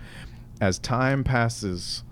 as 0.63 0.79
time 0.79 1.23
passes 1.25 2.03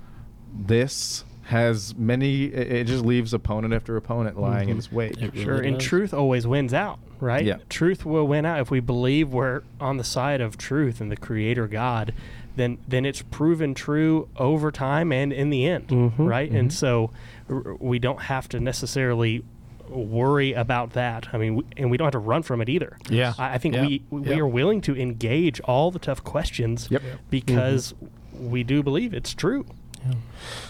this 0.54 1.24
has 1.44 1.96
many 1.96 2.44
it 2.46 2.72
it 2.72 2.84
just 2.88 3.06
leaves 3.06 3.34
opponent 3.34 3.74
after 3.74 3.96
opponent 3.96 4.40
lying 4.40 4.70
in 4.70 4.76
Mhm. 4.76 4.80
its 4.80 4.92
wake. 4.92 5.22
It 5.22 5.32
really 5.34 5.44
Sure, 5.44 5.60
and 5.62 5.78
does. 5.80 5.88
truth 5.88 6.14
always 6.14 6.46
wins 6.46 6.74
out, 6.74 7.00
right? 7.20 7.44
Yeah. 7.46 7.58
Truth 7.70 8.06
will 8.06 8.28
win 8.28 8.46
out 8.46 8.60
if 8.60 8.70
we 8.70 8.80
believe 8.80 9.30
we're 9.34 9.62
on 9.80 9.98
the 9.98 10.04
side 10.04 10.42
of 10.42 10.58
truth 10.58 11.00
and 11.02 11.10
the 11.12 11.18
Creator 11.18 11.68
God. 11.68 12.14
Then, 12.58 12.78
then 12.88 13.06
it's 13.06 13.22
proven 13.22 13.74
true 13.74 14.28
over 14.36 14.72
time 14.72 15.12
and 15.14 15.32
in 15.32 15.50
the 15.50 15.66
end, 15.66 15.88
Mhm, 15.88 16.12
right? 16.18 16.52
And 16.52 16.72
so, 16.72 17.10
r- 17.50 17.76
we 17.80 17.98
don't 17.98 18.24
have 18.24 18.50
to 18.50 18.60
necessarily 18.60 19.42
worry 19.90 20.52
about 20.54 20.92
that. 20.92 21.30
I 21.34 21.38
mean, 21.38 21.56
we, 21.56 21.64
and 21.78 21.90
we 21.90 21.96
don't 21.98 22.06
have 22.06 22.12
to 22.14 22.20
run 22.20 22.44
from 22.44 22.62
it 22.62 22.68
either. 22.70 22.98
Yeah. 23.10 23.34
I, 23.38 23.54
I 23.56 23.58
think 23.58 23.76
Yeah. 23.76 23.88
we 23.88 24.02
we 24.10 24.22
Yeah. 24.30 24.38
are 24.40 24.48
willing 24.48 24.82
to 24.82 24.96
engage 24.98 25.60
all 25.62 25.92
the 25.92 26.00
tough 26.00 26.24
questions 26.26 26.88
Yep. 26.92 27.02
because 27.30 27.94
we 28.42 28.64
do 28.64 28.82
believe 28.84 29.14
it's 29.14 29.34
true. 29.34 29.66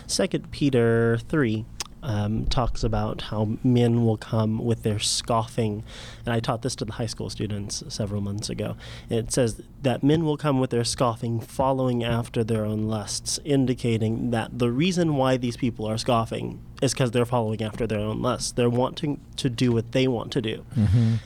Second 0.07 0.51
Peter 0.51 1.17
three 1.29 1.65
um, 2.03 2.45
talks 2.47 2.83
about 2.83 3.21
how 3.21 3.57
men 3.63 4.03
will 4.03 4.17
come 4.17 4.57
with 4.57 4.83
their 4.83 4.99
scoffing, 4.99 5.83
and 6.25 6.33
I 6.33 6.39
taught 6.39 6.63
this 6.63 6.75
to 6.77 6.85
the 6.85 6.93
high 6.93 7.05
school 7.05 7.29
students 7.29 7.83
several 7.87 8.21
months 8.21 8.49
ago. 8.49 8.75
It 9.09 9.31
says 9.31 9.61
that 9.83 10.03
men 10.03 10.25
will 10.25 10.35
come 10.35 10.59
with 10.59 10.71
their 10.71 10.83
scoffing, 10.83 11.39
following 11.39 12.03
after 12.03 12.43
their 12.43 12.65
own 12.65 12.87
lusts, 12.87 13.39
indicating 13.45 14.31
that 14.31 14.57
the 14.59 14.71
reason 14.71 15.15
why 15.15 15.37
these 15.37 15.55
people 15.55 15.85
are 15.85 15.97
scoffing 15.97 16.59
is 16.81 16.93
because 16.93 17.11
they're 17.11 17.23
following 17.25 17.61
after 17.61 17.85
their 17.87 17.99
own 17.99 18.21
lusts. 18.21 18.51
They're 18.51 18.69
wanting 18.69 19.21
to 19.37 19.49
do 19.49 19.71
what 19.71 19.91
they 19.91 20.07
want 20.07 20.31
to 20.33 20.41
do. 20.41 20.65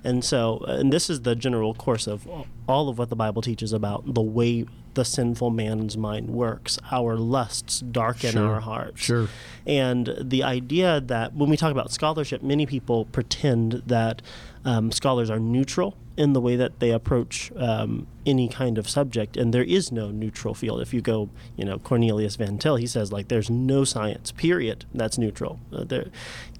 And 0.03 0.23
so, 0.23 0.59
and 0.67 0.91
this 0.91 1.09
is 1.09 1.21
the 1.21 1.35
general 1.35 1.73
course 1.73 2.05
of 2.05 2.27
all 2.67 2.89
of 2.89 2.99
what 2.99 3.09
the 3.09 3.15
Bible 3.15 3.41
teaches 3.41 3.71
about 3.73 4.13
the 4.13 4.21
way 4.21 4.65
the 4.95 5.05
sinful 5.05 5.51
man's 5.51 5.95
mind 5.95 6.29
works. 6.29 6.79
Our 6.91 7.15
lusts 7.15 7.79
darken 7.79 8.31
Sure. 8.31 8.47
our 8.55 8.59
hearts. 8.59 9.01
Sure. 9.01 9.27
And 9.67 10.13
the 10.19 10.43
idea 10.43 10.99
that 11.01 11.33
when 11.35 11.49
we 11.49 11.57
talk 11.57 11.71
about 11.71 11.91
scholarship, 11.91 12.41
many 12.43 12.65
people 12.65 13.05
pretend 13.05 13.83
that 13.85 14.21
um, 14.65 14.91
scholars 14.91 15.29
are 15.29 15.39
neutral 15.39 15.95
in 16.17 16.31
the 16.31 16.39
way 16.39 16.55
that 16.55 16.79
they 16.79 16.91
approach 16.91 17.51
um, 17.57 18.07
any 18.25 18.47
kind 18.47 18.77
of 18.77 18.87
subject, 18.87 19.35
and 19.35 19.53
there 19.53 19.63
is 19.63 19.91
no 19.91 20.11
neutral 20.11 20.53
field. 20.53 20.81
If 20.81 20.93
you 20.93 21.01
go, 21.01 21.29
you 21.57 21.65
know, 21.65 21.77
Cornelius 21.77 22.37
Van 22.37 22.57
Til, 22.57 22.77
he 22.77 22.87
says 22.87 23.11
like 23.11 23.27
there's 23.27 23.49
no 23.49 23.83
science, 23.83 24.31
period, 24.31 24.85
that's 24.93 25.17
neutral, 25.17 25.59
uh, 25.73 25.83
there, 25.83 26.05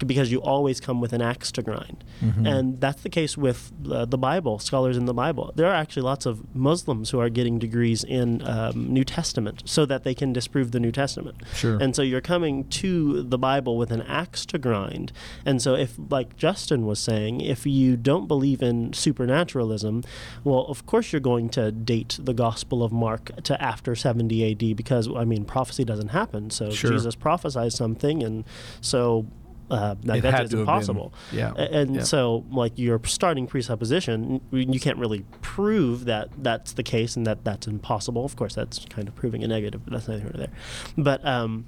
because 0.06 0.30
you 0.30 0.42
always 0.42 0.78
come 0.78 1.00
with 1.00 1.14
an 1.14 1.22
axe 1.22 1.50
to 1.52 1.62
grind, 1.62 2.04
and 2.46 2.80
that's 2.80 3.02
the 3.02 3.08
case 3.08 3.36
with 3.38 3.72
uh, 3.90 4.04
the 4.04 4.18
Bible. 4.18 4.58
Scholars 4.58 4.96
in 4.96 5.06
the 5.06 5.14
Bible, 5.14 5.52
there 5.56 5.66
are 5.66 5.74
actually 5.74 6.02
lots 6.02 6.26
of 6.26 6.54
Muslims 6.54 7.10
who 7.10 7.18
are 7.18 7.30
getting 7.30 7.58
degrees 7.58 8.04
in 8.04 8.46
um, 8.46 8.92
New 8.92 9.04
Testament 9.04 9.62
so 9.64 9.86
that 9.86 10.04
they 10.04 10.14
can 10.14 10.34
disprove 10.34 10.72
the 10.72 10.80
New 10.80 10.92
Testament. 10.92 11.38
Sure. 11.54 11.78
And 11.80 11.96
so 11.96 12.02
you're 12.02 12.20
coming 12.20 12.68
to 12.68 13.22
the 13.22 13.38
Bible 13.38 13.78
with 13.78 13.90
an 13.90 14.02
axe 14.02 14.44
to 14.46 14.58
grind. 14.58 15.12
And 15.46 15.62
so 15.62 15.74
if 15.74 15.94
like 16.10 16.36
Justin 16.36 16.84
was 16.84 17.00
saying, 17.00 17.40
if 17.40 17.66
you 17.66 17.95
don't 17.96 18.26
believe 18.28 18.62
in 18.62 18.92
supernaturalism, 18.92 20.04
well, 20.44 20.60
of 20.68 20.86
course 20.86 21.12
you're 21.12 21.20
going 21.20 21.48
to 21.50 21.72
date 21.72 22.18
the 22.22 22.34
Gospel 22.34 22.82
of 22.82 22.92
Mark 22.92 23.30
to 23.44 23.60
after 23.62 23.94
70 23.94 24.52
AD 24.52 24.76
because 24.76 25.08
I 25.14 25.24
mean 25.24 25.44
prophecy 25.44 25.84
doesn't 25.84 26.08
happen. 26.08 26.50
So 26.50 26.70
Sure. 26.70 26.90
Jesus 26.92 27.14
prophesied 27.14 27.72
something 27.72 28.22
and 28.22 28.44
so 28.80 29.26
uh, 29.68 29.96
that, 30.04 30.22
that 30.22 30.26
is 30.26 30.32
have 30.32 30.50
been- 30.50 30.60
impossible. 30.60 31.12
yeah, 31.32 31.52
And 31.54 31.96
yeah. 31.96 32.02
so, 32.04 32.44
like 32.52 32.78
your 32.78 33.00
starting 33.04 33.48
presupposition, 33.48 34.40
you 34.52 34.78
can't 34.78 34.96
really 34.96 35.24
prove 35.42 36.04
that 36.04 36.28
that's 36.40 36.74
the 36.74 36.84
case 36.84 37.16
and 37.16 37.26
that 37.26 37.42
that's 37.44 37.66
impossible. 37.66 38.24
Of 38.24 38.36
course, 38.36 38.54
that's 38.54 38.84
kind 38.90 39.08
of 39.08 39.16
proving 39.16 39.42
a 39.42 39.48
negative, 39.48 39.84
but 39.84 39.92
that's 39.92 40.06
neither 40.06 40.20
here 40.20 40.30
nor 40.32 40.38
there. 40.46 40.54
But 40.96 41.24
um, 41.26 41.66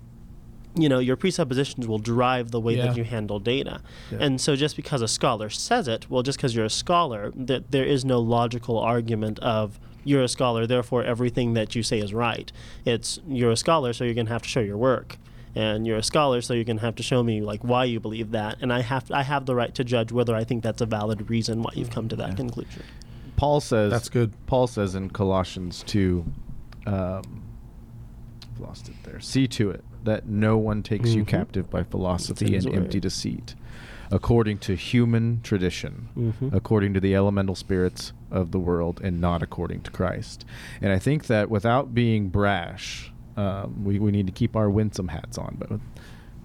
you 0.78 0.88
know, 0.88 0.98
your 0.98 1.16
presuppositions 1.16 1.86
will 1.86 1.98
drive 1.98 2.50
the 2.50 2.60
way 2.60 2.76
Yeah. 2.76 2.86
that 2.86 2.96
you 2.96 3.04
handle 3.04 3.38
data. 3.38 3.80
Yeah. 4.10 4.18
And 4.20 4.40
so, 4.40 4.56
just 4.56 4.76
because 4.76 5.02
a 5.02 5.08
scholar 5.08 5.50
says 5.50 5.88
it, 5.88 6.08
well, 6.08 6.22
just 6.22 6.38
because 6.38 6.54
you're 6.54 6.64
a 6.64 6.70
scholar, 6.70 7.32
that 7.34 7.70
there 7.70 7.84
is 7.84 8.04
no 8.04 8.20
logical 8.20 8.78
argument 8.78 9.38
of 9.40 9.78
you're 10.04 10.22
a 10.22 10.28
scholar, 10.28 10.66
therefore 10.66 11.02
everything 11.04 11.54
that 11.54 11.74
you 11.74 11.82
say 11.82 11.98
is 11.98 12.14
right. 12.14 12.50
It's 12.84 13.18
you're 13.28 13.50
a 13.50 13.56
scholar, 13.56 13.92
so 13.92 14.04
you're 14.04 14.14
going 14.14 14.26
to 14.26 14.32
have 14.32 14.42
to 14.42 14.48
show 14.48 14.60
your 14.60 14.78
work. 14.78 15.18
And 15.54 15.86
you're 15.86 15.96
a 15.98 16.02
scholar, 16.02 16.40
so 16.40 16.54
you're 16.54 16.64
going 16.64 16.76
to 16.78 16.84
have 16.84 16.94
to 16.96 17.02
show 17.02 17.22
me 17.22 17.40
like 17.40 17.64
why 17.64 17.84
you 17.84 17.98
believe 17.98 18.30
that, 18.30 18.58
and 18.60 18.72
I 18.72 18.80
have 18.82 19.10
I 19.10 19.22
have 19.22 19.44
the 19.46 19.54
right 19.56 19.74
to 19.74 19.82
judge 19.82 20.12
whether 20.12 20.36
I 20.36 20.44
think 20.44 20.62
that's 20.62 20.80
a 20.80 20.86
valid 20.86 21.28
reason 21.28 21.62
why 21.62 21.72
you've 21.74 21.90
come 21.90 22.08
to 22.10 22.16
that 22.16 22.36
conclusion. 22.36 22.82
Paul 23.36 23.60
says 23.60 23.90
That's 23.90 24.08
good. 24.08 24.32
Paul 24.46 24.66
says 24.66 24.94
in 24.94 25.10
Colossians 25.10 25.82
2 25.86 26.24
um, 26.86 27.42
I've 28.54 28.60
lost 28.60 28.88
it 28.88 28.94
there. 29.04 29.20
See 29.20 29.46
to 29.48 29.70
it 29.70 29.84
that 30.04 30.26
no 30.28 30.56
one 30.58 30.82
takes 30.82 31.14
you 31.14 31.24
Mhm. 31.24 31.28
captive 31.28 31.70
by 31.70 31.82
philosophy 31.82 32.54
and 32.56 32.66
empty 32.68 33.00
deceit, 33.00 33.54
according 34.10 34.58
to 34.58 34.74
human 34.74 35.40
tradition, 35.42 36.08
Mhm. 36.16 36.52
according 36.54 36.94
to 36.94 37.00
the 37.00 37.14
elemental 37.14 37.54
spirits 37.54 38.12
of 38.30 38.50
the 38.52 38.58
world, 38.60 39.00
and 39.02 39.20
not 39.20 39.42
according 39.42 39.80
to 39.82 39.90
Christ. 39.90 40.44
And 40.80 40.92
I 40.92 40.98
think 40.98 41.26
that 41.26 41.50
without 41.50 41.94
being 41.94 42.28
brash, 42.28 43.12
um, 43.36 43.84
we, 43.84 43.98
we 43.98 44.10
need 44.10 44.26
to 44.26 44.32
keep 44.32 44.56
our 44.56 44.70
winsome 44.70 45.08
hats 45.08 45.36
on, 45.38 45.56
but 45.58 45.80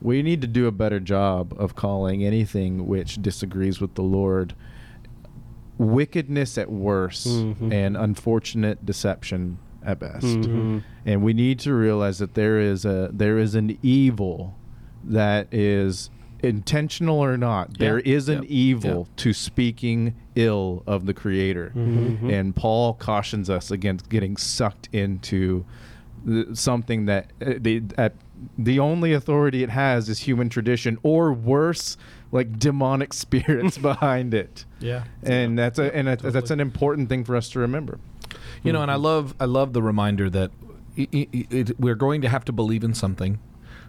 we 0.02 0.22
need 0.22 0.42
to 0.42 0.48
do 0.48 0.68
a 0.68 0.72
better 0.72 1.00
job 1.00 1.54
of 1.58 1.76
calling 1.76 2.24
anything 2.24 2.88
which 2.88 3.22
disagrees 3.22 3.80
with 3.80 3.96
the 3.96 4.04
Lord 4.04 4.54
wickedness 5.78 6.58
at 6.58 6.72
worst 6.72 7.28
Mhm. 7.28 7.72
and 7.74 7.98
unfortunate 7.98 8.86
deception 8.86 9.58
at 9.86 10.00
best. 10.00 10.26
Mhm. 10.26 10.84
And 11.06 11.22
we 11.24 11.34
need 11.34 11.60
to 11.60 11.74
realize 11.74 12.20
that 12.20 12.34
there 12.34 12.60
is 12.60 12.86
a 12.86 13.10
there 13.14 13.38
is 13.38 13.56
an 13.56 13.78
evil 13.84 14.56
that 15.04 15.48
is 15.54 16.10
intentional 16.42 17.20
or 17.20 17.38
not. 17.38 17.78
There 17.78 18.00
Yeah. 18.00 18.16
is 18.16 18.28
an 18.30 18.42
Yep. 18.44 18.52
evil 18.52 19.08
to 19.18 19.34
speaking 19.34 20.14
ill 20.36 20.84
of 20.86 21.06
the 21.06 21.14
creator. 21.14 21.72
Mhm. 21.76 22.32
And 22.32 22.56
Paul 22.56 22.94
cautions 22.96 23.50
us 23.50 23.72
against 23.72 24.10
getting 24.10 24.36
sucked 24.38 24.90
into 24.92 25.64
the, 26.26 26.48
something 26.56 27.06
that 27.06 27.32
uh, 27.46 27.54
the 27.60 27.84
at 27.98 28.14
the 28.58 28.80
only 28.80 29.14
authority 29.14 29.64
it 29.64 29.70
has 29.70 30.10
is 30.10 30.20
human 30.20 30.50
tradition 30.50 30.98
or 31.04 31.32
worse 31.32 31.98
like 32.32 32.58
demonic 32.60 33.14
spirits 33.24 33.78
behind 33.78 34.34
it 34.34 34.66
Yeah. 34.80 35.04
and 35.22 35.58
that's 35.58 35.80
a 35.80 35.96
and 35.96 36.08
Totally. 36.08 36.32
that's 36.32 36.52
an 36.52 36.60
important 36.60 37.08
thing 37.10 37.24
for 37.24 37.36
us 37.38 37.48
to 37.50 37.60
remember. 37.60 38.00
You 38.64 38.74
know, 38.74 38.82
and 38.82 38.92
I 38.92 38.96
love 38.96 39.34
I 39.40 39.46
love 39.46 39.74
the 39.74 39.82
reminder 39.82 40.30
that 40.30 40.52
i 40.98 41.08
i 41.14 41.28
it, 41.32 41.80
we're 41.80 41.96
going 41.96 42.22
to 42.22 42.30
have 42.30 42.46
to 42.46 42.52
believe 42.52 42.84
in 42.84 42.94
something. 42.94 43.40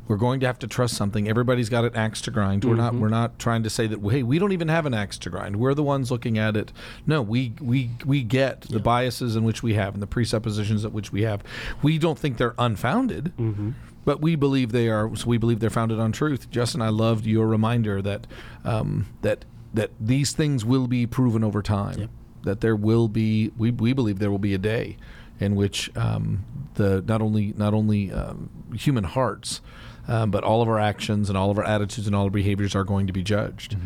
We're 0.07 0.17
going 0.19 0.41
to 0.41 0.47
have 0.47 0.59
to 0.59 0.67
trust 0.67 0.97
something. 0.97 1.29
Everybody's 1.29 1.71
got 1.71 1.85
an 1.87 1.97
axe 1.97 2.21
to 2.23 2.31
grind. 2.31 2.63
We're 2.65 2.75
not 2.77 2.93
Mhm. 2.93 2.99
we're 3.01 3.09
not 3.09 3.39
trying 3.39 3.63
to 3.63 3.71
say 3.71 3.87
that 3.87 4.01
hey, 4.11 4.23
we 4.23 4.39
don't 4.39 4.53
even 4.53 4.69
have 4.69 4.85
an 4.85 4.93
axe 4.93 5.17
to 5.19 5.31
grind. 5.31 5.57
We're 5.57 5.73
the 5.75 5.83
ones 5.83 6.11
looking 6.11 6.37
at 6.39 6.57
it. 6.57 6.73
No, 7.07 7.23
we 7.23 7.55
we 7.61 7.91
we 8.05 8.23
get 8.23 8.63
the 8.63 8.81
biases 8.81 9.35
in 9.35 9.45
which 9.45 9.63
we 9.63 9.75
have 9.75 9.95
and 9.95 10.03
the 10.03 10.07
presuppositions 10.07 10.85
at 10.85 10.93
which 10.93 11.11
we 11.11 11.23
have. 11.23 11.43
We 11.83 11.97
don't 11.99 12.19
think 12.19 12.37
they're 12.37 12.55
unfounded. 12.59 13.33
Mhm. 13.39 13.73
But 14.05 14.21
we 14.21 14.37
believe 14.37 14.73
they 14.73 14.91
are. 14.91 15.17
So 15.17 15.27
we 15.29 15.39
believe 15.39 15.61
they're 15.61 15.71
founded 15.71 15.99
on 15.99 16.13
truth. 16.13 16.51
Justin, 16.51 16.83
I 16.83 16.91
loved 16.91 17.25
your 17.25 17.47
reminder 17.47 18.03
that 18.03 18.27
um, 18.63 19.07
that 19.23 19.47
that 19.73 19.91
these 19.99 20.33
things 20.33 20.65
will 20.67 20.87
be 20.87 21.07
proven 21.07 21.43
over 21.43 21.63
time. 21.63 21.99
Yep. 22.01 22.11
That 22.45 22.61
there 22.61 22.77
will 22.77 23.09
be. 23.09 23.51
We, 23.57 23.71
we 23.71 23.93
believe 23.93 24.19
there 24.19 24.31
will 24.31 24.39
be 24.39 24.55
a 24.55 24.59
day 24.59 24.97
in 25.41 25.57
which 25.57 25.95
um, 25.97 26.45
the 26.75 27.03
not 27.03 27.21
only 27.21 27.53
not 27.57 27.75
only 27.75 28.13
um, 28.13 28.51
human 28.75 29.05
hearts, 29.05 29.61
um, 30.09 30.31
but 30.31 30.45
all 30.45 30.63
of 30.63 30.69
our 30.69 30.79
actions 30.79 31.29
and 31.29 31.37
all 31.37 31.51
of 31.51 31.59
our 31.59 31.65
attitudes 31.65 32.07
and 32.07 32.15
all 32.15 32.25
our 32.25 32.31
behaviors 32.31 32.75
are 32.75 32.85
going 32.85 33.07
to 33.07 33.13
be 33.13 33.23
judged. 33.23 33.77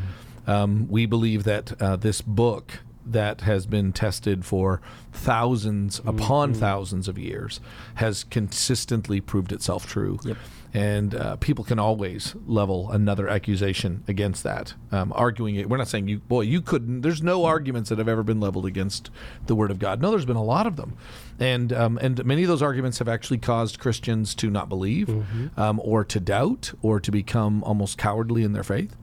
Um, 0.47 0.89
we 0.89 1.07
believe 1.07 1.45
that 1.45 1.81
uh, 1.81 1.97
this 1.97 2.23
book 2.23 2.81
that 3.05 3.43
has 3.43 3.67
been 3.67 3.93
tested 3.93 4.45
for 4.45 4.81
1000s 5.15 6.07
upon 6.07 6.55
thousands 6.55 7.09
of 7.09 7.19
years 7.19 7.61
has 7.97 8.25
consistently 8.25 9.21
proved 9.21 9.53
itself 9.53 9.87
true. 9.87 10.19
Yep. 10.25 10.37
And 10.75 11.15
uh, 11.15 11.37
people 11.37 11.65
can 11.65 11.79
always 11.79 12.35
level 12.47 12.91
another 12.91 13.29
accusation 13.29 14.05
against 14.07 14.43
that, 14.43 14.75
um, 14.93 15.13
arguing 15.17 15.55
it. 15.55 15.69
We're 15.69 15.79
not 15.79 15.89
saying 15.89 16.09
you, 16.09 16.19
boy, 16.19 16.43
you 16.43 16.61
couldn't. 16.61 17.01
There's 17.01 17.23
no 17.23 17.47
arguments 17.47 17.89
that 17.89 17.99
have 17.99 18.09
ever 18.09 18.23
been 18.23 18.39
leveled 18.39 18.67
against 18.67 19.11
the 19.47 19.55
Word 19.55 19.71
of 19.71 19.79
God. 19.79 20.03
No, 20.03 20.11
there's 20.11 20.27
been 20.27 20.37
a 20.37 20.45
lot 20.45 20.67
of 20.67 20.77
them, 20.77 20.95
and 21.41 21.73
um, 21.73 21.99
and 22.03 22.23
many 22.25 22.43
of 22.43 22.49
those 22.49 22.61
arguments 22.61 22.99
have 22.99 23.09
actually 23.09 23.39
caused 23.39 23.79
Christians 23.79 24.35
to 24.37 24.51
not 24.51 24.69
believe, 24.69 25.09
um, 25.57 25.81
or 25.83 26.05
to 26.05 26.21
doubt, 26.21 26.73
or 26.83 27.01
to 27.01 27.11
become 27.11 27.65
almost 27.65 27.97
cowardly 27.97 28.43
in 28.45 28.53
their 28.53 28.65
faith 28.65 28.95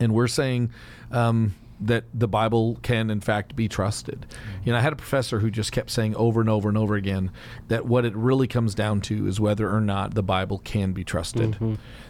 and 0.00 0.12
we're 0.14 0.28
saying 0.28 0.70
um, 1.10 1.54
that 1.86 2.04
the 2.14 2.26
Bible 2.26 2.78
can, 2.82 3.10
in 3.10 3.20
fact, 3.20 3.54
be 3.54 3.68
trusted. 3.68 4.26
You 4.64 4.72
know, 4.72 4.78
I 4.78 4.80
had 4.80 4.92
a 4.92 4.96
professor 4.96 5.40
who 5.40 5.50
just 5.50 5.70
kept 5.70 5.90
saying 5.90 6.16
over 6.16 6.40
and 6.40 6.48
over 6.48 6.68
and 6.68 6.78
over 6.78 6.94
again 6.94 7.30
that 7.68 7.86
what 7.86 8.04
it 8.04 8.14
really 8.16 8.46
comes 8.46 8.74
down 8.74 9.00
to 9.02 9.26
is 9.26 9.38
whether 9.38 9.70
or 9.70 9.80
not 9.80 10.14
the 10.14 10.22
Bible 10.22 10.58
can 10.58 10.92
be 10.92 11.04
trusted. 11.04 11.56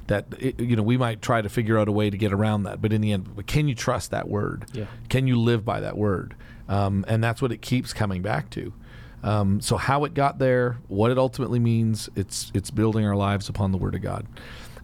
That 0.07 0.27
it, 0.39 0.61
you 0.61 0.77
know, 0.77 0.83
we 0.83 0.97
might 0.97 1.23
try 1.23 1.43
to 1.43 1.49
figure 1.49 1.79
out 1.79 1.89
a 1.89 1.93
way 1.93 2.09
to 2.09 2.17
get 2.17 2.33
around 2.33 2.65
that, 2.65 2.81
but 2.81 2.93
in 2.93 3.01
the 3.01 3.13
end, 3.13 3.47
can 3.47 3.69
you 3.69 3.75
trust 3.75 4.11
that 4.13 4.29
word? 4.29 4.67
Yeah. 4.73 4.87
Can 5.09 5.27
you 5.27 5.39
live 5.41 5.65
by 5.65 5.81
that 5.81 5.97
word? 5.97 6.37
Um, 6.69 7.05
and 7.09 7.23
that's 7.23 7.43
what 7.43 7.53
it 7.53 7.61
keeps 7.61 7.93
coming 7.93 8.23
back 8.23 8.51
to. 8.51 8.73
Um, 9.23 9.61
so 9.61 9.77
how 9.77 10.05
it 10.05 10.13
got 10.13 10.39
there, 10.39 10.79
what 10.89 11.11
it 11.11 11.17
ultimately 11.19 11.59
means, 11.59 12.11
it's 12.15 12.53
it's 12.55 12.71
building 12.71 13.07
our 13.07 13.17
lives 13.17 13.49
upon 13.49 13.73
the 13.73 13.79
Word 13.79 13.95
of 13.95 14.03
God. 14.03 14.27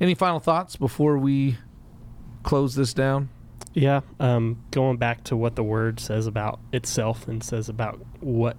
Any 0.01 0.15
final 0.15 0.41
thoughts 0.41 0.77
before 0.77 1.19
we 1.19 1.59
close 2.43 2.75
this 2.75 2.95
down? 2.95 3.29
Yeah, 3.73 4.01
um, 4.19 4.63
going 4.73 4.97
back 4.97 5.23
to 5.25 5.37
what 5.37 5.55
the 5.57 5.63
word 5.63 6.01
says 6.01 6.27
about 6.27 6.59
itself 6.73 7.29
and 7.29 7.43
says 7.43 7.69
about 7.69 8.01
what 8.21 8.57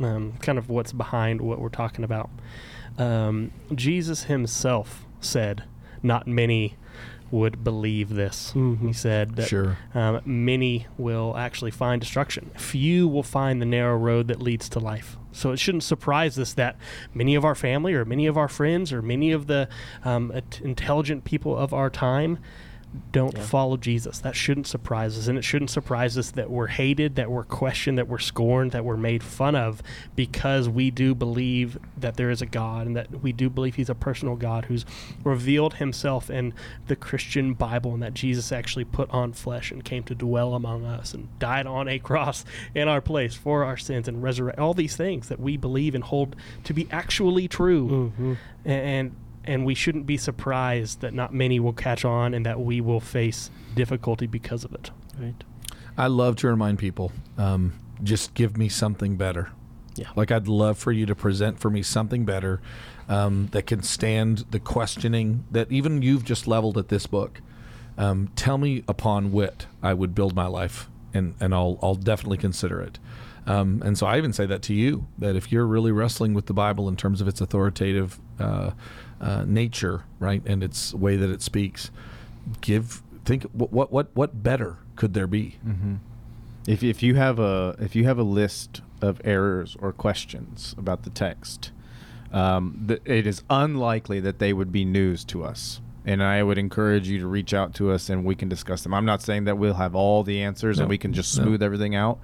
um, 0.00 0.32
kind 0.40 0.58
of 0.58 0.68
what's 0.68 0.92
behind 0.92 1.40
what 1.40 1.60
we're 1.60 1.68
talking 1.68 2.04
about. 2.04 2.30
Um, 2.98 3.52
Jesus 3.74 4.24
himself 4.24 5.04
said, 5.20 5.64
"Not 6.02 6.26
many 6.26 6.76
would 7.30 7.62
believe 7.62 8.10
this." 8.14 8.52
Mhm. 8.56 8.80
He 8.86 8.92
said 8.92 9.36
that 9.36 9.48
Sure. 9.48 9.76
um, 9.94 10.20
many 10.24 10.86
will 10.96 11.36
actually 11.36 11.70
find 11.70 12.00
destruction. 12.00 12.50
Few 12.56 13.06
will 13.06 13.22
find 13.22 13.60
the 13.60 13.66
narrow 13.66 13.96
road 13.98 14.28
that 14.28 14.40
leads 14.40 14.68
to 14.70 14.78
life. 14.80 15.16
So 15.32 15.50
it 15.52 15.58
shouldn't 15.58 15.82
surprise 15.84 16.38
us 16.38 16.54
that 16.54 16.76
many 17.12 17.34
of 17.34 17.44
our 17.44 17.54
family, 17.56 17.92
or 17.94 18.04
many 18.04 18.26
of 18.26 18.36
our 18.38 18.48
friends, 18.48 18.92
or 18.92 19.02
many 19.02 19.30
of 19.32 19.46
the 19.46 19.68
um, 20.04 20.32
intelligent 20.62 21.24
people 21.24 21.56
of 21.56 21.72
our 21.74 21.90
time 21.90 22.38
don't 23.12 23.34
Yeah. 23.36 23.42
follow 23.42 23.76
Jesus. 23.76 24.18
That 24.20 24.36
shouldn't 24.36 24.66
surprise 24.66 25.18
us. 25.18 25.26
And 25.26 25.36
it 25.36 25.42
shouldn't 25.42 25.70
surprise 25.70 26.16
us 26.16 26.30
that 26.32 26.50
we're 26.50 26.68
hated, 26.68 27.16
that 27.16 27.30
we're 27.30 27.44
questioned, 27.44 27.98
that 27.98 28.08
we're 28.08 28.18
scorned, 28.18 28.70
that 28.72 28.84
we're 28.84 28.96
made 28.96 29.22
fun 29.22 29.54
of 29.56 29.82
because 30.14 30.68
we 30.68 30.90
do 30.90 31.14
believe 31.14 31.78
that 31.96 32.16
there 32.16 32.30
is 32.30 32.40
a 32.42 32.46
God 32.46 32.86
and 32.86 32.96
that 32.96 33.22
we 33.22 33.32
do 33.32 33.50
believe 33.50 33.74
He's 33.74 33.90
a 33.90 33.94
personal 33.94 34.36
God 34.36 34.66
who's 34.66 34.84
revealed 35.24 35.74
Himself 35.74 36.30
in 36.30 36.52
the 36.86 36.96
Christian 36.96 37.54
Bible 37.54 37.94
and 37.94 38.02
that 38.02 38.14
Jesus 38.14 38.52
actually 38.52 38.84
put 38.84 39.10
on 39.10 39.32
flesh 39.32 39.70
and 39.70 39.84
came 39.84 40.02
to 40.04 40.14
dwell 40.14 40.54
among 40.54 40.84
us 40.84 41.14
and 41.14 41.28
died 41.38 41.66
on 41.66 41.88
a 41.88 41.98
cross 42.00 42.44
in 42.74 42.86
our 42.88 43.00
place 43.00 43.34
for 43.34 43.64
our 43.64 43.76
sins 43.76 44.06
and 44.08 44.22
resurrect 44.22 44.58
all 44.58 44.74
these 44.74 44.96
things 44.96 45.28
that 45.28 45.40
we 45.40 45.56
believe 45.56 45.94
and 45.94 46.04
hold 46.04 46.36
to 46.64 46.72
be 46.72 46.86
actually 46.90 47.48
true 47.48 48.12
Mhm. 48.18 48.36
and 48.64 49.14
and 49.46 49.64
we 49.64 49.74
shouldn't 49.74 50.06
be 50.06 50.16
surprised 50.16 51.00
that 51.00 51.14
not 51.14 51.32
many 51.32 51.60
will 51.60 51.72
catch 51.72 52.04
on 52.04 52.34
and 52.34 52.44
that 52.46 52.60
we 52.60 52.80
will 52.80 53.00
face 53.00 53.50
difficulty 53.74 54.26
because 54.26 54.64
of 54.64 54.74
it. 54.74 54.90
Right. 55.18 55.44
I 55.96 56.08
love 56.08 56.36
to 56.36 56.48
remind 56.48 56.78
people, 56.78 57.12
um, 57.38 57.78
just 58.02 58.34
give 58.34 58.56
me 58.56 58.68
something 58.68 59.16
better. 59.16 59.50
Yeah. 59.96 60.08
Like 60.16 60.32
I'd 60.32 60.48
love 60.48 60.78
for 60.78 60.90
you 60.90 61.06
to 61.06 61.14
present 61.14 61.60
for 61.60 61.70
me 61.70 61.82
something 61.82 62.24
better 62.24 62.60
um, 63.08 63.48
that 63.52 63.66
can 63.66 63.82
stand 63.82 64.44
the 64.50 64.58
questioning 64.58 65.44
that 65.50 65.70
even 65.70 66.02
you've 66.02 66.24
just 66.24 66.46
leveled 66.46 66.78
at 66.78 66.88
this 66.88 67.06
book. 67.06 67.40
Um, 67.96 68.30
tell 68.34 68.58
me 68.58 68.82
upon 68.88 69.30
what 69.30 69.66
I 69.82 69.94
would 69.94 70.14
build 70.14 70.34
my 70.34 70.46
life, 70.46 70.88
and 71.12 71.34
and 71.38 71.54
I'll 71.54 71.78
I'll 71.80 71.94
definitely 71.94 72.38
consider 72.38 72.80
it. 72.80 72.98
Um, 73.46 73.82
and 73.84 73.98
so 73.98 74.06
I 74.06 74.16
even 74.18 74.32
say 74.32 74.46
that 74.46 74.62
to 74.62 74.74
you 74.74 75.06
that 75.18 75.36
if 75.36 75.52
you're 75.52 75.66
really 75.66 75.92
wrestling 75.92 76.32
with 76.34 76.46
the 76.46 76.54
Bible 76.54 76.88
in 76.88 76.96
terms 76.96 77.20
of 77.20 77.28
its 77.28 77.40
authoritative 77.40 78.18
uh, 78.40 78.70
uh, 79.20 79.44
nature, 79.46 80.04
right, 80.18 80.42
and 80.46 80.62
its 80.62 80.94
way 80.94 81.16
that 81.16 81.28
it 81.30 81.42
speaks, 81.42 81.90
give 82.60 83.02
think 83.24 83.44
what 83.52 83.90
what 83.92 84.08
what 84.14 84.42
better 84.42 84.78
could 84.96 85.14
there 85.14 85.26
be? 85.26 85.56
Mm-hmm. 85.66 85.94
If 86.66 86.82
if 86.82 87.02
you 87.02 87.16
have 87.16 87.38
a 87.38 87.76
if 87.78 87.94
you 87.94 88.04
have 88.04 88.18
a 88.18 88.22
list 88.22 88.80
of 89.02 89.20
errors 89.24 89.76
or 89.80 89.92
questions 89.92 90.74
about 90.78 91.02
the 91.02 91.10
text, 91.10 91.70
um, 92.32 92.84
th- 92.88 93.02
it 93.04 93.26
is 93.26 93.42
unlikely 93.50 94.20
that 94.20 94.38
they 94.38 94.52
would 94.54 94.72
be 94.72 94.84
news 94.84 95.24
to 95.26 95.44
us. 95.44 95.80
And 96.06 96.22
I 96.22 96.42
would 96.42 96.58
encourage 96.58 97.08
you 97.08 97.18
to 97.20 97.26
reach 97.26 97.54
out 97.54 97.74
to 97.76 97.90
us 97.90 98.10
and 98.10 98.24
we 98.24 98.34
can 98.34 98.48
discuss 98.48 98.82
them. 98.82 98.92
I'm 98.92 99.06
not 99.06 99.22
saying 99.22 99.44
that 99.44 99.56
we'll 99.56 99.74
have 99.74 99.94
all 99.94 100.22
the 100.22 100.42
answers 100.42 100.76
No. 100.78 100.82
and 100.82 100.90
we 100.90 100.98
can 100.98 101.12
just 101.14 101.36
No. 101.38 101.44
smooth 101.44 101.62
everything 101.62 101.94
out, 101.94 102.18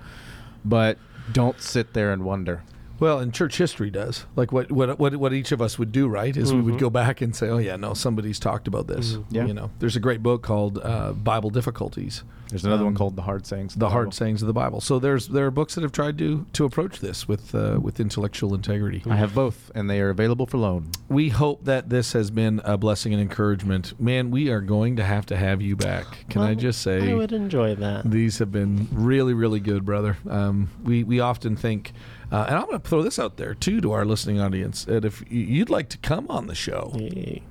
but 0.65 0.99
don't 1.33 1.61
sit 1.61 1.93
there 1.93 2.13
and 2.13 2.25
wonder. 2.25 2.63
Well, 3.01 3.19
and 3.19 3.33
church 3.35 3.57
history 3.59 3.91
does. 3.91 4.27
Like 4.37 4.53
what 4.53 4.71
what 4.71 4.99
what, 4.99 5.17
what 5.17 5.33
each 5.33 5.51
of 5.53 5.61
us 5.61 5.79
would 5.79 5.91
do, 5.91 6.07
right? 6.07 6.37
Is 6.37 6.53
we 6.53 6.61
would 6.61 6.75
Mhm. 6.75 6.79
go 6.81 6.91
back 6.91 7.21
and 7.23 7.35
say, 7.35 7.49
"Oh 7.49 7.59
yeah, 7.59 7.77
no, 7.77 7.95
somebody's 7.95 8.39
talked 8.39 8.69
about 8.69 8.87
this." 8.87 9.15
Mhm. 9.15 9.25
Yeah. 9.31 9.47
You 9.47 9.55
know, 9.55 9.71
there's 9.79 9.97
a 9.97 10.01
great 10.01 10.23
book 10.23 10.43
called 10.43 10.79
uh, 10.83 11.13
Bible 11.13 11.51
Difficulties, 11.51 12.23
There's 12.51 12.65
another 12.65 12.81
Um, 12.83 12.87
one 12.87 12.95
called 12.97 13.15
The 13.15 13.23
Hard 13.23 13.47
Sayings. 13.47 13.75
of 13.75 13.79
the 13.81 13.91
hard 13.91 14.07
Bible. 14.07 14.13
sayings 14.13 14.43
of 14.43 14.49
the 14.49 14.53
Bible. 14.53 14.81
So 14.81 14.99
there's 14.99 15.29
there 15.29 15.47
are 15.47 15.53
books 15.53 15.77
that 15.77 15.83
have 15.83 15.93
tried 15.93 16.19
to 16.19 16.47
to 16.53 16.65
approach 16.65 16.99
this 17.01 17.29
with 17.29 17.55
uh, 17.55 17.79
with 17.81 18.01
intellectual 18.01 18.55
integrity. 18.55 19.03
I 19.09 19.15
have 19.17 19.35
both, 19.35 19.71
and 19.75 19.89
they 19.89 20.01
are 20.01 20.11
available 20.11 20.47
for 20.47 20.59
loan. 20.59 20.89
We 21.09 21.29
hope 21.29 21.65
that 21.65 21.91
this 21.91 22.13
has 22.13 22.31
been 22.33 22.61
a 22.65 22.77
blessing 22.77 23.13
and 23.15 23.23
encouragement. 23.23 23.95
Man, 24.01 24.31
we 24.33 24.51
are 24.51 24.61
going 24.61 24.97
to 24.97 25.05
have 25.05 25.27
to 25.27 25.37
have 25.37 25.63
you 25.63 25.77
back. 25.77 26.07
Can 26.29 26.43
I 26.43 26.55
just 26.55 26.83
say? 26.83 27.11
I 27.13 27.15
would 27.15 27.33
enjoy 27.33 27.77
that. 27.77 28.11
These 28.11 28.39
have 28.39 28.51
been 28.51 28.89
really, 28.93 29.33
really 29.33 29.61
good, 29.61 29.85
brother. 29.85 30.17
Um, 30.29 30.69
we 30.83 31.05
we 31.05 31.21
often 31.21 31.55
think, 31.57 31.93
uh, 32.31 32.45
and 32.49 32.57
I'm 32.57 32.67
going 32.67 32.81
to 32.81 32.89
throw 32.89 33.03
this 33.03 33.19
out 33.19 33.37
there 33.37 33.55
too 33.55 33.81
to 33.81 33.93
our 33.93 34.05
listening 34.05 34.41
audience, 34.41 34.85
that 34.85 35.05
if 35.05 35.23
you'd 35.31 35.71
like 35.71 35.89
to 35.91 35.99
come 35.99 36.27
on 36.29 36.47
the 36.47 36.55
show, 36.55 36.93
Yay. 36.97 37.43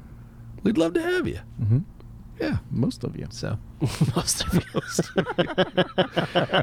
we'd 0.63 0.77
love 0.77 0.93
to 0.93 1.01
have 1.01 1.27
you. 1.27 1.39
Mm-hmm. 1.61 1.80
Yeah. 2.39 2.57
Most 2.71 3.03
of 3.03 3.17
you. 3.17 3.27
So, 3.32 3.59
Most 4.15 4.45
of 4.45 4.53
you. 4.53 4.63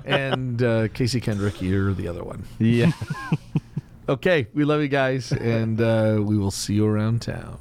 and 0.06 0.62
uh, 0.62 0.88
Casey 0.88 1.20
Kendrick, 1.20 1.60
you're 1.60 1.92
the 1.92 2.08
other 2.08 2.24
one. 2.24 2.44
Yeah. 2.58 2.92
Okay, 4.08 4.46
we 4.54 4.64
love 4.64 4.80
you 4.82 4.86
guys, 4.86 5.32
and 5.32 5.80
uh, 5.80 6.18
we 6.22 6.38
will 6.38 6.52
see 6.52 6.74
you 6.74 6.86
around 6.86 7.22
town. 7.22 7.58